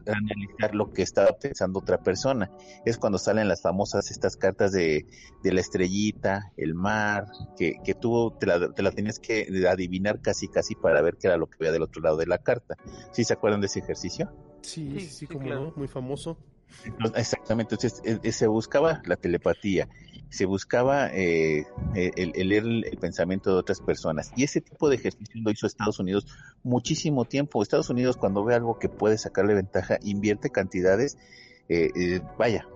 analizar 0.05 0.75
lo 0.75 0.93
que 0.93 1.01
estaba 1.01 1.33
pensando 1.39 1.79
otra 1.79 1.97
persona. 1.97 2.51
Es 2.85 2.97
cuando 2.97 3.17
salen 3.17 3.47
las 3.47 3.61
famosas 3.61 4.11
estas 4.11 4.37
cartas 4.37 4.71
de, 4.71 5.05
de 5.43 5.53
la 5.53 5.61
estrellita, 5.61 6.51
el 6.57 6.75
mar, 6.75 7.27
que, 7.57 7.77
que 7.83 7.95
tú 7.95 8.33
te 8.39 8.45
la, 8.45 8.71
te 8.71 8.83
la 8.83 8.91
tenías 8.91 9.19
que 9.19 9.47
adivinar 9.67 10.21
casi 10.21 10.47
casi 10.47 10.75
para 10.75 11.01
ver 11.01 11.17
qué 11.17 11.27
era 11.27 11.37
lo 11.37 11.47
que 11.47 11.57
veía 11.59 11.71
del 11.71 11.83
otro 11.83 12.01
lado 12.01 12.17
de 12.17 12.27
la 12.27 12.37
carta. 12.37 12.75
¿Sí 13.11 13.23
se 13.23 13.33
acuerdan 13.33 13.61
de 13.61 13.67
ese 13.67 13.79
ejercicio? 13.79 14.31
Sí, 14.61 14.99
sí, 14.99 15.27
como 15.27 15.47
no, 15.47 15.73
muy 15.75 15.87
famoso. 15.87 16.37
Exactamente, 17.15 17.75
entonces 17.75 18.01
eh, 18.05 18.19
eh, 18.21 18.31
se 18.31 18.47
buscaba 18.47 19.01
la 19.05 19.15
telepatía, 19.15 19.87
se 20.29 20.45
buscaba 20.45 21.09
eh, 21.13 21.65
el, 21.95 22.49
leer 22.49 22.63
el, 22.63 22.97
pensamiento 22.99 23.51
de 23.51 23.57
otras 23.57 23.81
personas. 23.81 24.31
Y 24.35 24.43
ese 24.43 24.61
tipo 24.61 24.89
de 24.89 24.95
ejercicio 24.95 25.41
lo 25.43 25.51
hizo 25.51 25.67
Estados 25.67 25.99
Unidos 25.99 26.27
muchísimo 26.63 27.25
tiempo. 27.25 27.61
Estados 27.63 27.89
Unidos 27.89 28.17
cuando 28.17 28.43
ve 28.43 28.55
algo 28.55 28.77
que 28.79 28.89
puede 28.89 29.17
sacarle 29.17 29.53
ventaja, 29.53 29.97
invierte 30.03 30.49
cantidades, 30.49 31.17
vaya, 32.37 32.67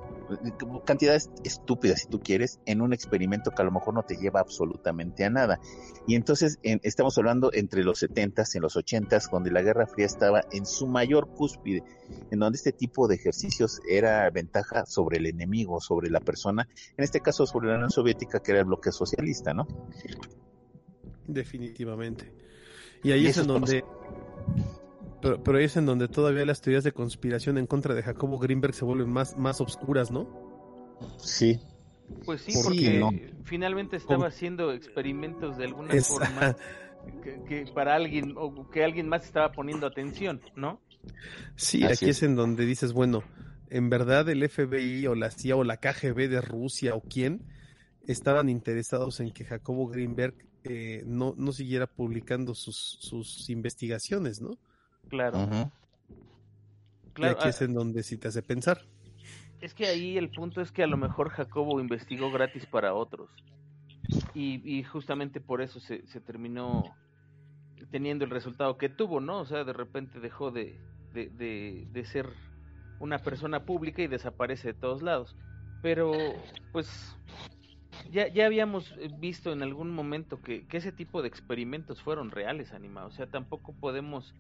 cantidades 0.86 1.30
estúpidas, 1.44 2.02
si 2.02 2.08
tú 2.08 2.20
quieres, 2.20 2.60
en 2.66 2.82
un 2.82 2.94
experimento 2.94 3.52
que 3.52 3.62
a 3.62 3.66
lo 3.66 3.72
mejor 3.72 3.94
no 3.94 4.04
te 4.04 4.16
lleva 4.16 4.40
absolutamente 4.40 5.26
a 5.26 5.30
nada. 5.30 5.60
Y 6.08 6.16
entonces 6.16 6.60
estamos 6.64 7.18
hablando 7.18 7.52
entre 7.54 7.84
los 7.84 8.02
70s, 8.04 8.56
en 8.56 8.62
los 8.62 8.76
80s, 8.76 9.30
donde 9.32 9.52
la 9.52 9.62
Guerra 9.62 9.88
Fría 9.88 10.06
estaba 10.06 10.42
en 10.52 10.66
su 10.66 10.88
mayor 10.88 11.30
cúspide, 11.30 11.84
en 12.32 12.40
donde 12.40 12.58
este 12.58 12.72
tipo 12.72 13.08
de 13.08 13.16
ejercicios 13.16 13.80
era 13.90 14.30
ventaja 14.30 14.86
sobre 14.86 15.18
el 15.18 15.26
enemigo, 15.26 15.82
sobre 15.82 16.10
la 16.10 16.20
persona, 16.20 16.68
en 16.98 17.04
este 17.04 17.22
caso 17.22 17.46
sobre 17.46 17.70
la 17.70 17.76
Unión 17.76 17.92
Soviética, 17.92 18.40
que 18.40 18.52
era 18.52 18.62
el 18.62 18.66
bloque 18.66 18.92
socialista, 18.92 19.54
¿no? 19.54 19.68
Definitivamente. 21.28 22.34
Y 23.04 23.12
ahí 23.12 23.28
es 23.28 23.38
en 23.38 23.48
donde... 23.48 23.84
Pero, 25.22 25.44
pero 25.44 25.60
es 25.60 25.76
en 25.78 25.86
donde 25.86 26.08
todavía 26.08 26.46
las 26.46 26.62
teorías 26.62 26.84
de 26.84 26.92
conspiración 26.92 27.58
en 27.58 27.68
contra 27.68 27.94
de 27.94 28.04
Jacobo 28.04 28.40
Greenberg 28.40 28.74
se 28.74 28.86
vuelven 28.86 29.10
más, 29.10 29.38
más 29.38 29.60
obscuras, 29.62 30.12
¿no? 30.12 30.28
Sí. 31.18 31.60
Pues 32.26 32.42
sí, 32.42 32.54
porque 32.64 33.34
finalmente 33.44 33.98
estaba 33.98 34.28
haciendo 34.28 34.72
experimentos 34.72 35.58
de 35.58 35.66
alguna 35.66 35.94
forma 36.02 36.56
que, 37.48 37.66
para 37.74 37.96
alguien 37.96 38.34
o 38.36 38.70
que 38.70 38.84
alguien 38.84 39.08
más 39.08 39.26
estaba 39.26 39.52
poniendo 39.52 39.86
atención, 39.86 40.42
¿no? 40.56 40.82
Sí, 41.56 41.84
aquí 41.86 42.10
es. 42.10 42.24
en 42.24 42.36
donde 42.36 42.66
dices, 42.66 42.94
bueno, 42.94 43.24
en 43.70 43.90
verdad 43.90 44.28
el 44.30 44.48
FBI 44.48 45.08
o 45.08 45.16
la 45.16 45.32
CIA 45.32 45.56
o 45.56 45.64
la 45.64 45.78
KGB 45.78 46.30
de 46.30 46.42
Rusia 46.42 46.96
o 46.96 47.02
quién 47.02 47.44
estaban 48.08 48.50
interesados 48.50 49.20
en 49.20 49.32
que 49.32 49.46
Jacobo 49.46 49.88
Greenberg 49.88 50.36
eh, 50.64 51.04
no, 51.06 51.36
no 51.38 51.52
siguiera 51.52 51.88
publicando 51.88 52.56
sus, 52.56 52.98
sus 53.00 53.50
investigaciones, 53.50 54.42
¿no? 54.42 54.58
Claro. 55.10 55.48
claro. 57.14 57.36
Y 57.36 57.40
aquí 57.40 57.50
es 57.50 57.62
ah, 57.62 57.66
en 57.66 57.74
donde 57.74 58.04
sí 58.04 58.18
te 58.18 58.28
hace 58.28 58.42
pensar. 58.42 58.82
Es 59.62 59.74
que 59.74 59.88
ahí 59.88 60.18
el 60.18 60.30
punto 60.30 60.62
es 60.62 60.72
que 60.72 60.84
a 60.84 60.88
lo 60.88 60.98
mejor 60.98 61.30
Jacobo 61.30 61.82
investigó 61.82 62.32
gratis 62.32 62.66
para 62.66 62.94
otros. 62.94 63.30
Y, 64.34 64.62
y 64.64 64.84
justamente 64.84 65.42
por 65.42 65.62
eso 65.62 65.80
se, 65.80 66.08
se, 66.08 66.20
terminó 66.20 66.84
teniendo 67.92 68.26
el 68.26 68.32
resultado 68.32 68.78
que 68.78 68.90
tuvo, 68.90 69.20
¿no? 69.20 69.40
O 69.40 69.46
sea, 69.46 69.64
de 69.64 69.74
repente 69.74 70.20
dejó 70.20 70.52
de, 70.52 70.80
de, 71.14 71.30
de, 71.30 71.88
de 71.92 72.06
ser 72.06 72.28
una 73.00 73.20
persona 73.20 73.66
pública 73.66 74.02
y 74.02 74.08
desaparece 74.08 74.70
de 74.70 74.74
todos 74.74 75.02
lados. 75.02 75.36
Pero, 75.82 76.12
pues, 76.72 77.16
ya, 78.12 78.28
ya 78.28 78.46
habíamos 78.46 78.96
visto 79.20 79.52
en 79.52 79.62
algún 79.62 79.92
momento 79.92 80.42
que, 80.42 80.66
que 80.68 80.78
ese 80.78 80.92
tipo 80.92 81.22
de 81.22 81.28
experimentos 81.28 82.02
fueron 82.02 82.32
reales, 82.32 82.74
animados. 82.74 83.14
O 83.14 83.18
sea, 83.18 83.28
tampoco 83.28 83.74
podemos 83.74 84.34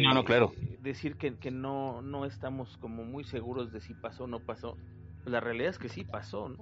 no, 0.00 0.14
no, 0.14 0.24
claro. 0.24 0.52
decir 0.80 1.16
que, 1.16 1.34
que 1.36 1.50
no, 1.50 2.02
no 2.02 2.24
estamos 2.24 2.76
como 2.78 3.04
muy 3.04 3.24
seguros 3.24 3.72
de 3.72 3.80
si 3.80 3.94
pasó 3.94 4.24
o 4.24 4.26
no 4.26 4.40
pasó. 4.40 4.76
La 5.24 5.40
realidad 5.40 5.70
es 5.70 5.78
que 5.78 5.88
sí 5.88 6.04
pasó, 6.04 6.48
¿no? 6.48 6.58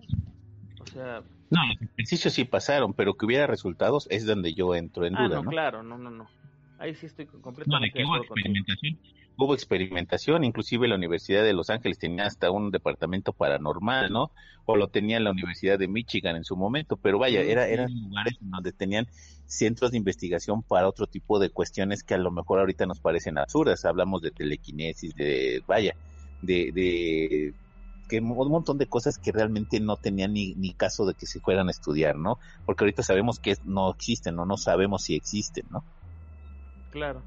O 0.81 0.87
sea... 0.87 1.23
No, 1.51 1.67
los 1.67 1.81
ejercicios 1.81 2.35
sí 2.35 2.45
pasaron, 2.45 2.95
pero 2.95 3.15
que 3.15 3.27
hubiera 3.27 3.47
resultados 3.47 4.07
es 4.11 4.27
donde 4.27 4.55
yo 4.55 4.75
entro 4.75 5.05
en 5.05 5.17
ah, 5.17 5.25
duda, 5.25 5.43
no, 5.43 5.51
claro, 5.51 5.83
no, 5.83 5.99
no, 5.99 6.11
no. 6.11 6.29
Ahí 6.79 6.95
sí 6.95 7.07
estoy 7.07 7.27
completamente 7.27 7.69
no, 7.69 7.81
de, 7.81 7.91
que 7.93 8.05
hubo 8.05 8.17
experimentación. 8.17 8.99
Hubo 9.45 9.55
experimentación, 9.55 10.45
inclusive 10.45 10.89
la 10.89 10.97
Universidad 10.97 11.43
de 11.43 11.53
Los 11.53 11.71
Ángeles 11.71 11.99
tenía 11.99 12.27
hasta 12.27 12.51
un 12.51 12.71
departamento 12.71 13.33
paranormal, 13.33 14.13
¿no? 14.13 14.31
O 14.67 14.77
lo 14.77 14.89
tenía 14.89 15.21
la 15.21 15.31
Universidad 15.31 15.79
de 15.79 15.89
Michigan 15.89 16.37
en 16.37 16.45
su 16.45 16.57
momento, 16.57 16.97
pero 16.97 17.19
vaya, 17.19 17.41
era, 17.41 17.67
eran 17.67 17.93
lugares 17.93 18.37
donde 18.41 18.73
tenían 18.73 19.07
centros 19.47 19.91
de 19.91 19.99
investigación 19.99 20.63
para 20.63 20.89
otro 20.89 21.07
tipo 21.07 21.39
de 21.39 21.51
cuestiones 21.51 22.03
que 22.03 22.15
a 22.15 22.19
lo 22.19 22.31
mejor 22.31 22.61
ahorita 22.61 22.87
nos 22.87 23.01
parecen 23.01 23.39
absurdas. 23.39 23.85
Hablamos 23.85 24.23
de 24.23 24.31
telequinesis, 24.31 25.15
de, 25.15 25.63
vaya, 25.67 25.95
de, 26.43 26.71
de 26.73 27.55
que 28.09 28.19
un 28.21 28.49
montón 28.51 28.77
de 28.77 28.87
cosas 28.87 29.19
que 29.19 29.33
realmente 29.33 29.79
no 29.81 29.97
tenían 29.97 30.33
ni, 30.33 30.55
ni 30.57 30.73
caso 30.73 31.07
de 31.07 31.15
que 31.15 31.27
se 31.27 31.41
fueran 31.41 31.69
a 31.69 31.71
estudiar, 31.71 32.17
¿no? 32.17 32.39
Porque 32.67 32.85
ahorita 32.85 33.03
sabemos 33.03 33.39
que 33.39 33.57
no 33.65 33.91
existen 33.91 34.39
o 34.39 34.47
no 34.47 34.57
sabemos 34.57 35.05
si 35.05 35.15
existen, 35.15 35.67
¿no? 35.71 35.85
Claro. 36.91 37.23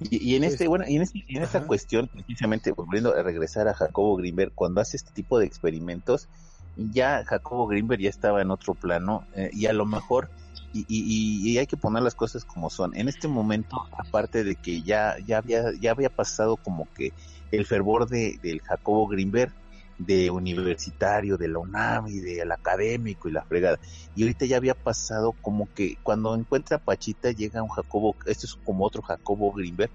Y, 0.00 0.34
en 0.34 0.42
Pues, 0.42 0.52
este, 0.54 0.68
bueno, 0.68 0.84
y 0.88 0.96
en, 0.96 1.02
este, 1.02 1.24
en 1.28 1.42
esta 1.42 1.58
ajá. 1.58 1.66
cuestión, 1.68 2.08
precisamente 2.08 2.72
volviendo 2.72 3.14
a 3.14 3.22
regresar 3.22 3.68
a 3.68 3.74
Jacobo 3.74 4.16
Greenberg, 4.16 4.52
cuando 4.54 4.80
hace 4.80 4.96
este 4.96 5.12
tipo 5.12 5.38
de 5.38 5.46
experimentos, 5.46 6.28
ya 6.74 7.22
Jacobo 7.26 7.66
Greenberg 7.66 8.00
ya 8.00 8.08
estaba 8.10 8.40
en 8.40 8.50
otro 8.50 8.74
plano, 8.74 9.26
eh, 9.32 9.50
y 9.52 9.66
a 9.66 9.72
lo 9.72 9.84
mejor, 9.86 10.30
y, 10.72 10.84
y- 10.88 11.52
y 11.52 11.58
hay 11.58 11.66
que 11.66 11.76
poner 11.76 12.02
las 12.02 12.14
cosas 12.14 12.44
como 12.44 12.70
son. 12.70 12.94
En 12.96 13.08
este 13.08 13.28
momento, 13.28 13.76
aparte 13.98 14.44
de 14.44 14.56
que 14.56 14.82
ya, 14.82 15.16
ya 15.24 15.38
había, 15.38 15.64
ya 15.78 15.90
había 15.90 16.10
pasado 16.10 16.56
como 16.56 16.88
que 16.94 17.14
el 17.50 17.66
fervor 17.66 18.08
de, 18.08 18.38
del 18.42 18.60
Jacobo 18.62 19.06
Greenberg, 19.08 19.52
de 20.00 20.30
universitario, 20.30 21.36
de 21.36 21.48
la 21.48 21.58
UNAM 21.58 22.08
y 22.08 22.20
del 22.20 22.50
académico 22.52 23.28
y 23.28 23.32
la 23.32 23.44
fregada. 23.44 23.78
Y 24.16 24.22
ahorita 24.22 24.46
ya 24.46 24.56
había 24.56 24.74
pasado 24.74 25.32
como 25.32 25.72
que 25.74 25.96
cuando 26.02 26.34
encuentra 26.34 26.78
a 26.78 26.80
Pachita 26.80 27.32
llega 27.32 27.62
un 27.62 27.68
Jacobo, 27.68 28.16
este 28.24 28.46
es 28.46 28.54
como 28.64 28.84
otro 28.84 29.02
Jacobo 29.02 29.52
Greenberg, 29.52 29.90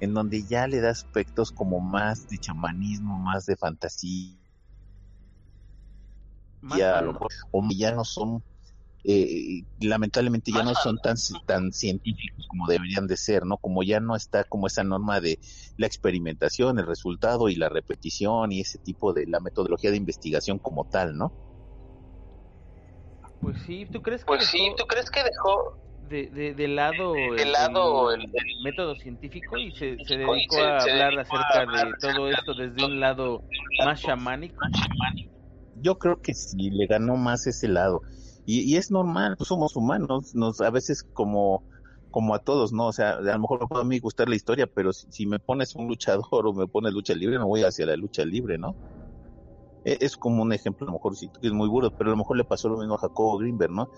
en 0.00 0.14
donde 0.14 0.42
ya 0.44 0.66
le 0.66 0.80
da 0.80 0.90
aspectos 0.90 1.52
como 1.52 1.78
más 1.78 2.26
de 2.28 2.38
chamanismo, 2.38 3.18
más 3.18 3.44
de 3.44 3.56
fantasía, 3.56 4.34
Más 6.62 6.80
a 6.80 7.02
lo 7.02 7.12
mejor, 7.12 7.30
o 7.50 7.62
ya 7.70 7.92
no 7.92 8.04
son, 8.04 8.42
eh, 9.04 9.62
lamentablemente 9.80 10.52
ya 10.52 10.62
no 10.62 10.74
son 10.74 10.98
tan, 11.02 11.16
tan 11.46 11.72
científicos 11.72 12.44
como 12.48 12.66
deberían 12.66 13.06
de 13.06 13.16
ser, 13.16 13.44
¿no? 13.46 13.56
Como 13.58 13.82
ya 13.82 14.00
no 14.00 14.16
está 14.16 14.44
como 14.44 14.66
esa 14.66 14.84
norma 14.84 15.20
de 15.20 15.38
la 15.76 15.86
experimentación, 15.86 16.78
el 16.78 16.86
resultado 16.86 17.48
y 17.48 17.56
la 17.56 17.68
repetición 17.68 18.52
y 18.52 18.60
ese 18.60 18.78
tipo 18.78 19.12
de 19.12 19.26
la 19.26 19.40
metodología 19.40 19.90
de 19.90 19.96
investigación 19.96 20.58
como 20.58 20.84
tal, 20.90 21.16
¿no? 21.16 21.32
Pues 23.40 23.56
sí, 23.66 23.86
¿tú 23.90 24.02
crees 24.02 24.22
que 24.22 24.26
Pues 24.26 24.46
sí, 24.46 24.58
dejó 24.58 24.76
¿tú 24.76 24.84
crees 24.84 25.10
que 25.10 25.22
dejó 25.22 25.56
de, 26.00 26.28
de, 26.30 26.54
de 26.54 26.68
lado, 26.68 27.12
de 27.14 27.42
el, 27.42 27.52
lado 27.52 28.12
el 28.12 28.20
el- 28.22 28.26
el- 28.34 28.64
método 28.64 28.94
científico 28.96 29.56
y 29.58 29.70
se, 29.72 29.96
se 29.96 30.04
científico 30.04 30.34
y 30.36 30.38
dedicó 30.38 30.56
se- 30.56 30.62
a 30.62 30.80
se 30.80 30.90
hablar 30.90 31.14
dedicó 31.14 31.36
a 31.36 31.40
acerca 31.40 31.60
hablar 31.62 31.86
de 31.86 31.94
todo 32.00 32.28
esto 32.30 32.54
de 32.54 32.68
desde 32.70 32.84
un 32.84 33.00
lado 33.00 33.42
más 33.84 34.00
chamánico? 34.02 34.56
Yo 35.74 35.96
creo 35.96 36.20
que 36.20 36.34
sí, 36.34 36.70
le 36.70 36.86
ganó 36.86 37.16
más 37.16 37.46
ese 37.46 37.68
lado. 37.68 38.02
Y, 38.44 38.60
y 38.72 38.76
es 38.76 38.90
normal, 38.90 39.36
pues 39.36 39.48
somos 39.48 39.76
humanos, 39.76 40.34
nos 40.34 40.60
a 40.60 40.70
veces 40.70 41.04
como 41.12 41.64
como 42.10 42.34
a 42.34 42.40
todos, 42.40 42.72
¿no? 42.72 42.88
O 42.88 42.92
sea, 42.92 43.12
a 43.12 43.20
lo 43.20 43.38
mejor 43.38 43.60
me 43.60 43.66
puede 43.68 43.82
a 43.82 43.84
mí 43.86 43.98
gustar 44.00 44.28
la 44.28 44.34
historia, 44.36 44.66
pero 44.66 44.92
si, 44.92 45.10
si 45.12 45.26
me 45.26 45.38
pones 45.38 45.74
un 45.76 45.86
luchador 45.88 46.24
o 46.46 46.52
me 46.52 46.66
pones 46.68 46.92
lucha 46.92 47.14
libre, 47.14 47.38
me 47.38 47.44
voy 47.44 47.62
hacia 47.64 47.86
la 47.86 47.96
lucha 47.96 48.24
libre, 48.24 48.58
¿no? 48.58 48.76
E- 49.84 49.98
Es 50.00 50.16
como 50.16 50.42
un 50.42 50.52
ejemplo, 50.52 50.84
a 50.86 50.88
lo 50.88 50.92
mejor 50.94 51.14
que 51.18 51.46
es 51.46 51.52
muy 51.52 51.68
burdo, 51.68 51.90
pero 51.96 52.10
a 52.10 52.12
lo 52.12 52.16
mejor 52.18 52.36
le 52.36 52.44
pasó 52.44 52.68
lo 52.68 52.78
mismo 52.78 52.94
a 52.94 52.98
Jacobo 52.98 53.38
Greenberg, 53.38 53.72
¿no? 53.72 53.90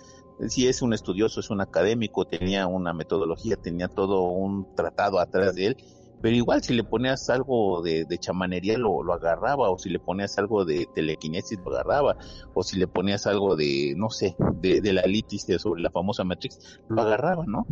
Si 0.49 0.66
es 0.68 0.82
un 0.82 0.93
estudioso, 0.95 1.40
es 1.40 1.51
un 1.51 1.61
académico, 1.61 2.24
tenía 2.24 2.66
una 2.66 2.93
metodología, 2.95 3.57
tenía 3.57 3.88
todo 3.88 4.22
un 4.24 4.66
tratado 4.74 5.18
atrás 5.20 5.55
de 5.55 5.66
él, 5.68 5.76
pero 6.23 6.35
igual 6.37 6.62
si 6.62 6.73
le 6.73 6.85
ponías 6.85 7.29
algo 7.29 7.83
de, 7.83 8.05
de 8.07 8.18
chamanería 8.18 8.79
lo, 8.79 9.03
lo 9.03 9.12
agarraba, 9.12 9.70
o 9.70 9.79
si 9.79 9.91
le 9.91 9.99
ponías 9.99 10.39
algo 10.39 10.64
de 10.64 10.87
telequinesis 10.95 11.59
lo 11.59 11.73
agarraba, 11.73 12.16
o 12.55 12.62
si 12.62 12.79
le 12.79 12.87
ponías 12.87 13.27
algo 13.27 13.57
de, 13.57 13.95
no 13.97 14.09
sé, 14.09 14.35
de, 14.55 14.81
de 14.81 14.93
la 14.93 15.03
litis, 15.03 15.45
de 15.47 15.59
sobre 15.59 15.83
la 15.83 15.91
famosa 15.91 16.25
Matrix, 16.25 16.59
lo 16.89 17.03
agarraba, 17.03 17.45
¿no? 17.47 17.66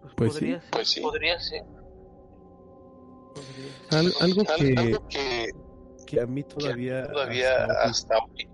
Pues, 0.00 0.14
Pues 0.14 0.32
podría 0.34 0.60
sí. 0.60 0.62
ser, 0.62 0.70
Pues 0.70 0.88
sí. 0.88 1.00
Podría 1.00 1.38
ser. 1.40 1.62
podría 3.34 3.72
ser. 3.88 3.98
Al- 3.98 4.14
algo 4.20 4.42
Al- 4.42 4.56
que, 4.58 4.74
algo 4.78 5.08
que, 5.08 5.50
que 6.06 6.20
a 6.20 6.26
mí 6.26 6.44
todavía, 6.44 7.06
todavía 7.08 7.50
hasta 7.64 7.66
hoy 7.66 7.90
hasta 7.90 8.14
hoy 8.18 8.48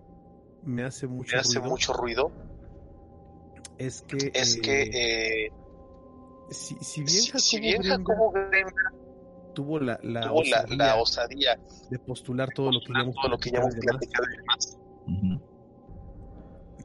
me 0.63 0.83
hace 0.85 1.07
mucho 1.07 1.37
me 1.37 1.41
hace 1.41 1.59
ruido 1.59 1.71
mucho 1.71 1.93
ruido 1.93 2.33
es 3.79 4.03
que, 4.03 4.31
es 4.35 4.57
eh, 4.57 4.61
que 4.61 4.83
eh, 4.83 5.53
si, 6.51 6.77
si 6.77 7.03
bien 7.03 7.09
si, 7.09 7.27
Jacobo 7.27 7.41
si 7.41 7.61
bien 7.61 7.83
Greenberg 7.83 8.01
Jacobo 8.01 8.31
Greenberg 8.33 8.95
tuvo 9.55 9.81
la, 9.81 9.99
la, 10.03 10.23
tuvo 10.23 10.41
osadía 10.41 10.77
la 10.77 10.97
osadía 10.97 11.61
de 11.91 11.99
postular 11.99 12.49
todo 12.55 12.71
lo 12.73 12.81
que 12.81 12.93
ya 12.93 13.11
todo 13.13 13.29
lo 13.29 13.39
que 13.39 13.51
ya 13.51 13.59
hemos 13.59 13.75
platicado 13.75 14.27
y 14.27 14.37
demás, 14.37 14.77
platicado 14.77 15.09
y 15.09 15.17
demás, 15.17 15.49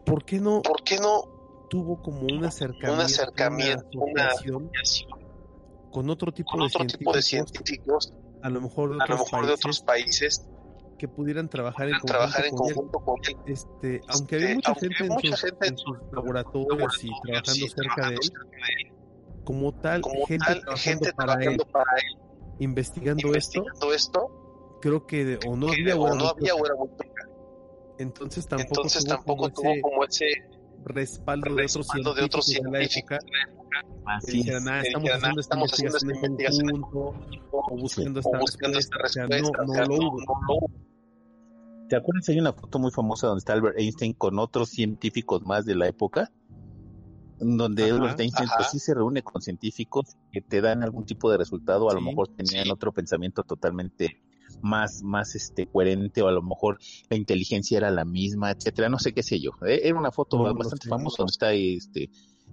¿por 0.06 0.26
qué 0.26 0.40
no 0.40 0.62
¿por 0.62 0.84
qué 0.84 0.98
no 1.00 1.34
tuvo 1.70 2.02
como 2.02 2.22
un 2.22 2.46
acercamiento, 2.46 2.94
un 2.94 3.02
acercamiento, 3.02 4.00
una 4.00 4.30
con 5.94 6.10
otro 6.10 6.32
tipo, 6.32 6.52
con 6.52 6.60
de, 6.62 6.66
otro 6.66 6.86
tipo 6.86 7.14
de 7.14 7.22
científicos, 7.22 8.14
a 8.42 8.50
lo 8.50 8.62
mejor 8.62 8.98
de 8.98 9.04
a 9.04 9.08
lo 9.08 9.16
otros 9.16 9.32
de 9.32 9.32
países, 9.32 9.54
otros 9.60 9.82
países, 9.82 10.48
que 10.98 11.08
pudieran 11.08 11.50
trabajar 11.50 11.88
en 11.88 12.00
puedan 12.00 12.06
trabajar 12.06 12.46
en 12.46 12.56
conjunto 12.56 13.00
con 13.00 13.20
él? 13.24 13.34
conjunto 13.34 13.42
con 13.42 13.48
él? 13.48 13.54
Este, 13.54 14.02
aunque 14.08 14.36
había 14.36 14.48
Este, 14.50 14.56
mucha 14.56 14.70
aunque 14.70 14.88
gente, 14.88 14.96
había 14.96 15.06
en, 15.06 15.14
mucha 15.14 15.32
sus, 15.38 15.42
gente 15.42 15.68
en 15.68 15.74
en 15.74 15.78
sus 15.78 15.98
sus 15.98 16.14
laboratorios 16.14 17.04
y 17.04 17.10
trabajando 17.24 17.68
cerca 17.68 18.10
de 18.10 18.16
trabajando 18.16 18.22
él, 18.22 18.24
cerca 18.24 18.58
de 18.58 18.74
él, 18.82 18.93
como 19.44 19.74
tal, 19.74 20.02
como 20.02 20.26
gente 20.26 20.46
tal, 20.46 20.62
trabajando 20.62 21.06
gente 21.06 21.14
para 21.14 21.34
él, 21.34 21.40
trabajando 21.40 21.66
para 21.72 21.92
él, 21.98 22.18
investigando 22.60 23.34
esto, 23.36 23.60
investigando 23.60 23.94
esto, 23.94 24.78
creo 24.82 25.06
que 25.06 25.26
de- 25.26 25.40
o 25.48 25.56
no 25.56 25.68
que 25.68 25.74
había, 25.82 25.96
o 25.96 26.06
era 26.08 26.16
no 26.16 26.24
muy 26.24 26.28
había 26.30 26.54
poca. 26.54 26.62
o 26.62 26.66
era 26.66 26.76
muy 26.76 26.88
poca. 26.90 27.30
Entonces 28.00 28.48
tampoco 28.48 28.70
Entonces 28.76 29.04
tuvo 29.06 29.16
tampoco 29.16 29.42
como 29.44 29.54
tuvo 29.54 29.72
ese 29.72 29.82
como 29.82 30.04
ese 30.04 30.26
respaldo 30.86 31.56
de 31.56 31.64
otros 31.64 31.76
respaldo 31.76 32.14
de 32.14 32.24
otros 32.24 32.46
científicos 32.46 33.20
de 33.20 33.20
que 33.20 33.54
Así 34.06 34.32
dijeran, 34.40 34.68
ah, 34.68 34.82
que 34.82 34.88
estamos 34.88 35.04
dijeran, 35.04 35.24
ah, 35.24 35.28
haciendo 35.30 35.42
estamos 35.42 35.74
haciendo 35.74 35.98
investigación 35.98 36.12
esta 36.12 36.26
en 36.28 36.32
investigación 36.34 36.70
en 36.76 36.82
conjunto 36.82 37.48
o 37.52 37.78
buscando 37.78 38.20
esta 38.20 38.38
buscando 38.40 38.78
respuesta. 38.80 38.80
esta 38.80 38.98
O 38.98 39.08
sea, 39.08 39.26
respuesta, 39.28 39.64
no, 39.64 39.72
o 39.72 39.74
sea, 39.76 39.84
no 39.86 39.88
lo 39.88 39.98
no- 39.98 40.08
hubo. 40.10 40.20
no 40.20 40.26
lo 40.48 40.54
hubo. 40.56 41.88
¿Te 41.90 41.96
acuerdas? 41.96 42.30
Hay 42.30 42.40
una 42.40 42.54
foto 42.54 42.80
muy 42.80 42.92
famosa 42.92 43.28
donde 43.28 43.40
está 43.40 43.54
Albert 43.54 43.78
Einstein 43.80 44.14
con 44.14 44.40
otros 44.40 44.70
científicos 44.70 45.44
más 45.46 45.66
de 45.66 45.76
la 45.76 45.88
época, 45.88 46.32
donde 47.40 47.84
Ajá, 47.86 47.96
Albert 47.96 48.20
Einstein 48.20 48.48
ajá. 48.50 48.58
pues 48.58 48.72
sí 48.72 48.80
se 48.80 48.94
reúne 48.94 49.22
con 49.24 49.42
científicos 49.42 50.16
que 50.32 50.42
te 50.42 50.62
dan 50.62 50.84
algún 50.84 51.06
tipo 51.06 51.32
de 51.32 51.38
resultado, 51.38 51.90
a 51.90 51.94
lo 51.94 52.02
mejor 52.02 52.30
tenían 52.30 52.66
sí. 52.66 52.72
otro 52.72 52.92
pensamiento 52.92 53.44
totalmente 53.44 54.22
más, 54.62 55.02
más 55.04 55.36
este 55.36 55.68
coherente, 55.68 56.22
o 56.22 56.28
a 56.28 56.32
lo 56.32 56.42
mejor 56.42 56.80
la 57.10 57.18
inteligencia 57.18 57.78
era 57.78 57.92
la 57.92 58.06
misma, 58.06 58.52
etcétera, 58.52 58.90
no 58.90 59.00
sé 59.00 59.14
qué 59.14 59.24
sé 59.24 59.40
yo. 59.40 59.52
Eh, 59.66 59.82
Era 59.84 59.98
una 60.00 60.12
foto 60.12 60.38
No, 60.38 60.54
bastante 60.56 60.88
famosa 60.88 61.18
donde 61.20 61.32
está 61.32 61.54
este 61.54 62.10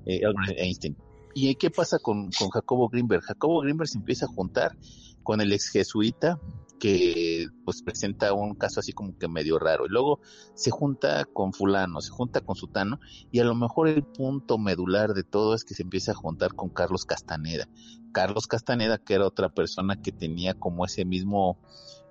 eh, 0.06 0.20
Albert 0.24 0.58
Einstein. 0.58 0.96
¿Y 1.34 1.54
qué 1.54 1.70
pasa 1.70 1.98
con, 2.00 2.30
con 2.32 2.48
Jacobo 2.50 2.88
Greenberg? 2.88 3.22
Jacobo 3.22 3.60
Greenberg 3.60 3.88
se 3.88 3.98
empieza 3.98 4.26
a 4.26 4.28
juntar 4.28 4.76
con 5.22 5.40
el 5.40 5.52
ex 5.52 5.68
jesuita 5.70 6.40
que 6.80 7.46
pues 7.64 7.82
presenta 7.82 8.32
un 8.32 8.56
caso 8.56 8.80
así 8.80 8.92
como 8.92 9.16
que 9.16 9.28
medio 9.28 9.58
raro 9.58 9.86
y 9.86 9.90
luego 9.90 10.20
se 10.54 10.70
junta 10.70 11.24
con 11.26 11.52
fulano, 11.52 12.00
se 12.00 12.10
junta 12.10 12.40
con 12.40 12.56
sutano 12.56 12.98
y 13.30 13.38
a 13.38 13.44
lo 13.44 13.54
mejor 13.54 13.86
el 13.86 14.02
punto 14.02 14.58
medular 14.58 15.14
de 15.14 15.22
todo 15.22 15.54
es 15.54 15.64
que 15.64 15.74
se 15.74 15.82
empieza 15.82 16.12
a 16.12 16.16
juntar 16.16 16.54
con 16.54 16.70
Carlos 16.70 17.04
Castaneda. 17.04 17.68
Carlos 18.12 18.48
Castaneda 18.48 18.98
que 18.98 19.14
era 19.14 19.26
otra 19.26 19.50
persona 19.50 20.00
que 20.02 20.10
tenía 20.10 20.54
como 20.54 20.84
ese 20.84 21.04
mismo 21.04 21.58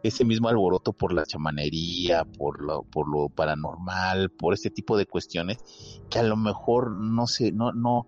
ese 0.01 0.23
mismo 0.23 0.47
alboroto 0.47 0.93
por 0.93 1.11
la 1.11 1.25
chamanería, 1.25 2.23
por 2.23 2.61
lo, 2.61 2.83
por 2.83 3.09
lo 3.09 3.27
paranormal, 3.27 4.29
por 4.29 4.53
este 4.53 4.69
tipo 4.69 4.95
de 4.95 5.05
cuestiones 5.05 5.57
que 6.09 6.19
a 6.19 6.23
lo 6.23 6.37
mejor 6.37 6.91
no 6.91 7.27
sé, 7.27 7.51
no, 7.51 7.73
no, 7.73 8.07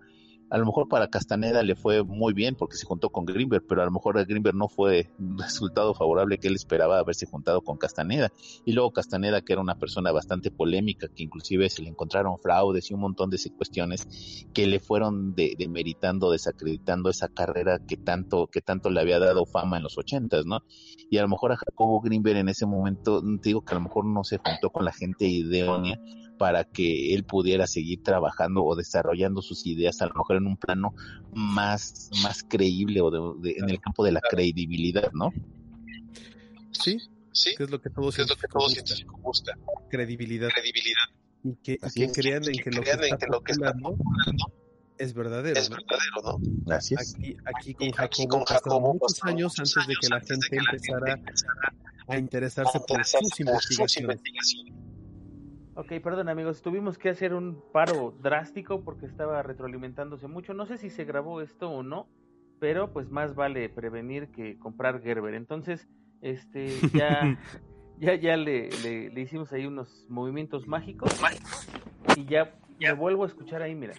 a 0.52 0.58
lo 0.58 0.66
mejor 0.66 0.86
para 0.86 1.08
Castaneda 1.08 1.62
le 1.62 1.74
fue 1.74 2.04
muy 2.04 2.34
bien 2.34 2.56
porque 2.56 2.76
se 2.76 2.84
juntó 2.84 3.08
con 3.08 3.24
Greenberg, 3.24 3.64
pero 3.66 3.80
a 3.80 3.86
lo 3.86 3.90
mejor 3.90 4.18
a 4.18 4.24
Greenberg 4.24 4.54
no 4.54 4.68
fue 4.68 5.10
resultado 5.38 5.94
favorable 5.94 6.36
que 6.36 6.48
él 6.48 6.56
esperaba 6.56 6.98
haberse 6.98 7.24
juntado 7.24 7.62
con 7.62 7.78
Castaneda. 7.78 8.30
Y 8.66 8.72
luego 8.72 8.92
Castaneda, 8.92 9.40
que 9.40 9.54
era 9.54 9.62
una 9.62 9.78
persona 9.78 10.12
bastante 10.12 10.50
polémica, 10.50 11.08
que 11.08 11.22
inclusive 11.22 11.70
se 11.70 11.80
le 11.80 11.88
encontraron 11.88 12.36
fraudes 12.36 12.90
y 12.90 12.94
un 12.94 13.00
montón 13.00 13.30
de 13.30 13.38
cuestiones 13.56 14.06
que 14.52 14.66
le 14.66 14.78
fueron 14.78 15.34
de, 15.34 15.54
demeritando, 15.58 16.30
desacreditando 16.30 17.08
esa 17.08 17.28
carrera 17.28 17.78
que 17.78 17.96
tanto, 17.96 18.48
que 18.48 18.60
tanto 18.60 18.90
le 18.90 19.00
había 19.00 19.18
dado 19.18 19.46
fama 19.46 19.78
en 19.78 19.84
los 19.84 19.96
ochentas, 19.96 20.44
¿no? 20.44 20.60
Y 21.10 21.16
a 21.16 21.22
lo 21.22 21.28
mejor 21.28 21.52
a 21.52 21.56
Jacobo 21.56 22.02
Greenberg 22.02 22.36
en 22.36 22.50
ese 22.50 22.66
momento, 22.66 23.22
te 23.40 23.48
digo 23.48 23.64
que 23.64 23.72
a 23.72 23.78
lo 23.78 23.84
mejor 23.84 24.04
no 24.04 24.22
se 24.22 24.36
juntó 24.36 24.68
con 24.68 24.84
la 24.84 24.92
gente 24.92 25.24
idónea 25.24 25.98
para 26.38 26.64
que 26.64 27.14
él 27.14 27.24
pudiera 27.24 27.66
seguir 27.66 28.02
trabajando 28.02 28.64
o 28.64 28.74
desarrollando 28.74 29.42
sus 29.42 29.66
ideas 29.66 30.02
a 30.02 30.06
lo 30.06 30.14
mejor 30.14 30.36
en 30.36 30.46
un 30.46 30.56
plano 30.56 30.94
más, 31.32 32.10
más 32.22 32.42
creíble 32.42 33.00
o 33.00 33.10
de, 33.10 33.50
de, 33.50 33.58
en 33.58 33.70
el 33.70 33.80
campo 33.80 34.04
de 34.04 34.12
la 34.12 34.20
credibilidad, 34.20 35.12
¿no? 35.12 35.32
Sí, 36.72 36.98
Sí, 37.32 37.54
que 37.56 37.64
es 37.64 37.70
lo 37.70 37.80
que 37.80 37.88
todo 37.88 38.10
que 38.12 38.22
es 38.22 38.28
lo 38.28 38.36
que 38.36 38.70
científico 38.70 39.18
busca, 39.22 39.56
credibilidad 39.88 40.50
credibilidad. 40.50 41.08
y 41.42 41.54
que, 41.56 41.78
y 41.94 42.06
que 42.06 42.12
crean 42.12 42.44
en 42.44 42.52
Que 42.52 42.62
que 42.64 42.70
lo 42.70 42.82
que 42.82 42.90
está 42.90 43.16
que 43.16 43.26
lo 43.26 43.42
que 43.42 43.52
está 43.52 43.74
es 44.98 45.14
verdadero. 45.14 45.58
es 45.58 45.70
verdadero, 45.70 46.38
¿no? 46.66 46.74
Así 46.74 46.94
es. 46.94 47.14
Aquí, 47.14 47.36
aquí 47.46 47.74
con 47.74 47.88
Aquí 47.96 48.24
Jacobo 48.24 48.28
con 48.28 48.44
pasaron 48.44 48.62
Jacobo 48.62 48.92
muchos 48.94 49.24
años 49.24 49.54
muchos 49.58 49.76
antes 49.76 49.86
de 49.88 49.94
que 50.00 50.08
la 50.08 50.20
gente 50.20 50.34
de 50.36 50.48
que 50.50 50.56
la 50.56 50.70
empezara 50.70 51.06
gente 51.06 51.20
empezara 51.20 51.74
a 52.08 52.18
interesarse 52.18 52.80
por 52.86 53.04
sus 53.04 53.40
investigaciones. 53.40 54.20
Ok, 55.74 55.92
perdón 56.02 56.28
amigos, 56.28 56.60
tuvimos 56.60 56.98
que 56.98 57.08
hacer 57.08 57.32
un 57.32 57.62
paro 57.72 58.14
drástico 58.20 58.82
porque 58.84 59.06
estaba 59.06 59.42
retroalimentándose 59.42 60.28
mucho. 60.28 60.52
No 60.52 60.66
sé 60.66 60.76
si 60.76 60.90
se 60.90 61.04
grabó 61.04 61.40
esto 61.40 61.70
o 61.70 61.82
no, 61.82 62.08
pero 62.60 62.92
pues 62.92 63.10
más 63.10 63.34
vale 63.34 63.68
prevenir 63.70 64.28
que 64.28 64.58
comprar 64.58 65.00
Gerber. 65.00 65.34
Entonces, 65.34 65.88
este, 66.20 66.68
ya, 66.94 67.38
ya, 67.98 68.14
ya 68.16 68.36
le, 68.36 68.68
le, 68.82 69.10
le 69.10 69.20
hicimos 69.20 69.52
ahí 69.52 69.64
unos 69.64 70.06
movimientos 70.10 70.66
mágicos 70.66 71.10
y 72.16 72.26
ya 72.26 72.54
me 72.78 72.92
vuelvo 72.92 73.24
a 73.24 73.28
escuchar 73.28 73.62
ahí, 73.62 73.74
mira. 73.74 73.94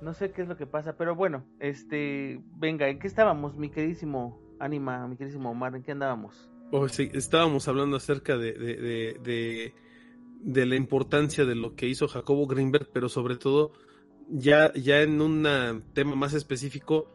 No 0.00 0.14
sé 0.14 0.32
qué 0.32 0.40
es 0.40 0.48
lo 0.48 0.56
que 0.56 0.66
pasa, 0.66 0.96
pero 0.96 1.14
bueno, 1.14 1.44
este, 1.58 2.40
venga, 2.56 2.88
¿en 2.88 2.98
qué 2.98 3.06
estábamos, 3.06 3.56
mi 3.56 3.68
queridísimo 3.68 4.40
Anima, 4.58 5.06
mi 5.06 5.16
queridísimo 5.16 5.50
Omar? 5.50 5.76
¿En 5.76 5.82
qué 5.82 5.92
andábamos? 5.92 6.50
Oh, 6.72 6.88
sí, 6.88 7.10
estábamos 7.12 7.68
hablando 7.68 7.96
acerca 7.96 8.38
de, 8.38 8.52
de, 8.52 8.76
de, 8.76 9.20
de, 9.22 9.74
de 10.42 10.66
la 10.66 10.76
importancia 10.76 11.44
de 11.44 11.54
lo 11.54 11.74
que 11.74 11.88
hizo 11.88 12.08
Jacobo 12.08 12.46
Greenberg, 12.46 12.88
pero 12.92 13.08
sobre 13.08 13.36
todo 13.36 13.72
ya, 14.28 14.72
ya 14.74 15.02
en 15.02 15.20
un 15.20 15.82
tema 15.92 16.14
más 16.14 16.34
específico, 16.34 17.10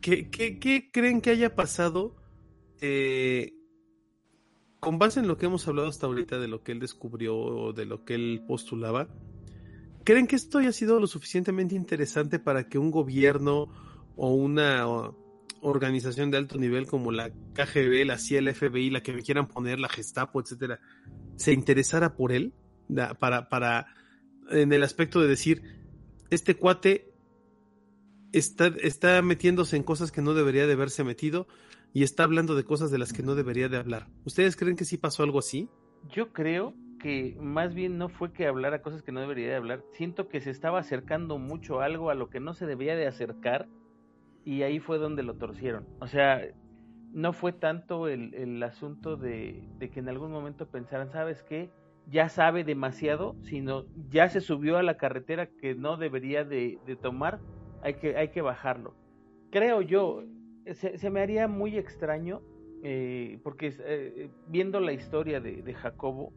¿qué, 0.00 0.30
qué, 0.30 0.90
creen 0.92 1.20
que 1.20 1.30
haya 1.30 1.54
pasado 1.54 2.16
eh, 2.80 3.52
con 4.80 4.98
base 4.98 5.20
en 5.20 5.28
lo 5.28 5.36
que 5.36 5.46
hemos 5.46 5.66
hablado 5.68 5.88
hasta 5.88 6.06
ahorita 6.06 6.38
de 6.38 6.48
lo 6.48 6.62
que 6.62 6.72
él 6.72 6.80
descubrió 6.80 7.36
o 7.36 7.72
de 7.72 7.84
lo 7.84 8.04
que 8.04 8.14
él 8.14 8.42
postulaba? 8.46 9.08
¿Creen 10.04 10.26
que 10.26 10.36
esto 10.36 10.58
haya 10.58 10.72
sido 10.72 11.00
lo 11.00 11.06
suficientemente 11.06 11.74
interesante 11.74 12.38
para 12.38 12.68
que 12.68 12.78
un 12.78 12.90
gobierno 12.90 13.68
o 14.16 14.34
una 14.34 14.86
organización 15.62 16.30
de 16.30 16.36
alto 16.36 16.58
nivel 16.58 16.86
como 16.86 17.10
la 17.10 17.30
KGB, 17.30 18.04
la 18.04 18.18
CIA, 18.18 18.40
el 18.40 18.54
FBI, 18.54 18.90
la 18.90 19.02
que 19.02 19.14
me 19.14 19.22
quieran 19.22 19.48
poner, 19.48 19.80
la 19.80 19.88
Gestapo, 19.88 20.40
etcétera, 20.40 20.78
se 21.36 21.52
interesara 21.52 22.16
por 22.16 22.32
él? 22.32 22.52
Para, 23.18 23.48
para, 23.48 23.86
en 24.50 24.72
el 24.72 24.82
aspecto 24.82 25.20
de 25.20 25.28
decir, 25.28 25.62
este 26.30 26.54
cuate 26.54 27.12
está, 28.32 28.66
está 28.82 29.22
metiéndose 29.22 29.76
en 29.76 29.82
cosas 29.82 30.12
que 30.12 30.22
no 30.22 30.34
debería 30.34 30.66
de 30.66 30.74
haberse 30.74 31.04
metido 31.04 31.46
y 31.92 32.02
está 32.02 32.24
hablando 32.24 32.54
de 32.54 32.64
cosas 32.64 32.90
de 32.90 32.98
las 32.98 33.12
que 33.12 33.22
no 33.22 33.34
debería 33.34 33.68
de 33.68 33.76
hablar. 33.76 34.08
¿Ustedes 34.24 34.56
creen 34.56 34.76
que 34.76 34.84
sí 34.84 34.98
pasó 34.98 35.22
algo 35.22 35.38
así? 35.38 35.68
Yo 36.10 36.32
creo 36.32 36.74
que 36.98 37.36
más 37.40 37.74
bien 37.74 37.98
no 37.98 38.08
fue 38.08 38.32
que 38.32 38.46
hablara 38.46 38.82
cosas 38.82 39.02
que 39.02 39.12
no 39.12 39.20
debería 39.20 39.48
de 39.48 39.56
hablar. 39.56 39.84
Siento 39.92 40.28
que 40.28 40.40
se 40.40 40.50
estaba 40.50 40.80
acercando 40.80 41.38
mucho 41.38 41.80
a 41.80 41.84
algo 41.84 42.10
a 42.10 42.14
lo 42.14 42.30
que 42.30 42.40
no 42.40 42.54
se 42.54 42.66
debía 42.66 42.96
de 42.96 43.06
acercar 43.06 43.68
y 44.44 44.62
ahí 44.62 44.80
fue 44.80 44.98
donde 44.98 45.22
lo 45.22 45.34
torcieron. 45.36 45.86
O 46.00 46.08
sea, 46.08 46.42
no 47.14 47.32
fue 47.32 47.52
tanto 47.52 48.08
el, 48.08 48.34
el 48.34 48.62
asunto 48.62 49.16
de, 49.16 49.62
de, 49.78 49.88
que 49.88 50.00
en 50.00 50.08
algún 50.08 50.32
momento 50.32 50.66
pensaran, 50.66 51.12
¿sabes 51.12 51.44
qué? 51.44 51.70
Ya 52.10 52.28
sabe 52.28 52.64
demasiado, 52.64 53.36
sino 53.44 53.86
ya 54.10 54.28
se 54.28 54.40
subió 54.40 54.76
a 54.76 54.82
la 54.82 54.96
carretera 54.96 55.46
que 55.46 55.76
no 55.76 55.96
debería 55.96 56.44
de, 56.44 56.78
de 56.84 56.96
tomar, 56.96 57.38
hay 57.82 57.94
que, 57.94 58.16
hay 58.16 58.28
que 58.28 58.42
bajarlo. 58.42 58.94
Creo 59.50 59.80
yo, 59.80 60.24
se, 60.72 60.98
se 60.98 61.10
me 61.10 61.20
haría 61.20 61.46
muy 61.46 61.78
extraño, 61.78 62.42
eh, 62.82 63.38
porque 63.44 63.72
eh, 63.78 64.28
viendo 64.48 64.80
la 64.80 64.92
historia 64.92 65.40
de, 65.40 65.62
de 65.62 65.72
Jacobo, 65.72 66.32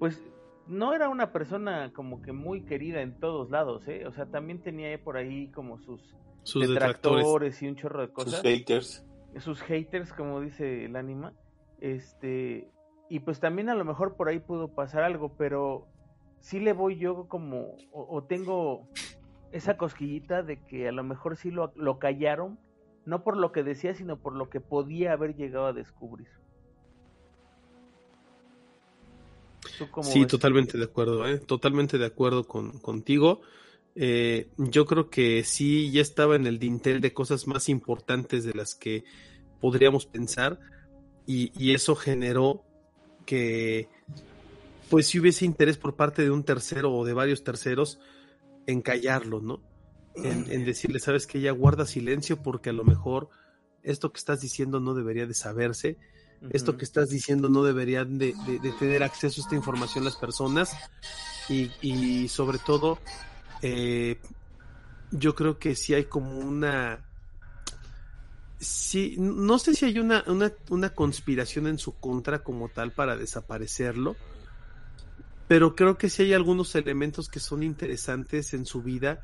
pues 0.00 0.20
no 0.66 0.92
era 0.92 1.08
una 1.08 1.32
persona 1.32 1.92
como 1.94 2.20
que 2.20 2.32
muy 2.32 2.62
querida 2.62 3.00
en 3.00 3.20
todos 3.20 3.50
lados, 3.50 3.86
¿eh? 3.86 4.04
O 4.06 4.12
sea, 4.12 4.26
también 4.26 4.60
tenía 4.60 5.00
por 5.02 5.16
ahí 5.16 5.52
como 5.52 5.78
sus, 5.78 6.02
sus 6.42 6.68
detractores, 6.68 7.24
detractores 7.24 7.62
y 7.62 7.68
un 7.68 7.76
chorro 7.76 8.00
de 8.00 8.08
cosas. 8.12 8.34
Sus 8.34 8.42
haters. 8.42 9.06
Sus 9.38 9.60
haters, 9.62 10.12
como 10.12 10.40
dice 10.40 10.84
el 10.86 10.96
anima. 10.96 11.32
Este, 11.80 12.70
y 13.08 13.20
pues 13.20 13.40
también 13.40 13.68
a 13.68 13.74
lo 13.74 13.84
mejor 13.84 14.16
por 14.16 14.28
ahí 14.28 14.38
pudo 14.38 14.68
pasar 14.68 15.02
algo, 15.02 15.32
pero 15.36 15.86
sí 16.40 16.60
le 16.60 16.72
voy 16.72 16.96
yo 16.98 17.28
como, 17.28 17.76
o, 17.92 18.06
o 18.16 18.24
tengo 18.24 18.88
esa 19.52 19.76
cosquillita 19.76 20.42
de 20.42 20.58
que 20.64 20.88
a 20.88 20.92
lo 20.92 21.04
mejor 21.04 21.36
sí 21.36 21.50
lo, 21.50 21.72
lo 21.76 21.98
callaron, 21.98 22.58
no 23.04 23.22
por 23.22 23.36
lo 23.36 23.52
que 23.52 23.62
decía, 23.62 23.94
sino 23.94 24.18
por 24.18 24.34
lo 24.34 24.50
que 24.50 24.60
podía 24.60 25.12
haber 25.12 25.36
llegado 25.36 25.66
a 25.66 25.72
descubrir. 25.72 26.28
Sí, 30.02 30.20
ves? 30.20 30.28
totalmente 30.28 30.78
de 30.78 30.84
acuerdo, 30.84 31.26
¿eh? 31.26 31.38
totalmente 31.38 31.98
de 31.98 32.06
acuerdo 32.06 32.44
con, 32.44 32.78
contigo. 32.78 33.40
Eh, 33.98 34.48
yo 34.58 34.84
creo 34.84 35.08
que 35.08 35.42
sí, 35.42 35.90
ya 35.90 36.02
estaba 36.02 36.36
en 36.36 36.46
el 36.46 36.58
dintel 36.58 37.00
de 37.00 37.14
cosas 37.14 37.46
más 37.46 37.68
importantes 37.68 38.44
de 38.44 38.52
las 38.52 38.74
que 38.74 39.04
podríamos 39.60 40.04
pensar 40.04 40.60
y, 41.26 41.50
y 41.58 41.74
eso 41.74 41.96
generó 41.96 42.62
que 43.24 43.88
pues 44.90 45.06
si 45.08 45.18
hubiese 45.18 45.44
interés 45.44 45.78
por 45.78 45.96
parte 45.96 46.22
de 46.22 46.30
un 46.30 46.44
tercero 46.44 46.92
o 46.94 47.04
de 47.04 47.14
varios 47.14 47.42
terceros 47.42 47.98
en 48.66 48.82
callarlo, 48.82 49.40
¿no? 49.40 49.62
En, 50.14 50.50
en 50.50 50.64
decirle, 50.64 51.00
sabes 51.00 51.26
que 51.26 51.40
ya 51.40 51.50
guarda 51.50 51.86
silencio 51.86 52.42
porque 52.42 52.70
a 52.70 52.74
lo 52.74 52.84
mejor 52.84 53.30
esto 53.82 54.12
que 54.12 54.18
estás 54.18 54.40
diciendo 54.40 54.78
no 54.78 54.94
debería 54.94 55.26
de 55.26 55.34
saberse 55.34 55.98
Uh 56.40 56.46
-huh. 56.46 56.50
Esto 56.52 56.76
que 56.76 56.84
estás 56.84 57.08
diciendo 57.08 57.48
no 57.48 57.62
deberían 57.62 58.18
de, 58.18 58.34
de, 58.46 58.58
de, 58.58 58.72
tener 58.72 59.02
acceso 59.02 59.40
a 59.40 59.44
esta 59.44 59.56
información 59.56 60.04
las 60.04 60.16
personas 60.16 60.76
y, 61.48 61.70
y 61.80 62.28
sobre 62.28 62.58
todo 62.58 62.98
eh, 63.62 64.18
yo 65.10 65.34
creo 65.34 65.58
que 65.58 65.74
sí 65.74 65.94
hay 65.94 66.04
como 66.04 66.38
una 66.38 67.04
sí, 68.58 69.16
no 69.18 69.58
sé 69.58 69.74
si 69.74 69.84
hay 69.84 69.98
una, 69.98 70.24
una, 70.26 70.52
una 70.70 70.90
conspiración 70.90 71.66
en 71.66 71.78
su 71.78 71.92
contra 71.94 72.40
como 72.40 72.68
tal 72.68 72.92
para 72.92 73.16
desaparecerlo 73.16 74.16
pero 75.48 75.76
creo 75.76 75.96
que 75.96 76.10
sí 76.10 76.24
hay 76.24 76.34
algunos 76.34 76.74
elementos 76.74 77.28
que 77.28 77.40
son 77.40 77.62
interesantes 77.62 78.52
en 78.52 78.66
su 78.66 78.82
vida 78.82 79.20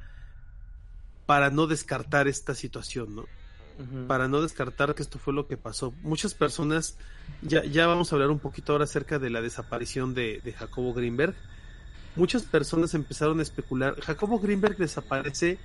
para 1.26 1.50
no 1.50 1.66
descartar 1.66 2.28
esta 2.28 2.54
situación, 2.54 3.16
¿no? 3.16 3.22
Uh 3.22 3.82
-huh. 3.82 4.06
para 4.06 4.28
no 4.28 4.42
descartar 4.42 4.94
que 4.94 5.02
esto 5.02 5.18
fue 5.18 5.32
lo 5.32 5.46
que 5.46 5.56
pasó. 5.56 5.92
Muchas 6.02 6.34
personas, 6.34 6.98
ya, 7.40 7.64
ya 7.64 7.86
vamos 7.86 8.12
a 8.12 8.16
hablar 8.16 8.30
un 8.30 8.38
poquito 8.38 8.72
ahora 8.72 8.84
acerca 8.84 9.18
de 9.18 9.30
la 9.30 9.40
desaparición 9.40 10.14
de, 10.14 10.40
de, 10.44 10.52
Jacobo 10.52 10.92
Greenberg. 10.92 11.34
Muchas 12.16 12.42
personas 12.42 12.92
empezaron 12.94 13.38
a 13.40 13.42
especular. 13.42 13.98
Jacobo 14.00 14.38
Greenberg 14.38 14.76
desaparece 14.76 15.58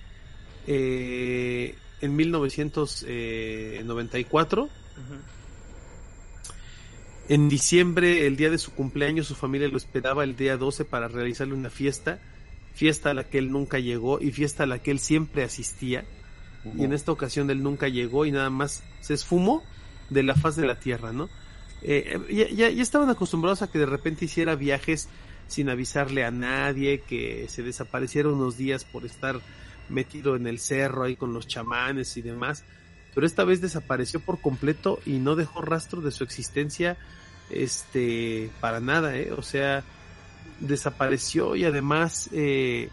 eh, 0.66 1.76
en 2.02 2.16
1994. 2.16 4.64
Uh 4.64 4.68
-huh. 4.68 5.20
En 7.30 7.50
diciembre, 7.50 8.26
el 8.26 8.38
día 8.38 8.50
de 8.50 8.58
su 8.58 8.72
cumpleaños, 8.72 9.28
su 9.28 9.36
familia 9.36 9.68
lo 9.68 9.76
esperaba 9.78 10.24
el 10.24 10.38
día 10.38 10.56
12 10.56 10.86
para 10.86 11.10
realizarle 11.10 11.54
una 11.54 11.70
fiesta. 11.70 12.22
Fiesta 12.74 13.12
a 13.12 13.14
la 13.14 13.26
que 13.26 13.39
él 13.39 13.52
nunca 13.52 13.80
llegó 13.80 14.22
y 14.22 14.32
fiesta 14.32 14.64
a 14.64 14.66
la 14.66 14.80
que 14.80 14.91
él 14.91 15.00
siempre 15.00 15.43
asistía 15.43 16.06
y 16.76 16.84
en 16.84 16.93
esta 16.93 17.12
ocasión 17.12 17.50
él 17.50 17.64
nunca 17.64 17.88
llegó 17.88 18.26
y 18.26 18.32
nada 18.32 18.50
más 18.50 18.84
se 19.02 19.14
esfumó 19.14 19.64
de 20.10 20.24
la 20.24 20.36
faz 20.36 20.56
de 20.56 20.68
la 20.68 20.80
tierra, 20.80 21.14
¿no? 21.14 21.30
Eh, 21.82 22.20
ya, 22.30 22.50
ya, 22.50 22.70
ya, 22.70 22.82
estaban 22.82 23.10
acostumbrados 23.10 23.62
a 23.62 23.68
que 23.68 23.80
de 23.80 23.86
repente 23.86 24.26
hiciera 24.26 24.56
viajes 24.56 25.10
sin 25.48 25.70
avisarle 25.70 26.26
a 26.26 26.32
nadie, 26.32 27.02
que 27.02 27.48
se 27.50 27.64
desapareciera 27.64 28.30
unos 28.30 28.58
días 28.58 28.84
por 28.84 29.06
estar 29.06 29.39
metido 29.89 30.36
en 30.36 30.48
el 30.48 30.60
cerro 30.60 31.04
ahí 31.04 31.16
con 31.16 31.34
los 31.34 31.48
chamanes 31.48 32.18
y 32.18 32.22
demás, 32.22 32.64
pero 33.14 33.26
esta 33.26 33.43
vez 33.43 33.62
desapareció 33.62 34.20
por 34.20 34.41
completo 34.41 35.00
y 35.06 35.14
no 35.14 35.36
dejó 35.36 35.62
rastro 35.62 36.02
de 36.02 36.12
su 36.12 36.24
existencia, 36.24 36.98
este, 37.50 38.50
para 38.60 38.80
nada, 38.80 39.16
¿eh? 39.18 39.32
O 39.32 39.41
sea, 39.41 39.84
desapareció 40.60 41.56
y 41.56 41.66
además 41.66 42.30
eh, 42.34 42.89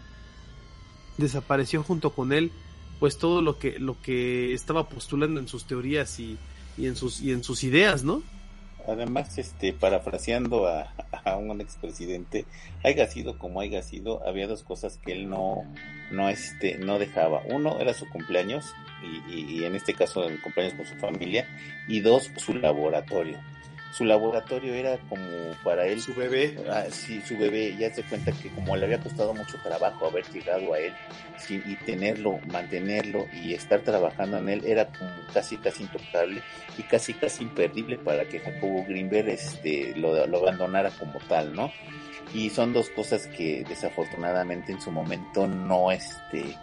desapareció 1.17 1.83
junto 1.83 2.11
con 2.11 2.31
él 2.31 2.51
pues 2.99 3.17
todo 3.17 3.41
lo 3.41 3.59
que 3.59 3.79
lo 3.79 4.01
que 4.01 4.53
estaba 4.53 4.87
postulando 4.87 5.39
en 5.39 5.47
sus 5.47 5.65
teorías 5.65 6.19
y, 6.19 6.37
y 6.77 6.87
en 6.87 6.95
sus 6.95 7.21
y 7.21 7.31
en 7.31 7.43
sus 7.43 7.63
ideas, 7.63 8.03
¿no? 8.03 8.23
Además, 8.87 9.37
este, 9.37 9.73
parafraseando 9.73 10.67
a, 10.67 10.93
a 11.23 11.37
un 11.37 11.61
expresidente, 11.61 12.45
haya 12.83 13.07
sido 13.07 13.37
como 13.37 13.61
haya 13.61 13.81
sido, 13.81 14.25
había 14.27 14.47
dos 14.47 14.63
cosas 14.63 14.97
que 14.97 15.13
él 15.13 15.29
no, 15.29 15.63
no, 16.11 16.29
este, 16.29 16.77
no 16.77 16.99
dejaba. 16.99 17.41
Uno 17.49 17.79
era 17.79 17.93
su 17.93 18.07
cumpleaños, 18.09 18.73
y, 19.03 19.33
y, 19.33 19.59
y 19.59 19.65
en 19.65 19.75
este 19.75 19.93
caso 19.93 20.23
el 20.23 20.41
cumpleaños 20.41 20.75
con 20.75 20.85
su 20.85 20.95
familia, 20.95 21.47
y 21.87 22.01
dos, 22.01 22.31
su 22.37 22.53
laboratorio. 22.53 23.39
Su 23.91 24.03
laboratorio 24.03 24.73
era 24.73 24.97
como 25.09 25.25
para 25.63 25.87
él 25.87 26.01
Su 26.01 26.13
bebé. 26.13 26.57
Ah, 26.69 26.85
sí, 26.89 27.21
su 27.21 27.37
bebé 27.37 27.75
ya 27.77 27.93
se 27.93 28.03
cuenta 28.03 28.31
que 28.31 28.49
como 28.49 28.75
le 28.75 28.85
había 28.85 28.99
costado 28.99 29.33
mucho 29.33 29.57
trabajo 29.63 30.07
haber 30.07 30.25
llegado 30.31 30.73
a 30.73 30.79
él 30.79 30.93
sí, 31.37 31.61
y 31.65 31.75
tenerlo, 31.75 32.39
mantenerlo 32.47 33.27
y 33.33 33.53
estar 33.53 33.81
trabajando 33.81 34.37
en 34.37 34.49
él 34.49 34.63
era 34.65 34.87
como 34.87 35.11
casi 35.33 35.57
casi 35.57 35.83
intocable 35.83 36.41
y 36.77 36.83
casi 36.83 37.13
casi 37.13 37.43
imperdible 37.43 37.97
para 37.97 38.25
que 38.25 38.39
Jacobo 38.39 38.83
Greenberg 38.85 39.29
este, 39.29 39.95
lo, 39.95 40.25
lo 40.27 40.37
abandonara 40.39 40.91
como 40.91 41.19
tal, 41.27 41.53
¿no? 41.53 41.71
Y 42.33 42.49
son 42.49 42.73
dos 42.73 42.89
cosas 42.89 43.27
que 43.27 43.63
desafortunadamente 43.67 44.71
en 44.71 44.81
su 44.81 44.91
momento 44.91 45.47
no 45.47 45.91
este 45.91 46.57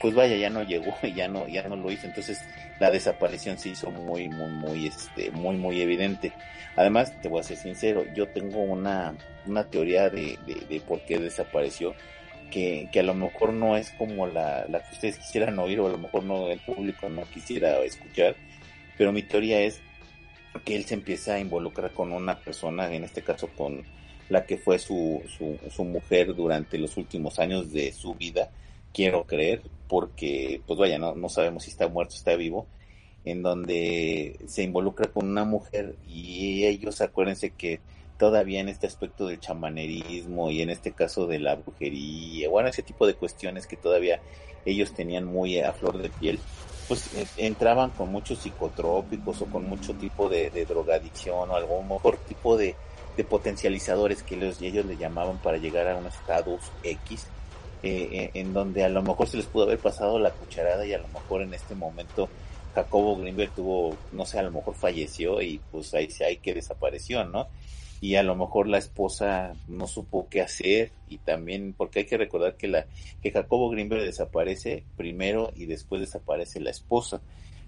pues 0.00 0.14
vaya 0.14 0.36
ya 0.36 0.50
no 0.50 0.62
llegó 0.62 0.94
y 1.02 1.12
ya 1.12 1.28
no 1.28 1.46
ya 1.48 1.62
no 1.68 1.76
lo 1.76 1.90
hizo. 1.90 2.06
Entonces 2.06 2.44
la 2.80 2.90
desaparición 2.90 3.58
se 3.58 3.70
hizo 3.70 3.90
muy 3.90 4.28
muy 4.28 4.50
muy 4.50 4.86
este 4.86 5.30
muy 5.30 5.56
muy 5.56 5.80
evidente. 5.80 6.32
Además 6.76 7.12
te 7.20 7.28
voy 7.28 7.40
a 7.40 7.44
ser 7.44 7.56
sincero 7.56 8.04
yo 8.14 8.28
tengo 8.28 8.58
una 8.60 9.14
una 9.46 9.64
teoría 9.64 10.10
de, 10.10 10.38
de, 10.46 10.54
de 10.68 10.80
por 10.80 11.00
qué 11.00 11.18
desapareció 11.18 11.94
que, 12.50 12.88
que 12.92 13.00
a 13.00 13.02
lo 13.02 13.14
mejor 13.14 13.52
no 13.52 13.76
es 13.76 13.90
como 13.90 14.26
la, 14.26 14.66
la 14.68 14.82
que 14.82 14.94
ustedes 14.94 15.18
quisieran 15.18 15.58
oír 15.58 15.80
o 15.80 15.86
a 15.86 15.90
lo 15.90 15.98
mejor 15.98 16.24
no 16.24 16.48
el 16.48 16.60
público 16.60 17.08
no 17.08 17.22
quisiera 17.22 17.78
escuchar 17.80 18.36
pero 18.96 19.12
mi 19.12 19.22
teoría 19.22 19.60
es 19.60 19.80
que 20.64 20.76
él 20.76 20.84
se 20.84 20.94
empieza 20.94 21.34
a 21.34 21.40
involucrar 21.40 21.92
con 21.92 22.12
una 22.12 22.38
persona 22.40 22.92
en 22.92 23.04
este 23.04 23.22
caso 23.22 23.48
con 23.48 23.84
la 24.28 24.44
que 24.44 24.58
fue 24.58 24.78
su, 24.78 25.22
su, 25.26 25.58
su 25.70 25.84
mujer 25.84 26.34
durante 26.34 26.78
los 26.78 26.96
últimos 26.96 27.38
años 27.38 27.72
de 27.72 27.92
su 27.92 28.14
vida 28.14 28.50
quiero 28.92 29.24
creer, 29.24 29.62
porque, 29.88 30.60
pues 30.66 30.78
vaya, 30.78 30.98
no, 30.98 31.14
no 31.14 31.28
sabemos 31.28 31.64
si 31.64 31.70
está 31.70 31.88
muerto 31.88 32.14
o 32.14 32.16
está 32.18 32.36
vivo, 32.36 32.66
en 33.24 33.42
donde 33.42 34.38
se 34.46 34.62
involucra 34.62 35.10
con 35.10 35.28
una 35.28 35.44
mujer 35.44 35.96
y 36.06 36.64
ellos, 36.64 37.00
acuérdense 37.00 37.50
que 37.50 37.80
todavía 38.18 38.60
en 38.60 38.68
este 38.68 38.86
aspecto 38.86 39.26
del 39.26 39.40
chamanerismo 39.40 40.50
y 40.50 40.62
en 40.62 40.70
este 40.70 40.92
caso 40.92 41.26
de 41.26 41.38
la 41.38 41.56
brujería, 41.56 42.48
bueno, 42.48 42.68
ese 42.68 42.82
tipo 42.82 43.06
de 43.06 43.14
cuestiones 43.14 43.66
que 43.66 43.76
todavía 43.76 44.20
ellos 44.64 44.92
tenían 44.92 45.24
muy 45.24 45.60
a 45.60 45.72
flor 45.72 45.98
de 45.98 46.10
piel, 46.10 46.38
pues 46.88 47.14
eh, 47.14 47.26
entraban 47.36 47.90
con 47.90 48.10
muchos 48.10 48.38
psicotrópicos 48.38 49.42
o 49.42 49.46
con 49.46 49.68
mucho 49.68 49.94
tipo 49.94 50.28
de, 50.28 50.50
drogadicción 50.66 51.50
o 51.50 51.54
algún 51.54 51.88
mejor 51.88 52.16
tipo 52.16 52.56
de, 52.56 52.74
de 53.16 53.24
potencializadores 53.24 54.22
que 54.22 54.34
ellos 54.36 54.86
le 54.86 54.96
llamaban 54.96 55.38
para 55.38 55.58
llegar 55.58 55.86
a 55.88 55.96
un 55.96 56.06
estatus 56.06 56.60
X 56.82 57.26
eh, 57.82 58.30
en 58.34 58.52
donde 58.52 58.84
a 58.84 58.88
lo 58.88 59.02
mejor 59.02 59.28
se 59.28 59.36
les 59.36 59.46
pudo 59.46 59.64
haber 59.64 59.78
pasado 59.78 60.18
la 60.18 60.30
cucharada 60.30 60.84
y 60.86 60.92
a 60.92 60.98
lo 60.98 61.08
mejor 61.08 61.42
en 61.42 61.54
este 61.54 61.74
momento 61.74 62.28
Jacobo 62.74 63.16
Greenberg 63.16 63.52
tuvo, 63.52 63.96
no 64.12 64.24
sé, 64.24 64.38
a 64.38 64.42
lo 64.42 64.50
mejor 64.50 64.74
falleció 64.74 65.40
y 65.42 65.60
pues 65.70 65.94
ahí 65.94 66.08
hay 66.24 66.36
que 66.38 66.54
desapareció, 66.54 67.24
¿no? 67.24 67.48
Y 68.00 68.14
a 68.14 68.22
lo 68.22 68.36
mejor 68.36 68.68
la 68.68 68.78
esposa 68.78 69.54
no 69.66 69.88
supo 69.88 70.28
qué 70.28 70.40
hacer 70.40 70.92
y 71.08 71.18
también, 71.18 71.74
porque 71.76 72.00
hay 72.00 72.06
que 72.06 72.16
recordar 72.16 72.54
que 72.56 72.68
la, 72.68 72.86
que 73.22 73.32
Jacobo 73.32 73.70
Greenberg 73.70 74.02
desaparece 74.02 74.84
primero 74.96 75.52
y 75.56 75.66
después 75.66 76.00
desaparece 76.00 76.60
la 76.60 76.70
esposa. 76.70 77.20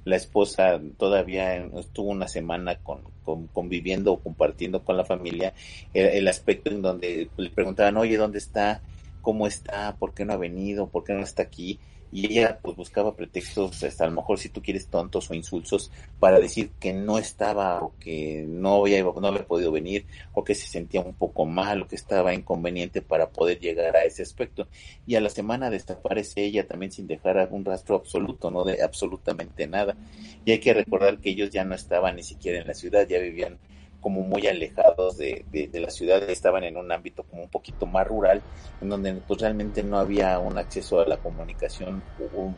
La 0.05 0.17
esposa 0.17 0.81
todavía 0.97 1.57
estuvo 1.57 2.11
una 2.11 2.29
semana 2.29 2.77
con, 2.77 3.03
con 3.25 3.49
conviviendo 3.49 4.13
o 4.13 4.21
compartiendo 4.21 4.83
con 4.83 4.97
la 4.97 5.05
familia 5.05 5.53
el, 5.93 6.07
el 6.07 6.29
aspecto 6.29 6.71
en 6.71 6.81
donde 6.81 7.29
le 7.37 7.51
preguntaban, 7.51 7.97
oye, 7.97 8.17
¿dónde 8.17 8.39
está? 8.39 8.83
Cómo 9.21 9.47
está, 9.47 9.97
por 9.97 10.15
qué 10.15 10.25
no 10.25 10.33
ha 10.33 10.37
venido, 10.37 10.89
por 10.89 11.05
qué 11.05 11.13
no 11.13 11.21
está 11.23 11.43
aquí. 11.43 11.79
Y 12.13 12.27
ella 12.27 12.59
pues 12.61 12.77
buscaba 12.77 13.15
pretextos, 13.15 13.85
hasta 13.85 14.03
a 14.03 14.09
lo 14.09 14.15
mejor 14.15 14.37
si 14.37 14.49
tú 14.49 14.61
quieres 14.61 14.89
tontos 14.89 15.31
o 15.31 15.35
insulsos, 15.35 15.93
para 16.19 16.41
decir 16.41 16.71
que 16.81 16.93
no 16.93 17.19
estaba 17.19 17.81
o 17.81 17.93
que 18.01 18.45
no 18.49 18.81
había, 18.81 19.05
no 19.05 19.29
había 19.29 19.47
podido 19.47 19.71
venir 19.71 20.07
o 20.33 20.43
que 20.43 20.57
se 20.57 20.67
sentía 20.67 21.03
un 21.03 21.15
poco 21.15 21.47
mal 21.47 21.83
o 21.83 21.87
que 21.87 21.95
estaba 21.95 22.35
inconveniente 22.35 23.01
para 23.01 23.29
poder 23.29 23.61
llegar 23.61 23.97
a 23.97 24.05
ese 24.05 24.23
aspecto. 24.23 24.67
Y 25.07 25.15
a 25.15 25.21
la 25.21 25.31
semana 25.31 25.71
desaparece 25.71 26.43
ella 26.45 26.67
también 26.67 26.91
sin 26.91 27.07
dejar 27.07 27.39
algún 27.39 27.65
rastro 27.65 27.95
absoluto, 27.95 28.51
no 28.51 28.65
de 28.65 28.83
absolutamente 28.83 29.69
nada. 29.69 29.97
Y 30.45 30.51
hay 30.51 30.59
que 30.59 30.75
recordar 30.75 31.19
que 31.19 31.31
ellos 31.31 31.51
ya 31.51 31.65
no 31.65 31.77
estaban 31.77 32.17
ni 32.17 32.25
siquiera 32.25 32.59
en 32.59 32.67
la 32.67 32.75
ciudad, 32.75 33.07
ya 33.07 33.21
vivían 33.21 33.59
como 34.01 34.23
muy 34.23 34.47
alejados 34.47 35.17
de, 35.19 35.45
de, 35.51 35.81
la 35.81 35.91
ciudad, 35.91 36.23
estaban 36.29 36.65
en 36.65 36.77
un 36.77 36.91
ámbito 36.91 37.23
como 37.25 37.43
un 37.43 37.49
poquito 37.49 37.87
más 37.87 38.07
rural, 38.07 38.43
en 38.81 38.89
donde 38.89 39.15
pues 39.15 39.41
realmente 39.41 39.83
no 39.83 39.99
había 39.99 40.39
un 40.39 40.59
acceso 40.59 41.01
a 41.01 41.07
la 41.07 41.19
comunicación 41.19 42.03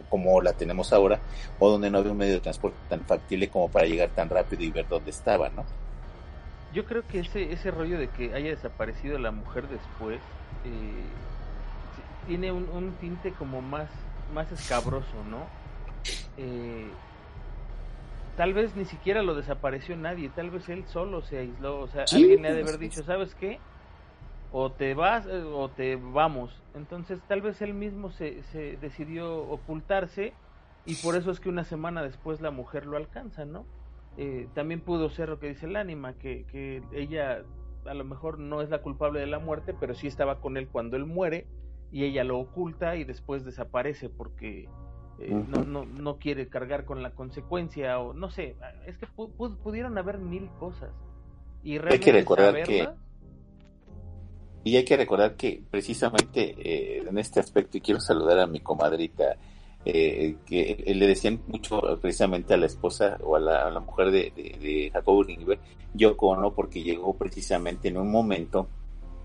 como 0.08 0.40
la 0.40 0.52
tenemos 0.52 0.92
ahora, 0.92 1.20
o 1.58 1.70
donde 1.70 1.90
no 1.90 1.98
había 1.98 2.12
un 2.12 2.18
medio 2.18 2.34
de 2.34 2.40
transporte 2.40 2.76
tan 2.88 3.00
factible 3.00 3.48
como 3.48 3.68
para 3.68 3.86
llegar 3.86 4.10
tan 4.10 4.28
rápido 4.28 4.62
y 4.62 4.70
ver 4.70 4.86
dónde 4.88 5.10
estaba, 5.10 5.48
¿no? 5.48 5.64
Yo 6.72 6.86
creo 6.86 7.06
que 7.06 7.20
ese, 7.20 7.52
ese 7.52 7.70
rollo 7.70 7.98
de 7.98 8.08
que 8.08 8.32
haya 8.34 8.50
desaparecido 8.50 9.18
la 9.18 9.30
mujer 9.30 9.68
después 9.68 10.20
eh, 10.64 11.04
tiene 12.26 12.50
un, 12.50 12.68
un, 12.70 12.92
tinte 12.92 13.32
como 13.32 13.60
más, 13.60 13.88
más 14.32 14.50
escabroso, 14.52 15.22
¿no? 15.28 15.46
Eh, 16.38 16.71
tal 18.36 18.54
vez 18.54 18.76
ni 18.76 18.84
siquiera 18.84 19.22
lo 19.22 19.34
desapareció 19.34 19.96
nadie, 19.96 20.30
tal 20.30 20.50
vez 20.50 20.68
él 20.68 20.84
solo 20.86 21.22
se 21.22 21.38
aisló, 21.38 21.80
o 21.80 21.88
sea, 21.88 22.06
sí, 22.06 22.16
alguien 22.16 22.42
le 22.42 22.48
ha 22.48 22.54
de 22.54 22.62
haber 22.62 22.78
dicho, 22.78 23.02
¿sabes 23.02 23.34
qué? 23.34 23.58
O 24.50 24.72
te 24.72 24.94
vas 24.94 25.26
eh, 25.26 25.42
o 25.42 25.68
te 25.70 25.96
vamos. 25.96 26.62
Entonces, 26.74 27.20
tal 27.26 27.42
vez 27.42 27.60
él 27.62 27.74
mismo 27.74 28.10
se, 28.10 28.42
se 28.44 28.76
decidió 28.76 29.36
ocultarse 29.48 30.34
y 30.84 30.96
por 30.96 31.16
eso 31.16 31.30
es 31.30 31.40
que 31.40 31.48
una 31.48 31.64
semana 31.64 32.02
después 32.02 32.40
la 32.40 32.50
mujer 32.50 32.86
lo 32.86 32.96
alcanza, 32.96 33.44
¿no? 33.44 33.66
Eh, 34.16 34.48
también 34.54 34.80
pudo 34.80 35.08
ser 35.08 35.28
lo 35.28 35.38
que 35.38 35.48
dice 35.48 35.66
el 35.66 35.76
ánima, 35.76 36.14
que, 36.14 36.44
que 36.50 36.82
ella 36.92 37.42
a 37.86 37.94
lo 37.94 38.04
mejor 38.04 38.38
no 38.38 38.60
es 38.62 38.70
la 38.70 38.82
culpable 38.82 39.20
de 39.20 39.26
la 39.26 39.38
muerte, 39.38 39.74
pero 39.78 39.94
sí 39.94 40.06
estaba 40.06 40.40
con 40.40 40.56
él 40.56 40.68
cuando 40.68 40.96
él 40.96 41.06
muere 41.06 41.46
y 41.90 42.04
ella 42.04 42.24
lo 42.24 42.38
oculta 42.38 42.96
y 42.96 43.04
después 43.04 43.44
desaparece 43.44 44.08
porque 44.08 44.68
eh, 45.18 45.30
no, 45.30 45.64
no, 45.64 45.84
no 45.84 46.18
quiere 46.18 46.48
cargar 46.48 46.84
con 46.84 47.02
la 47.02 47.10
consecuencia 47.10 47.98
o 48.00 48.12
no 48.12 48.30
sé, 48.30 48.56
es 48.86 48.96
que 48.98 49.06
pu 49.06 49.30
pu 49.30 49.56
pudieron 49.56 49.96
haber 49.98 50.18
mil 50.18 50.48
cosas. 50.58 50.90
Y 51.62 51.78
hay 51.78 51.98
que 51.98 52.12
recordar 52.12 52.52
saberla, 52.52 52.64
que 52.64 52.88
y 54.64 54.76
hay 54.76 54.84
que 54.84 54.96
recordar 54.96 55.36
que 55.36 55.62
precisamente 55.70 56.54
eh, 56.58 57.04
en 57.08 57.18
este 57.18 57.40
aspecto 57.40 57.78
y 57.78 57.80
quiero 57.80 58.00
saludar 58.00 58.38
a 58.38 58.46
mi 58.46 58.60
comadrita 58.60 59.36
eh, 59.84 60.36
que 60.46 60.84
le 60.94 61.06
decían 61.06 61.40
mucho 61.48 61.80
precisamente 62.00 62.54
a 62.54 62.56
la 62.56 62.66
esposa 62.66 63.18
o 63.22 63.34
a 63.34 63.40
la, 63.40 63.66
a 63.66 63.70
la 63.70 63.80
mujer 63.80 64.12
de, 64.12 64.32
de, 64.34 64.58
de 64.60 64.90
Jacobo 64.92 65.24
Greenberg, 65.24 65.60
Yoko 65.94 66.28
Ono, 66.28 66.54
porque 66.54 66.82
llegó 66.82 67.14
precisamente 67.14 67.88
en 67.88 67.96
un 67.96 68.10
momento 68.10 68.68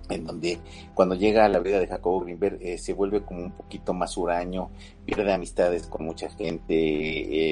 en 0.09 0.25
donde 0.25 0.59
cuando 0.93 1.15
llega 1.15 1.45
a 1.45 1.49
la 1.49 1.59
vida 1.59 1.79
de 1.79 1.87
Jacobo 1.87 2.21
Greenberg 2.21 2.57
eh, 2.61 2.77
se 2.77 2.93
vuelve 2.93 3.23
como 3.23 3.43
un 3.43 3.51
poquito 3.51 3.93
más 3.93 4.17
huraño, 4.17 4.69
pierde 5.05 5.33
amistades 5.33 5.87
con 5.87 6.05
mucha 6.05 6.29
gente, 6.29 6.75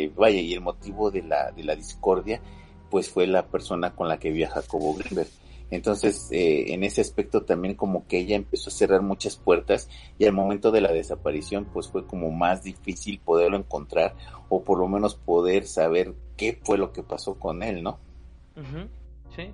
eh, 0.03 0.11
vaya, 0.15 0.39
y 0.39 0.53
el 0.53 0.61
motivo 0.61 1.11
de 1.11 1.23
la, 1.23 1.51
de 1.51 1.63
la 1.63 1.75
discordia 1.75 2.41
pues 2.89 3.09
fue 3.09 3.27
la 3.27 3.47
persona 3.47 3.95
con 3.95 4.07
la 4.07 4.17
que 4.17 4.29
vivía 4.29 4.49
Jacobo 4.49 4.93
Greenberg. 4.95 5.27
Entonces, 5.71 6.29
eh, 6.31 6.73
en 6.73 6.83
ese 6.83 7.01
aspecto 7.01 7.43
también 7.43 7.75
como 7.75 8.07
que 8.07 8.19
ella 8.19 8.35
empezó 8.35 8.69
a 8.69 8.73
cerrar 8.73 9.01
muchas 9.01 9.35
puertas 9.35 9.89
y 10.19 10.25
al 10.25 10.33
momento 10.33 10.71
de 10.71 10.81
la 10.81 10.91
desaparición 10.91 11.65
pues 11.65 11.89
fue 11.89 12.05
como 12.05 12.31
más 12.31 12.63
difícil 12.63 13.19
poderlo 13.19 13.57
encontrar 13.57 14.15
o 14.49 14.63
por 14.63 14.79
lo 14.79 14.87
menos 14.87 15.15
poder 15.15 15.65
saber 15.65 16.13
qué 16.37 16.59
fue 16.63 16.77
lo 16.77 16.93
que 16.93 17.01
pasó 17.01 17.35
con 17.35 17.63
él, 17.63 17.81
¿no? 17.81 17.99
Uh. 18.55 18.87
Sí. 19.35 19.51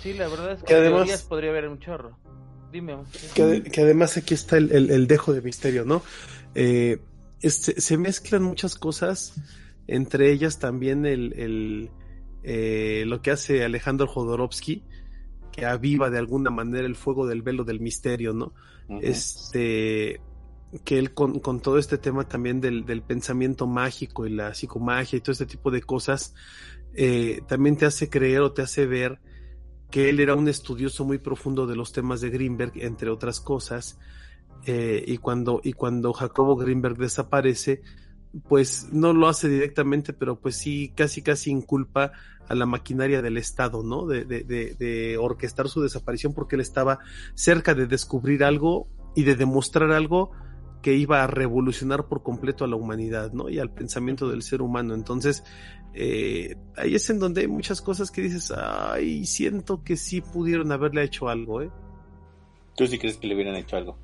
Sí, 0.00 0.12
la 0.14 0.28
verdad 0.28 0.52
es 0.52 0.60
que, 0.60 0.66
que 0.66 0.74
además 0.74 1.22
podría 1.22 1.50
haber 1.50 1.68
un 1.68 1.78
chorro. 1.78 2.18
Dime. 2.72 2.96
Que, 3.34 3.62
que 3.62 3.80
además 3.82 4.16
aquí 4.16 4.34
está 4.34 4.56
el, 4.56 4.72
el, 4.72 4.90
el, 4.90 5.06
dejo 5.06 5.32
de 5.32 5.40
misterio, 5.42 5.84
¿no? 5.84 6.02
Eh, 6.54 6.98
este, 7.40 7.80
se 7.80 7.96
mezclan 7.96 8.42
muchas 8.42 8.74
cosas, 8.74 9.34
entre 9.86 10.32
ellas 10.32 10.58
también 10.58 11.06
el, 11.06 11.32
el 11.34 11.90
eh, 12.42 13.04
lo 13.06 13.22
que 13.22 13.30
hace 13.30 13.64
Alejandro 13.64 14.06
Jodorowsky, 14.06 14.82
que 15.52 15.66
aviva 15.66 16.10
de 16.10 16.18
alguna 16.18 16.50
manera 16.50 16.84
el 16.84 16.96
fuego 16.96 17.26
del 17.26 17.42
velo 17.42 17.64
del 17.64 17.80
misterio, 17.80 18.32
¿no? 18.32 18.52
Uh 18.88 18.94
-huh. 18.94 19.00
Este 19.02 20.20
que 20.84 20.98
él 20.98 21.14
con, 21.14 21.38
con, 21.38 21.60
todo 21.60 21.78
este 21.78 21.98
tema 21.98 22.26
también 22.26 22.60
del, 22.60 22.84
del, 22.84 23.02
pensamiento 23.02 23.68
mágico 23.68 24.26
y 24.26 24.30
la 24.30 24.52
psicomagia 24.54 25.16
y 25.16 25.20
todo 25.20 25.30
este 25.30 25.46
tipo 25.46 25.70
de 25.70 25.80
cosas, 25.80 26.34
eh, 26.94 27.42
también 27.46 27.76
te 27.76 27.86
hace 27.86 28.10
creer 28.10 28.40
o 28.40 28.52
te 28.52 28.62
hace 28.62 28.84
ver 28.84 29.20
que 29.90 30.08
él 30.08 30.20
era 30.20 30.34
un 30.34 30.48
estudioso 30.48 31.04
muy 31.04 31.18
profundo 31.18 31.66
de 31.66 31.76
los 31.76 31.92
temas 31.92 32.20
de 32.20 32.30
Greenberg, 32.30 32.72
entre 32.76 33.10
otras 33.10 33.40
cosas, 33.40 33.98
eh, 34.66 35.04
y, 35.06 35.18
cuando, 35.18 35.60
y 35.62 35.72
cuando 35.72 36.12
Jacobo 36.12 36.56
Greenberg 36.56 36.96
desaparece, 36.96 37.82
pues 38.48 38.88
no 38.92 39.12
lo 39.12 39.28
hace 39.28 39.48
directamente, 39.48 40.12
pero 40.12 40.40
pues 40.40 40.56
sí, 40.56 40.92
casi 40.94 41.22
casi 41.22 41.50
inculpa 41.50 42.12
a 42.48 42.54
la 42.54 42.66
maquinaria 42.66 43.22
del 43.22 43.36
Estado, 43.36 43.82
¿no? 43.82 44.06
De, 44.06 44.24
de, 44.24 44.42
de, 44.42 44.74
de 44.74 45.16
orquestar 45.18 45.68
su 45.68 45.82
desaparición 45.82 46.34
porque 46.34 46.56
él 46.56 46.60
estaba 46.60 46.98
cerca 47.34 47.74
de 47.74 47.86
descubrir 47.86 48.42
algo 48.44 48.88
y 49.14 49.22
de 49.22 49.36
demostrar 49.36 49.92
algo 49.92 50.32
que 50.82 50.94
iba 50.94 51.22
a 51.22 51.26
revolucionar 51.26 52.08
por 52.08 52.22
completo 52.22 52.64
a 52.64 52.68
la 52.68 52.76
humanidad, 52.76 53.32
¿no? 53.32 53.48
Y 53.48 53.58
al 53.58 53.70
pensamiento 53.70 54.28
del 54.28 54.42
ser 54.42 54.60
humano. 54.60 54.94
Entonces, 54.94 55.42
eh, 55.94 56.56
ahí 56.76 56.94
es 56.94 57.08
en 57.08 57.20
donde 57.20 57.42
hay 57.42 57.48
muchas 57.48 57.80
cosas 57.80 58.10
que 58.10 58.20
dices, 58.20 58.52
ay, 58.56 59.24
siento 59.26 59.84
que 59.84 59.96
sí 59.96 60.20
pudieron 60.20 60.72
haberle 60.72 61.04
hecho 61.04 61.28
algo, 61.28 61.62
¿eh? 61.62 61.70
¿Tú 62.76 62.86
sí 62.86 62.98
crees 62.98 63.16
que 63.16 63.28
le 63.28 63.34
hubieran 63.34 63.54
hecho 63.54 63.76
algo? 63.76 63.96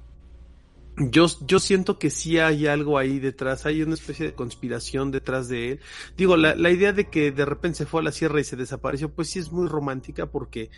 Yo, 0.96 1.26
yo 1.46 1.58
siento 1.58 1.98
que 1.98 2.10
sí 2.10 2.38
hay 2.38 2.66
algo 2.66 2.98
ahí 2.98 3.18
detrás, 3.18 3.66
hay 3.66 3.82
una 3.82 3.94
especie 3.94 4.26
de 4.26 4.34
conspiración 4.34 5.10
detrás 5.10 5.48
de 5.48 5.72
él. 5.72 5.80
Digo, 6.16 6.36
la, 6.36 6.54
la 6.54 6.70
idea 6.70 6.92
de 6.92 7.08
que 7.08 7.32
de 7.32 7.44
repente 7.44 7.78
se 7.78 7.86
fue 7.86 8.02
a 8.02 8.04
la 8.04 8.12
sierra 8.12 8.40
y 8.40 8.44
se 8.44 8.56
desapareció, 8.56 9.12
pues 9.12 9.28
sí 9.30 9.38
es 9.38 9.50
muy 9.50 9.66
romántica 9.66 10.26
porque 10.26 10.70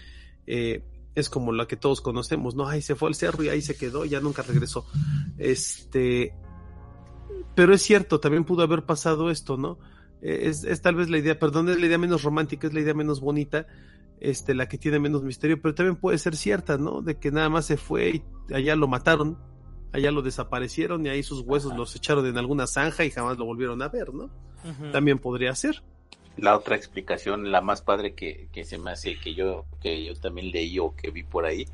eh, 0.46 0.82
es 1.14 1.28
como 1.28 1.52
la 1.52 1.66
que 1.66 1.76
todos 1.76 2.00
conocemos, 2.00 2.54
¿no? 2.54 2.68
Ahí 2.68 2.80
se 2.80 2.94
fue 2.94 3.08
al 3.08 3.14
cerro 3.14 3.42
y 3.42 3.48
ahí 3.48 3.60
se 3.60 3.76
quedó, 3.76 4.04
ya 4.04 4.20
nunca 4.20 4.42
regresó. 4.42 4.86
Este, 5.38 6.34
pero 7.54 7.74
es 7.74 7.82
cierto, 7.82 8.20
también 8.20 8.44
pudo 8.44 8.62
haber 8.62 8.84
pasado 8.84 9.30
esto, 9.30 9.56
¿no? 9.56 9.78
Eh, 10.22 10.48
Es, 10.48 10.64
es 10.64 10.80
tal 10.80 10.94
vez 10.94 11.10
la 11.10 11.18
idea, 11.18 11.38
perdón, 11.38 11.68
es 11.68 11.78
la 11.78 11.86
idea 11.86 11.98
menos 11.98 12.22
romántica, 12.22 12.66
es 12.66 12.72
la 12.72 12.80
idea 12.80 12.94
menos 12.94 13.20
bonita, 13.20 13.66
este, 14.20 14.54
la 14.54 14.68
que 14.68 14.78
tiene 14.78 14.98
menos 15.00 15.22
misterio, 15.24 15.60
pero 15.60 15.74
también 15.74 15.96
puede 15.96 16.16
ser 16.18 16.36
cierta, 16.36 16.78
¿no? 16.78 17.02
De 17.02 17.18
que 17.18 17.30
nada 17.30 17.48
más 17.48 17.66
se 17.66 17.76
fue 17.76 18.22
y 18.48 18.54
allá 18.54 18.76
lo 18.76 18.86
mataron, 18.86 19.36
allá 19.92 20.10
lo 20.12 20.22
desaparecieron 20.22 21.04
y 21.04 21.08
ahí 21.08 21.22
sus 21.22 21.40
huesos 21.40 21.76
los 21.76 21.94
echaron 21.96 22.24
en 22.26 22.38
alguna 22.38 22.66
zanja 22.66 23.04
y 23.04 23.10
jamás 23.10 23.36
lo 23.36 23.44
volvieron 23.44 23.82
a 23.82 23.88
ver, 23.88 24.14
¿no? 24.14 24.30
También 24.92 25.18
podría 25.18 25.52
ser. 25.56 25.82
La 26.36 26.56
otra 26.56 26.76
explicación, 26.76 27.50
la 27.50 27.60
más 27.60 27.82
padre 27.82 28.14
que, 28.14 28.48
que 28.52 28.64
se 28.64 28.78
me 28.78 28.92
hace, 28.92 29.18
que 29.18 29.34
yo, 29.34 29.66
que 29.80 30.04
yo 30.04 30.14
también 30.14 30.50
leí 30.50 30.78
o 30.78 30.94
que 30.94 31.10
vi 31.10 31.24
por 31.24 31.44
ahí, 31.44 31.66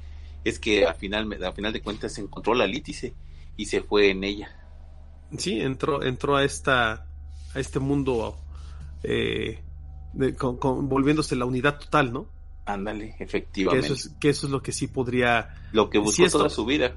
es 0.43 0.59
que 0.59 0.87
al 0.87 0.95
final, 0.95 1.31
al 1.45 1.53
final 1.53 1.73
de 1.73 1.83
cuentas 1.83 2.15
se 2.15 2.23
encontró 2.23 2.55
la 2.55 2.67
lítice 2.67 3.13
y 3.59 3.67
se 3.67 3.83
fue 3.83 4.11
en 4.11 4.25
ella. 4.25 4.49
Sí, 5.37 5.61
entró, 5.61 6.03
entró 6.03 6.37
a 6.37 6.45
esta, 6.45 7.07
a 7.55 7.61
este 7.61 7.79
mundo, 7.79 8.39
eh, 9.03 9.61
de- 10.13 10.35
con- 10.35 10.57
con- 10.59 10.89
volviéndose 10.89 11.37
la 11.37 11.45
unidad 11.45 11.79
total, 11.79 12.13
¿no? 12.13 12.27
Ándale, 12.67 13.15
Que 13.17 13.25
efectivamente. 13.25 13.87
eso, 13.87 13.95
es, 13.95 14.11
que 14.21 14.29
eso 14.29 14.47
es 14.47 14.53
lo 14.53 14.63
que 14.63 14.73
sí 14.73 14.89
podría, 14.89 15.55
Lo 15.73 15.89
que 15.89 15.99
buscó 15.99 16.17
Si 16.17 16.25
esto- 16.25 16.39
toda 16.39 16.51
su 16.51 16.67
vida. 16.67 16.95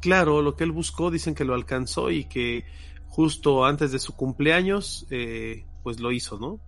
claro, 0.00 0.42
lo 0.42 0.54
que 0.56 0.64
él 0.64 0.72
buscó, 0.72 1.10
dicen 1.10 1.34
que 1.34 1.44
lo 1.44 1.54
alcanzó 1.54 2.10
y 2.10 2.24
que 2.24 2.64
justo 3.08 3.64
antes 3.64 3.90
de 3.92 3.98
su 3.98 4.14
cumpleaños, 4.14 5.06
eh, 5.10 5.64
pues 5.82 6.00
lo 6.00 6.12
hizo, 6.12 6.38
¿no? 6.38 6.58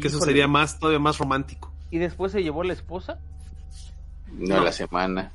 Que 0.00 0.08
eso 0.08 0.20
sería 0.20 0.46
más, 0.46 0.78
todavía 0.78 0.98
más 1.00 1.18
romántico. 1.18 1.72
¿Y 1.90 1.98
después 1.98 2.30
se 2.32 2.42
llevó 2.42 2.62
la 2.62 2.74
esposa? 2.74 3.18
No, 4.32 4.56
No. 4.58 4.64
la 4.64 4.72
semana. 4.72 5.32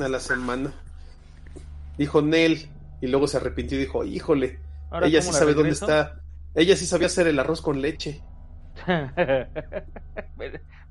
A 0.00 0.08
la 0.08 0.18
semana. 0.20 0.72
Dijo 1.98 2.22
Nel, 2.22 2.68
y 3.02 3.06
luego 3.08 3.26
se 3.28 3.36
arrepintió 3.36 3.76
y 3.76 3.82
dijo, 3.82 4.04
híjole, 4.04 4.58
Ahora, 4.90 5.06
ella 5.06 5.20
¿cómo 5.20 5.32
sí 5.32 5.38
sabe 5.38 5.54
dónde 5.54 5.70
está. 5.70 6.20
Ella 6.54 6.76
sí 6.76 6.86
sabía 6.86 7.06
hacer 7.06 7.26
el 7.28 7.38
arroz 7.38 7.62
con 7.62 7.80
leche. 7.80 8.20
me, 8.86 9.48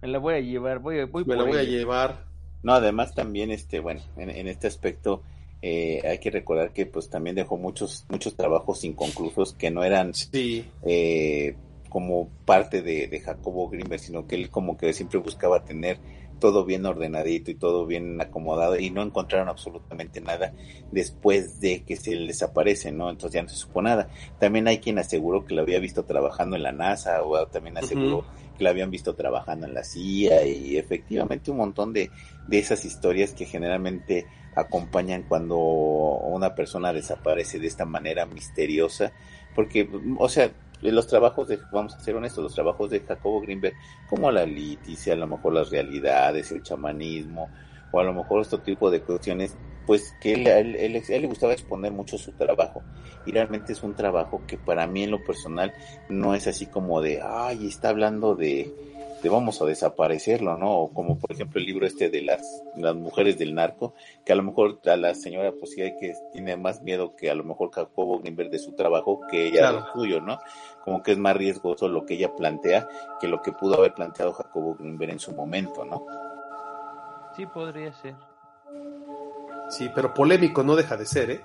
la 0.07 0.19
voy 0.19 0.35
a 0.35 0.39
llevar, 0.39 0.79
voy, 0.79 0.99
a- 0.99 1.05
voy 1.05 1.25
Me 1.25 1.35
la 1.35 1.43
voy 1.43 1.57
a 1.57 1.63
llevar. 1.63 2.23
No, 2.63 2.73
además 2.73 3.13
también, 3.15 3.51
este, 3.51 3.79
bueno, 3.79 4.01
en, 4.17 4.29
en 4.29 4.47
este 4.47 4.67
aspecto 4.67 5.21
eh, 5.61 6.01
hay 6.07 6.19
que 6.19 6.31
recordar 6.31 6.71
que 6.71 6.85
pues 6.85 7.09
también 7.09 7.35
dejó 7.35 7.57
muchos, 7.57 8.05
muchos 8.09 8.35
trabajos 8.35 8.83
inconclusos 8.83 9.53
que 9.53 9.71
no 9.71 9.83
eran 9.83 10.13
Sí, 10.13 10.65
eh, 10.85 11.55
como 11.89 12.29
parte 12.45 12.81
de, 12.81 13.07
de 13.07 13.19
Jacobo 13.19 13.69
Grimberg, 13.69 13.99
sino 13.99 14.27
que 14.27 14.35
él 14.35 14.49
como 14.49 14.77
que 14.77 14.93
siempre 14.93 15.19
buscaba 15.19 15.63
tener 15.63 15.97
todo 16.39 16.65
bien 16.65 16.85
ordenadito 16.85 17.51
y 17.51 17.55
todo 17.55 17.85
bien 17.85 18.19
acomodado 18.21 18.77
y 18.79 18.89
no 18.89 19.01
encontraron 19.01 19.49
absolutamente 19.49 20.21
nada 20.21 20.53
después 20.91 21.59
de 21.59 21.83
que 21.83 21.95
se 21.95 22.15
le 22.15 22.27
desaparece, 22.27 22.91
¿no? 22.91 23.09
Entonces 23.09 23.35
ya 23.35 23.43
no 23.43 23.49
se 23.49 23.55
supo 23.55 23.81
nada. 23.81 24.09
También 24.39 24.67
hay 24.67 24.79
quien 24.79 24.99
aseguró 24.99 25.45
que 25.45 25.53
lo 25.53 25.61
había 25.61 25.79
visto 25.79 26.05
trabajando 26.05 26.55
en 26.55 26.63
la 26.63 26.71
NASA 26.71 27.23
o 27.23 27.45
también 27.47 27.77
aseguró 27.77 28.25
que 28.57 28.63
lo 28.63 28.69
habían 28.69 28.91
visto 28.91 29.15
trabajando 29.15 29.67
en 29.67 29.73
la 29.73 29.83
CIA 29.83 30.45
y 30.45 30.77
efectivamente 30.77 31.51
un 31.51 31.57
montón 31.57 31.93
de, 31.93 32.09
de 32.47 32.59
esas 32.59 32.85
historias 32.85 33.33
que 33.33 33.45
generalmente 33.45 34.25
acompañan 34.55 35.23
cuando 35.23 35.57
una 35.57 36.55
persona 36.55 36.93
desaparece 36.93 37.59
de 37.59 37.67
esta 37.67 37.85
manera 37.85 38.25
misteriosa, 38.25 39.13
porque, 39.55 39.89
o 40.17 40.29
sea, 40.29 40.51
los 40.81 41.07
trabajos 41.07 41.47
de, 41.47 41.59
vamos 41.71 41.95
a 41.95 41.99
ser 41.99 42.15
honestos, 42.15 42.43
los 42.43 42.53
trabajos 42.55 42.89
de 42.89 43.01
Jacobo 43.01 43.41
Greenberg, 43.41 43.75
como 44.09 44.31
la 44.31 44.45
liticia, 44.45 45.13
a 45.13 45.17
lo 45.17 45.27
mejor 45.27 45.53
las 45.53 45.69
realidades, 45.69 46.51
el 46.51 46.63
chamanismo, 46.63 47.49
o 47.91 47.99
a 47.99 48.03
lo 48.03 48.13
mejor 48.13 48.41
este 48.41 48.57
tipo 48.59 48.89
de 48.89 49.01
cuestiones, 49.01 49.55
pues 49.85 50.15
que 50.21 50.33
él, 50.33 50.47
él- 50.47 50.75
él- 50.75 51.03
él 51.09 51.21
le 51.21 51.27
gustaba 51.27 51.53
exponer 51.53 51.91
mucho 51.91 52.17
su 52.17 52.31
trabajo, 52.33 52.81
y 53.25 53.31
realmente 53.31 53.73
es 53.73 53.83
un 53.83 53.95
trabajo 53.95 54.41
que 54.47 54.57
para 54.57 54.87
mí 54.87 55.03
en 55.03 55.11
lo 55.11 55.23
personal 55.23 55.73
no 56.07 56.33
es 56.35 56.47
así 56.47 56.65
como 56.67 57.01
de, 57.01 57.21
ay, 57.21 57.67
está 57.67 57.89
hablando 57.89 58.35
de, 58.35 58.71
de 59.21 59.29
vamos 59.29 59.61
a 59.61 59.65
desaparecerlo, 59.65 60.57
¿no? 60.57 60.77
O 60.77 60.93
como 60.93 61.17
por 61.19 61.31
ejemplo 61.31 61.59
el 61.59 61.65
libro 61.65 61.85
este 61.85 62.09
de 62.09 62.21
las, 62.21 62.63
las 62.75 62.95
mujeres 62.95 63.37
del 63.37 63.53
narco, 63.53 63.93
que 64.25 64.31
a 64.31 64.35
lo 64.35 64.43
mejor 64.43 64.79
a 64.85 64.95
la 64.95 65.13
señora 65.15 65.51
pues 65.51 65.71
sí 65.71 65.81
hay 65.81 65.97
que 65.97 66.13
tiene 66.31 66.55
más 66.57 66.81
miedo 66.81 67.15
que 67.15 67.29
a 67.29 67.35
lo 67.35 67.43
mejor 67.43 67.71
Jacobo 67.71 68.19
Greenberg 68.19 68.49
de 68.49 68.59
su 68.59 68.73
trabajo 68.73 69.21
que 69.29 69.47
ella 69.47 69.59
Claro. 69.59 69.81
del 69.83 69.91
suyo, 69.93 70.21
¿no? 70.21 70.39
Como 70.85 71.03
que 71.03 71.11
es 71.11 71.17
más 71.17 71.35
riesgoso 71.35 71.89
lo 71.89 72.05
que 72.05 72.13
ella 72.15 72.33
plantea 72.35 72.87
que 73.19 73.27
lo 73.27 73.41
que 73.41 73.51
pudo 73.51 73.75
haber 73.75 73.93
planteado 73.93 74.31
Jacobo 74.33 74.75
Greenberg 74.75 75.11
en 75.11 75.19
su 75.19 75.33
momento, 75.33 75.83
¿no? 75.85 76.05
Sí, 77.35 77.45
podría 77.45 77.91
ser. 77.93 78.15
sí, 79.69 79.89
pero 79.93 80.13
polémico 80.13 80.63
no 80.63 80.75
deja 80.75 80.97
de 80.97 81.05
ser, 81.05 81.31
¿eh? 81.31 81.41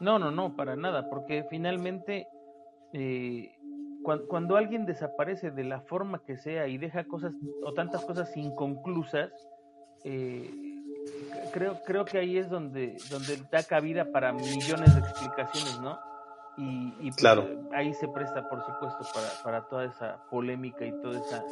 No, 0.00 0.18
no, 0.18 0.30
no, 0.30 0.54
para 0.54 0.76
nada, 0.76 1.08
porque 1.08 1.44
finalmente 1.48 2.28
eh, 2.92 3.55
cuan- 4.06 4.26
cuando, 4.28 4.56
alguien 4.56 4.86
desaparece 4.86 5.50
de 5.50 5.64
la 5.64 5.80
forma 5.80 6.20
que 6.24 6.36
sea 6.36 6.68
y 6.68 6.78
deja 6.78 7.02
cosas 7.04 7.34
o 7.60 7.74
tantas 7.74 8.04
cosas 8.04 8.36
inconclusas, 8.36 9.32
eh, 10.04 10.48
creo, 11.52 11.74
creo 11.84 12.04
que 12.04 12.18
ahí 12.18 12.38
es 12.38 12.48
donde, 12.48 12.96
donde 13.10 13.36
da 13.50 13.64
cabida 13.64 14.12
para 14.12 14.32
millones 14.32 14.94
de 14.94 15.00
explicaciones, 15.00 15.80
¿no? 15.80 15.98
Y, 16.56 16.94
y 17.00 17.10
pues, 17.10 17.16
Claro. 17.16 17.48
ahí 17.72 17.92
se 17.94 18.06
presta, 18.06 18.48
por 18.48 18.64
supuesto, 18.64 19.04
para, 19.12 19.42
para 19.42 19.62
toda 19.68 19.84
esa 19.86 20.18
polémica 20.30 20.86
y 20.86 20.92
todo 21.02 21.16
esa, 21.16 21.44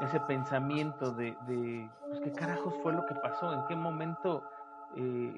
ese 0.00 0.18
pensamiento 0.20 1.12
de, 1.12 1.36
de 1.46 1.90
pues, 2.08 2.20
¿qué 2.22 2.32
carajos 2.32 2.74
fue 2.82 2.94
lo 2.94 3.04
que 3.04 3.14
pasó? 3.16 3.52
¿En 3.52 3.60
qué 3.68 3.76
momento, 3.76 4.42
eh, 4.96 5.34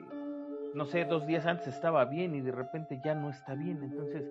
no 0.74 0.86
sé, 0.86 1.04
dos 1.04 1.26
días 1.26 1.46
antes 1.46 1.66
estaba 1.66 2.04
bien 2.04 2.36
y 2.36 2.40
de 2.42 2.52
repente 2.52 3.00
ya 3.04 3.16
no 3.16 3.30
está 3.30 3.54
bien? 3.54 3.82
Entonces, 3.82 4.24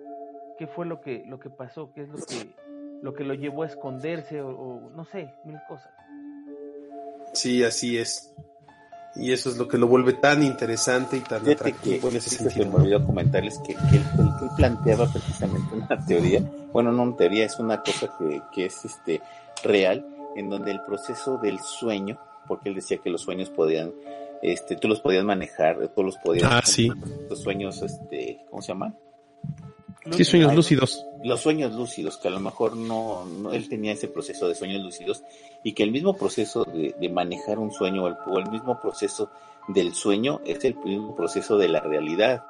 ¿qué 0.58 0.66
fue 0.66 0.86
lo 0.86 1.00
que, 1.00 1.24
lo 1.26 1.38
que 1.40 1.50
pasó? 1.50 1.92
¿Qué 1.94 2.02
es 2.02 2.08
lo 2.08 2.16
que, 2.16 2.54
lo 3.02 3.14
que 3.14 3.24
lo 3.24 3.34
llevó 3.34 3.62
a 3.62 3.66
esconderse? 3.66 4.40
O, 4.40 4.48
o 4.50 4.90
no 4.90 5.04
sé, 5.04 5.34
mil 5.44 5.58
cosas. 5.68 5.90
Sí, 7.32 7.64
así 7.64 7.98
es. 7.98 8.32
Y 9.16 9.32
eso 9.32 9.48
es 9.48 9.56
lo 9.56 9.68
que 9.68 9.78
lo 9.78 9.86
vuelve 9.86 10.12
tan 10.14 10.42
interesante 10.42 11.16
y 11.16 11.20
tan 11.20 11.42
Fíjate 11.44 11.64
que 11.64 11.70
atractivo 11.70 12.08
en 12.08 12.16
ese 12.16 12.30
sentido. 12.30 12.64
se 12.64 12.70
me 12.70 12.76
olvidó 12.76 13.04
comentarles 13.06 13.58
que, 13.60 13.74
que 13.74 13.96
él, 13.96 14.02
él- 14.18 14.28
él 14.42 14.48
planteaba 14.56 15.06
precisamente 15.12 15.74
una 15.74 16.04
teoría, 16.04 16.40
bueno, 16.72 16.90
no 16.90 17.04
una 17.04 17.16
teoría, 17.16 17.44
es 17.44 17.58
una 17.60 17.80
cosa 17.80 18.12
que, 18.18 18.42
que 18.52 18.66
es 18.66 18.84
este 18.84 19.20
real, 19.62 20.04
en 20.34 20.50
donde 20.50 20.72
el 20.72 20.80
proceso 20.84 21.38
del 21.38 21.60
sueño, 21.60 22.18
porque 22.48 22.68
él 22.70 22.74
decía 22.74 22.98
que 22.98 23.08
los 23.10 23.20
sueños 23.22 23.50
podían, 23.50 23.92
este, 24.42 24.74
tú 24.74 24.88
los 24.88 25.00
podías 25.00 25.24
manejar, 25.24 25.86
tú 25.94 26.02
los 26.02 26.16
podías, 26.18 26.50
Ah, 26.52 26.60
sí. 26.64 26.90
los 27.30 27.38
sueños, 27.40 27.82
este, 27.82 28.44
¿cómo 28.50 28.62
se 28.62 28.68
llaman? 28.72 28.96
Sí, 30.12 30.24
sueños 30.24 30.50
Ay, 30.50 30.56
lúcidos. 30.56 31.06
los 31.22 31.40
sueños 31.40 31.72
lúcidos, 31.72 32.18
que 32.18 32.28
a 32.28 32.30
lo 32.30 32.38
mejor 32.40 32.76
no, 32.76 33.24
no- 33.24 33.52
él 33.52 33.68
tenía 33.68 33.92
ese 33.92 34.08
proceso 34.08 34.46
de 34.48 34.54
sueños 34.54 34.82
lúcidos 34.82 35.22
y 35.62 35.72
que 35.72 35.82
el 35.82 35.90
mismo 35.92 36.14
proceso 36.16 36.64
de, 36.64 36.94
de 37.00 37.08
manejar 37.08 37.58
un 37.58 37.72
sueño 37.72 38.04
o 38.04 38.08
el, 38.08 38.16
o 38.26 38.38
el 38.38 38.50
mismo 38.50 38.78
proceso 38.80 39.30
del 39.68 39.94
sueño 39.94 40.40
es 40.44 40.62
el 40.64 40.74
mismo 40.84 41.16
proceso 41.16 41.56
de 41.56 41.68
la 41.68 41.80
realidad. 41.80 42.44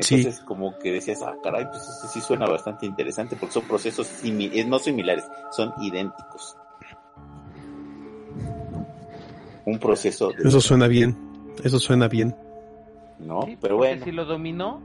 Sí. 0.00 0.16
Entonces, 0.16 0.40
como 0.44 0.78
que 0.78 0.92
decías, 0.92 1.22
ah, 1.22 1.34
caray, 1.42 1.64
pues 1.70 1.82
eso 1.82 2.06
sí 2.12 2.20
suena 2.20 2.46
bastante 2.46 2.84
interesante 2.84 3.34
porque 3.34 3.54
son 3.54 3.62
procesos 3.66 4.06
simi- 4.22 4.64
no 4.66 4.78
similares, 4.78 5.24
son 5.52 5.72
idénticos. 5.80 6.56
Un 9.64 9.78
proceso 9.78 10.32
de, 10.32 10.48
Eso 10.48 10.60
suena 10.60 10.86
bien. 10.86 11.16
Eso 11.64 11.78
suena 11.78 12.08
bien. 12.08 12.34
¿no? 13.18 13.42
Sí, 13.46 13.56
Pero 13.60 13.76
bueno, 13.76 14.04
si 14.04 14.12
lo 14.12 14.24
dominó, 14.24 14.80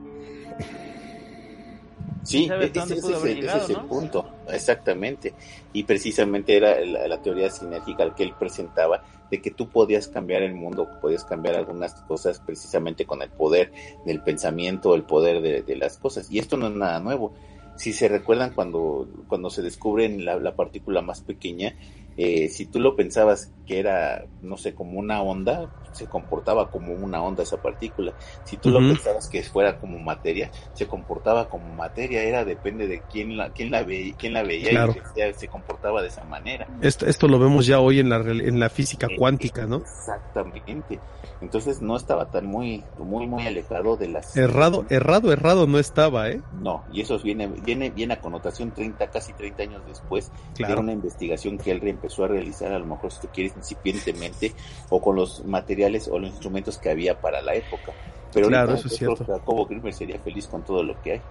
Sí, 2.26 2.48
¿Sabes 2.48 2.72
ese, 2.76 2.80
ese 2.80 2.94
es, 2.96 3.06
el, 3.06 3.14
ese 3.14 3.36
llegado, 3.36 3.64
es 3.64 3.70
el 3.70 3.76
no? 3.76 3.88
punto, 3.88 4.26
exactamente. 4.50 5.34
Y 5.74 5.84
precisamente 5.84 6.58
era 6.58 6.84
la, 6.84 7.08
la 7.08 7.22
teoría 7.22 7.50
sinérgica 7.50 8.14
que 8.16 8.24
él 8.24 8.34
presentaba 8.38 9.04
de 9.30 9.42
que 9.42 9.52
tú 9.52 9.70
podías 9.70 10.08
cambiar 10.08 10.42
el 10.42 10.54
mundo, 10.56 10.88
podías 11.02 11.24
cambiar 11.24 11.56
algunas 11.56 11.94
cosas 12.02 12.40
precisamente 12.40 13.06
con 13.06 13.22
el 13.22 13.30
poder 13.30 13.72
del 14.06 14.22
pensamiento, 14.22 14.96
el 14.96 15.04
poder 15.04 15.42
de, 15.42 15.62
de 15.62 15.76
las 15.76 15.98
cosas. 15.98 16.30
Y 16.32 16.40
esto 16.40 16.58
no 16.58 16.68
es 16.68 16.74
nada 16.74 17.00
nuevo. 17.00 17.34
Si 17.76 17.94
se 17.94 18.08
recuerdan 18.08 18.52
cuando, 18.54 19.08
cuando 19.28 19.50
se 19.50 19.62
descubren 19.62 20.26
la, 20.26 20.38
la 20.38 20.56
partícula 20.56 21.02
más 21.02 21.22
pequeña, 21.22 21.76
eh, 22.18 22.50
si 22.50 22.66
tú 22.68 22.80
lo 22.80 22.96
pensabas 22.96 23.52
que 23.66 23.80
era, 23.80 24.26
no 24.42 24.58
sé, 24.58 24.74
como 24.76 25.00
una 25.00 25.22
onda, 25.22 25.70
se 25.92 26.06
comportaba 26.08 26.70
como 26.70 26.94
una 26.94 27.24
onda 27.24 27.42
esa 27.44 27.58
partícula. 27.62 28.14
Si 28.44 28.58
tú 28.58 28.70
lo 28.70 28.80
pensabas 28.80 29.28
que 29.30 29.42
fuera 29.44 29.80
como 29.80 29.98
materia, 29.98 30.52
se 30.74 30.88
comportaba 30.88 31.50
como 31.50 31.74
materia. 31.74 32.22
Era 32.22 32.46
depende 32.46 32.88
de 32.88 33.02
quién 33.12 33.38
la, 33.38 33.50
quién 33.52 33.72
la, 33.72 33.84
ve, 33.84 34.14
quién 34.20 34.34
la 34.34 34.44
veía 34.44 34.70
Claro. 34.70 34.94
y 34.96 35.00
decía, 35.00 35.34
se 35.34 35.48
comportaba 35.48 36.02
de 36.02 36.10
esa 36.10 36.24
manera. 36.26 36.68
Esto, 36.82 37.06
esto 37.08 37.28
lo 37.28 37.40
vemos 37.40 37.66
ya 37.66 37.80
hoy 37.80 38.00
en 38.00 38.10
la, 38.10 38.20
real- 38.20 38.42
en 38.42 38.60
la 38.60 38.70
física 38.70 39.08
cuántica, 39.18 39.66
¿no? 39.66 39.78
Exactamente. 39.78 41.00
Entonces 41.42 41.82
no 41.82 41.96
estaba 41.96 42.30
tan 42.30 42.46
muy, 42.46 42.84
muy, 42.98 43.26
muy 43.28 43.46
alejado 43.48 43.98
de 43.98 44.08
las... 44.10 44.36
Errado, 44.38 44.86
errado, 44.90 45.32
errado 45.32 45.66
no 45.68 45.80
estaba, 45.80 46.30
¿eh? 46.30 46.42
No, 46.62 46.84
y 46.92 47.02
eso 47.02 47.18
viene, 47.20 47.48
viene, 47.48 47.90
viene 47.90 48.14
a 48.16 48.22
connotación 48.22 48.72
30, 48.72 49.08
casi 49.10 49.34
30 49.34 49.64
años 49.64 49.82
después 49.88 50.30
de 50.58 50.64
Claro. 50.66 50.82
una 50.82 50.94
investigación 50.94 51.58
que 51.58 51.72
él 51.72 51.80
empezó 52.06 52.24
a 52.26 52.28
realizar, 52.28 52.72
a 52.72 52.78
lo 52.80 52.86
mejor 52.86 53.12
si 53.12 53.22
tú 53.22 53.28
quieres 53.34 53.54
incipientemente, 53.58 54.54
o 54.90 55.02
con 55.02 55.16
los 55.16 55.44
materiales 55.46 56.08
o 56.08 56.20
los 56.20 56.30
instrumentos 56.30 56.78
que 56.78 56.90
había 56.92 57.20
para 57.20 57.42
la 57.42 57.56
época. 57.56 57.94
Pero 58.32 58.48
Claro, 58.48 58.72
ahorita 58.72 58.80
eso 58.80 58.88
es 58.88 59.00
yo 59.00 59.06
creo 59.08 59.16
cierto. 59.16 59.34
que 59.34 59.40
Jacobo 59.40 59.66
Grimmer 59.66 59.94
sería 59.94 60.20
feliz 60.20 60.46
con 60.48 60.64
todo 60.64 60.84
lo 60.84 61.02
que 61.02 61.14
hay, 61.14 61.22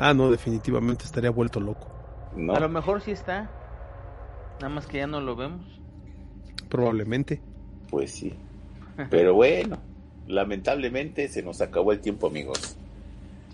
Ah, 0.00 0.14
no, 0.14 0.30
definitivamente 0.30 1.04
estaría 1.04 1.30
vuelto 1.30 1.60
loco. 1.60 1.88
¿no? 2.36 2.54
A 2.54 2.60
lo 2.60 2.68
mejor 2.68 3.00
sí 3.00 3.10
está. 3.10 3.50
Nada 4.60 4.68
más 4.72 4.86
que 4.86 4.98
ya 4.98 5.06
no 5.06 5.20
lo 5.20 5.34
vemos. 5.34 5.60
Probablemente. 6.68 7.40
Pues 7.90 8.10
sí. 8.12 8.32
Pero 9.10 9.34
bueno, 9.34 9.78
lamentablemente 10.26 11.28
se 11.28 11.42
nos 11.42 11.60
acabó 11.60 11.92
el 11.92 12.00
tiempo, 12.00 12.26
amigos. 12.28 12.76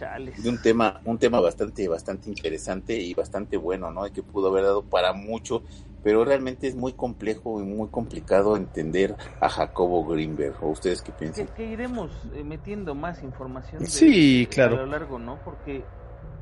Chales. 0.05 0.43
de 0.43 0.49
un 0.49 0.61
tema, 0.63 1.01
un 1.05 1.19
tema 1.19 1.41
bastante, 1.41 1.89
bastante 1.89 2.29
interesante 2.29 2.95
y 2.97 3.15
bastante 3.15 3.57
bueno, 3.57 3.91
¿no? 3.91 4.07
Y 4.07 4.11
que 4.11 4.23
pudo 4.23 4.49
haber 4.49 4.65
dado 4.65 4.83
para 4.83 5.13
mucho, 5.13 5.63
pero 6.03 6.25
realmente 6.25 6.67
es 6.67 6.77
muy 6.77 6.93
complejo 6.93 7.61
y 7.61 7.65
muy 7.65 7.89
complicado 7.89 8.57
entender 8.57 9.17
a 9.41 9.49
Jacobo 9.49 10.05
Greenberg. 10.05 10.55
¿O 10.63 10.69
ustedes 10.69 11.01
qué 11.03 11.13
Que, 11.13 11.19
piensan? 11.19 11.47
que 11.49 11.65
iremos 11.67 12.11
eh, 12.35 12.45
metiendo 12.45 12.95
más 12.95 13.23
información 13.23 13.83
de- 13.83 13.89
Sí, 13.89 14.41
de- 14.41 14.49
claro. 14.49 14.77
a 14.77 14.81
lo 14.81 14.87
largo, 14.87 15.19
¿no? 15.19 15.39
Porque, 15.45 15.83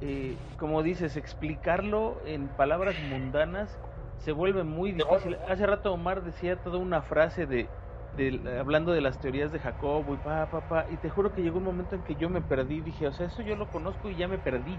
eh, 0.00 0.36
como 0.58 0.82
dices, 0.82 1.16
explicarlo 1.16 2.20
en 2.26 2.48
palabras 2.48 2.96
mundanas 3.08 3.70
se 4.18 4.32
vuelve 4.32 4.62
muy 4.64 4.92
difícil. 4.92 5.36
Hace 5.48 5.66
rato 5.66 5.92
Omar 5.92 6.22
decía 6.24 6.56
toda 6.56 6.78
una 6.78 7.02
frase 7.02 7.46
de, 7.46 7.68
de- 8.16 8.58
hablando 8.58 8.92
de 8.92 9.00
las 9.00 9.18
teorías 9.20 9.52
de 9.52 9.58
Jacobo 9.58 10.14
y 10.14 10.18
pa, 10.18 10.46
pa, 10.46 10.60
pa, 10.68 10.86
y 10.90 10.96
te 10.96 11.08
juro 11.10 11.32
que 11.32 11.42
llegó 11.42 11.58
un 11.58 11.64
momento 11.64 11.94
en 11.96 12.02
que 12.02 12.14
yo 12.16 12.28
me 12.28 12.40
perdí. 12.40 12.80
Dije, 12.80 13.06
o 13.06 13.12
sea, 13.12 13.26
eso 13.26 13.42
yo 13.42 13.56
lo 13.56 13.66
conozco 13.68 14.10
y 14.10 14.16
ya 14.16 14.28
me 14.28 14.38
perdí. 14.38 14.76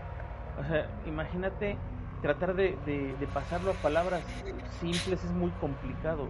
O 0.59 0.63
sea, 0.63 0.87
imagínate 1.05 1.77
tratar 2.21 2.55
de, 2.55 2.75
de- 2.85 3.15
de 3.19 3.27
pasarlo 3.27 3.71
a 3.71 3.73
palabras 3.73 4.23
simples 4.79 5.23
es 5.23 5.31
muy 5.31 5.51
complicado. 5.51 6.27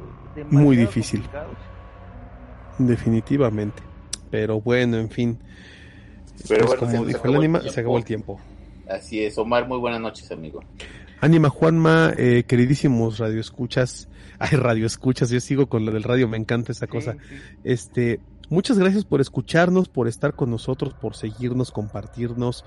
Muy 0.49 0.75
difícil. 0.75 1.21
complicado. 1.21 1.53
Definitivamente. 2.79 3.83
Pero 4.31 4.59
bueno, 4.61 4.97
en 4.97 5.09
fin. 5.09 5.37
Pero 6.47 6.65
Pues 6.65 6.79
bueno, 6.79 6.93
como 6.93 7.05
dijo 7.05 7.19
acabó 7.19 7.35
el 7.41 7.41
tiempo. 7.51 7.69
se 7.69 7.79
acabó 7.79 7.97
el 7.97 8.05
tiempo. 8.05 8.39
Así 8.89 9.23
es, 9.23 9.37
Omar, 9.37 9.67
muy 9.67 9.77
buenas 9.77 10.01
noches, 10.01 10.31
amigo. 10.31 10.61
Ánima 11.21 11.49
Juanma, 11.49 12.13
eh, 12.17 12.43
queridísimos 12.47 13.19
radioescuchas. 13.19 14.09
Ay, 14.45 14.57
radioescuchas, 14.57 15.29
yo 15.29 15.39
sigo 15.39 15.67
con 15.67 15.85
lo 15.85 15.93
del 15.93 16.03
radio, 16.03 16.27
me 16.27 16.35
encanta 16.35 16.73
esa 16.73 16.85
Sí, 16.85 16.91
cosa. 16.91 17.13
sí. 17.13 17.35
Este, 17.63 18.19
muchas 18.49 18.77
gracias 18.77 19.05
por 19.05 19.21
escucharnos, 19.21 19.87
por 19.87 20.09
estar 20.09 20.35
con 20.35 20.49
nosotros, 20.51 20.93
por 20.93 21.15
seguirnos, 21.15 21.71
compartirnos, 21.71 22.65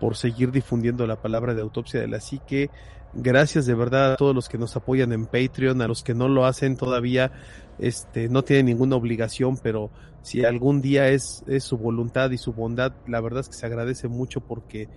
por 0.00 0.16
seguir 0.16 0.52
difundiendo 0.52 1.06
la 1.06 1.22
palabra 1.22 1.54
de 1.54 1.62
autopsia 1.62 1.98
de 2.00 2.08
la 2.08 2.20
psique. 2.20 2.68
Gracias 3.14 3.64
de 3.64 3.74
verdad 3.74 4.12
a 4.12 4.16
todos 4.16 4.34
los 4.34 4.50
que 4.50 4.58
nos 4.58 4.76
apoyan 4.76 5.12
en 5.12 5.24
Patreon, 5.24 5.80
a 5.80 5.88
los 5.88 6.02
que 6.02 6.12
no 6.12 6.28
lo 6.28 6.44
hacen 6.44 6.76
todavía, 6.76 7.32
este, 7.78 8.28
no 8.28 8.42
tienen 8.42 8.66
ninguna 8.66 8.96
obligación, 8.96 9.56
pero 9.56 9.90
si 10.20 10.44
algún 10.44 10.82
día 10.82 11.08
es, 11.08 11.42
es 11.46 11.64
su 11.64 11.78
voluntad 11.78 12.32
y 12.32 12.38
su 12.38 12.52
bondad, 12.52 12.92
la 13.06 13.22
verdad 13.22 13.40
es 13.40 13.48
que 13.48 13.54
se 13.54 13.64
agradece 13.64 14.08
mucho 14.08 14.40
porque 14.40 14.88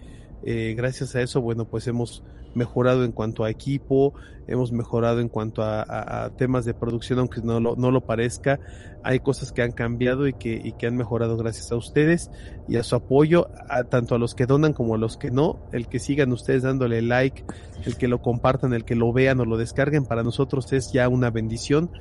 eh, 0.43 0.73
gracias 0.77 1.15
a 1.15 1.21
eso, 1.21 1.41
bueno, 1.41 1.65
pues 1.65 1.88
hemos 1.88 2.23
mejorado 2.57 3.03
en 3.05 3.11
cuanto 3.11 3.43
a 3.43 3.49
equipo, 3.49 4.13
hemos 4.47 4.71
mejorado 4.71 5.19
en 5.19 5.29
cuanto 5.29 5.61
a, 5.63 6.31
temas 6.38 6.65
de 6.65 6.73
producción, 6.73 7.19
aunque 7.19 7.41
no 7.41 7.59
lo, 7.59 7.75
no 7.75 7.91
lo 7.91 8.01
parezca. 8.01 8.59
Hay 9.03 9.19
cosas 9.19 9.51
que 9.51 9.61
han 9.61 9.71
cambiado 9.71 10.27
y 10.27 10.33
que, 10.33 10.59
y 10.61 10.73
que 10.73 10.88
han 10.88 10.97
mejorado 10.97 11.38
gracias 11.38 11.71
a 11.71 11.75
ustedes 11.75 12.29
y 12.67 12.77
a 12.77 12.83
su 12.83 12.95
apoyo, 12.95 13.49
a, 13.69 13.83
tanto 13.85 14.15
a 14.15 14.17
los 14.17 14.35
que 14.35 14.45
donan 14.45 14.73
como 14.73 14.95
a 14.95 14.97
los 14.97 15.17
que 15.17 15.31
no. 15.31 15.59
El 15.71 15.88
que 15.88 15.99
sigan 15.99 16.33
ustedes 16.33 16.63
dándole 16.63 17.01
like, 17.01 17.45
el 17.85 17.95
que 17.95 18.07
lo 18.07 18.21
compartan, 18.21 18.73
el 18.73 18.83
que 18.83 18.95
lo 18.95 19.13
vean 19.13 19.39
o 19.39 19.45
lo 19.45 19.57
descarguen, 19.57 20.05
para 20.05 20.23
nosotros 20.23 20.73
es 20.73 20.91
ya 20.91 21.07
una 21.07 21.29
bendición 21.29 21.91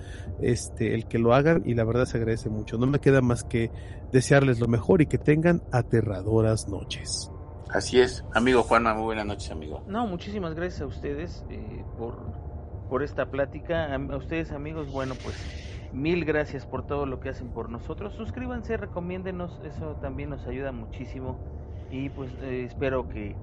este, 0.40 0.94
el 0.94 1.06
que 1.06 1.18
lo 1.18 1.34
hagan 1.34 1.62
y 1.64 1.74
la 1.74 1.84
verdad 1.84 2.06
se 2.06 2.16
agradece 2.16 2.48
mucho. 2.48 2.78
No 2.78 2.86
me 2.86 2.98
queda 2.98 3.20
más 3.20 3.44
que 3.44 3.70
desearles 4.12 4.58
lo 4.58 4.68
mejor 4.68 5.02
y 5.02 5.06
que 5.06 5.18
tengan 5.18 5.62
aterradoras 5.70 6.68
noches. 6.68 7.30
Así 7.76 8.00
es, 8.00 8.24
amigo 8.32 8.62
Juanma, 8.62 8.94
muy 8.94 9.04
buenas 9.04 9.26
noches, 9.26 9.50
amigo. 9.50 9.82
No, 9.86 10.06
muchísimas 10.06 10.54
gracias 10.54 10.80
a 10.80 10.86
ustedes 10.86 11.44
eh, 11.50 11.84
por, 11.98 12.16
por 12.88 13.02
esta 13.02 13.26
plática. 13.26 13.92
A, 13.92 13.96
a 13.96 14.16
ustedes 14.16 14.50
amigos, 14.50 14.90
bueno, 14.90 15.14
pues 15.22 15.36
mil 15.92 16.24
gracias 16.24 16.64
por 16.64 16.86
todo 16.86 17.04
lo 17.04 17.20
que 17.20 17.28
hacen 17.28 17.50
por 17.50 17.68
nosotros. 17.68 18.14
Suscríbanse, 18.14 18.78
recomiéndenos, 18.78 19.60
eso 19.62 19.96
también 20.00 20.30
nos 20.30 20.46
ayuda 20.46 20.72
muchísimo. 20.72 21.38
Y 21.90 22.08
pues 22.08 22.32
eh, 22.40 22.64
espero 22.66 23.10
que 23.10 23.36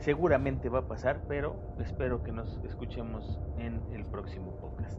seguramente 0.00 0.68
va 0.68 0.80
a 0.80 0.88
pasar, 0.88 1.22
pero 1.28 1.54
espero 1.78 2.24
que 2.24 2.32
nos 2.32 2.58
escuchemos 2.64 3.38
en 3.58 3.80
el 3.92 4.04
próximo 4.06 4.56
podcast. 4.56 4.98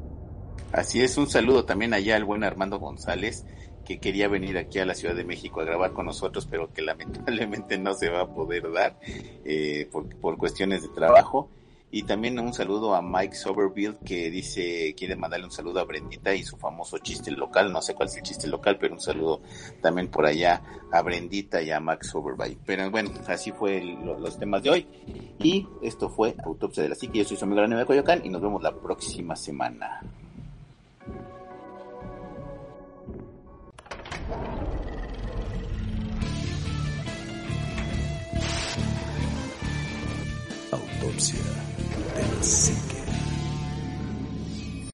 Así 0.72 1.02
es, 1.02 1.18
un 1.18 1.28
saludo 1.28 1.66
también 1.66 1.94
allá 1.94 2.16
al 2.16 2.24
buen 2.24 2.46
Armando 2.46 2.80
González, 2.80 3.46
que 3.90 3.98
quería 4.00 4.28
venir 4.28 4.56
aquí 4.60 4.78
a 4.78 4.86
la 4.86 4.94
Ciudad 4.94 5.16
de 5.16 5.24
México 5.24 5.62
a 5.62 5.64
grabar 5.66 5.94
con 5.94 6.06
nosotros, 6.06 6.48
pero 6.50 6.72
que 6.72 6.84
lamentablemente 6.84 7.76
no 7.80 7.96
se 7.96 8.08
va 8.10 8.22
a 8.22 8.28
poder 8.28 8.72
dar 8.72 9.00
eh, 9.44 9.90
por, 9.92 10.08
por 10.18 10.38
cuestiones 10.38 10.84
de 10.84 10.90
trabajo. 10.90 11.50
Y 11.92 12.04
también 12.04 12.38
un 12.38 12.54
saludo 12.54 12.94
a 12.94 13.02
Mike 13.02 13.34
Soberville, 13.36 13.98
que 14.06 14.30
dice, 14.30 14.94
quiere 14.96 15.16
mandarle 15.16 15.48
un 15.48 15.52
saludo 15.52 15.80
a 15.80 15.86
Brendita 15.86 16.36
y 16.36 16.44
su 16.44 16.56
famoso 16.56 17.00
chiste 17.00 17.32
local, 17.32 17.72
no 17.74 17.82
sé 17.82 17.96
cuál 17.96 18.10
es 18.10 18.18
el 18.18 18.22
chiste 18.22 18.48
local, 18.48 18.78
pero 18.80 18.94
un 18.94 19.00
saludo 19.02 19.42
también 19.82 20.08
por 20.10 20.28
allá 20.28 20.62
a 20.92 21.02
Brendita 21.02 21.60
y 21.64 21.72
a 21.72 21.80
Max 21.80 22.10
Soberville. 22.12 22.60
Pero 22.64 22.92
bueno, 22.92 23.10
así 23.28 23.52
fue 23.52 23.80
el- 23.80 24.06
lo- 24.06 24.20
los 24.20 24.38
temas 24.38 24.62
de 24.62 24.70
hoy. 24.70 24.88
Y 25.40 25.66
esto 25.82 26.10
fue 26.10 26.36
Autopsia 26.46 26.84
de 26.84 26.90
la 26.90 26.96
Psique. 26.96 27.18
Yo 27.18 27.26
soy 27.26 27.38
su 27.38 27.46
amigo 27.46 27.62
Aníbal 27.62 27.80
de 27.80 27.88
Coyoacán 27.88 28.22
y 28.24 28.30
nos 28.30 28.40
vemos 28.44 28.62
la 28.62 28.72
próxima 28.76 29.36
semana. 29.36 30.00
Autopsia 41.02 41.40
de 42.16 42.22
la 42.22 42.42
psique. 42.42 43.09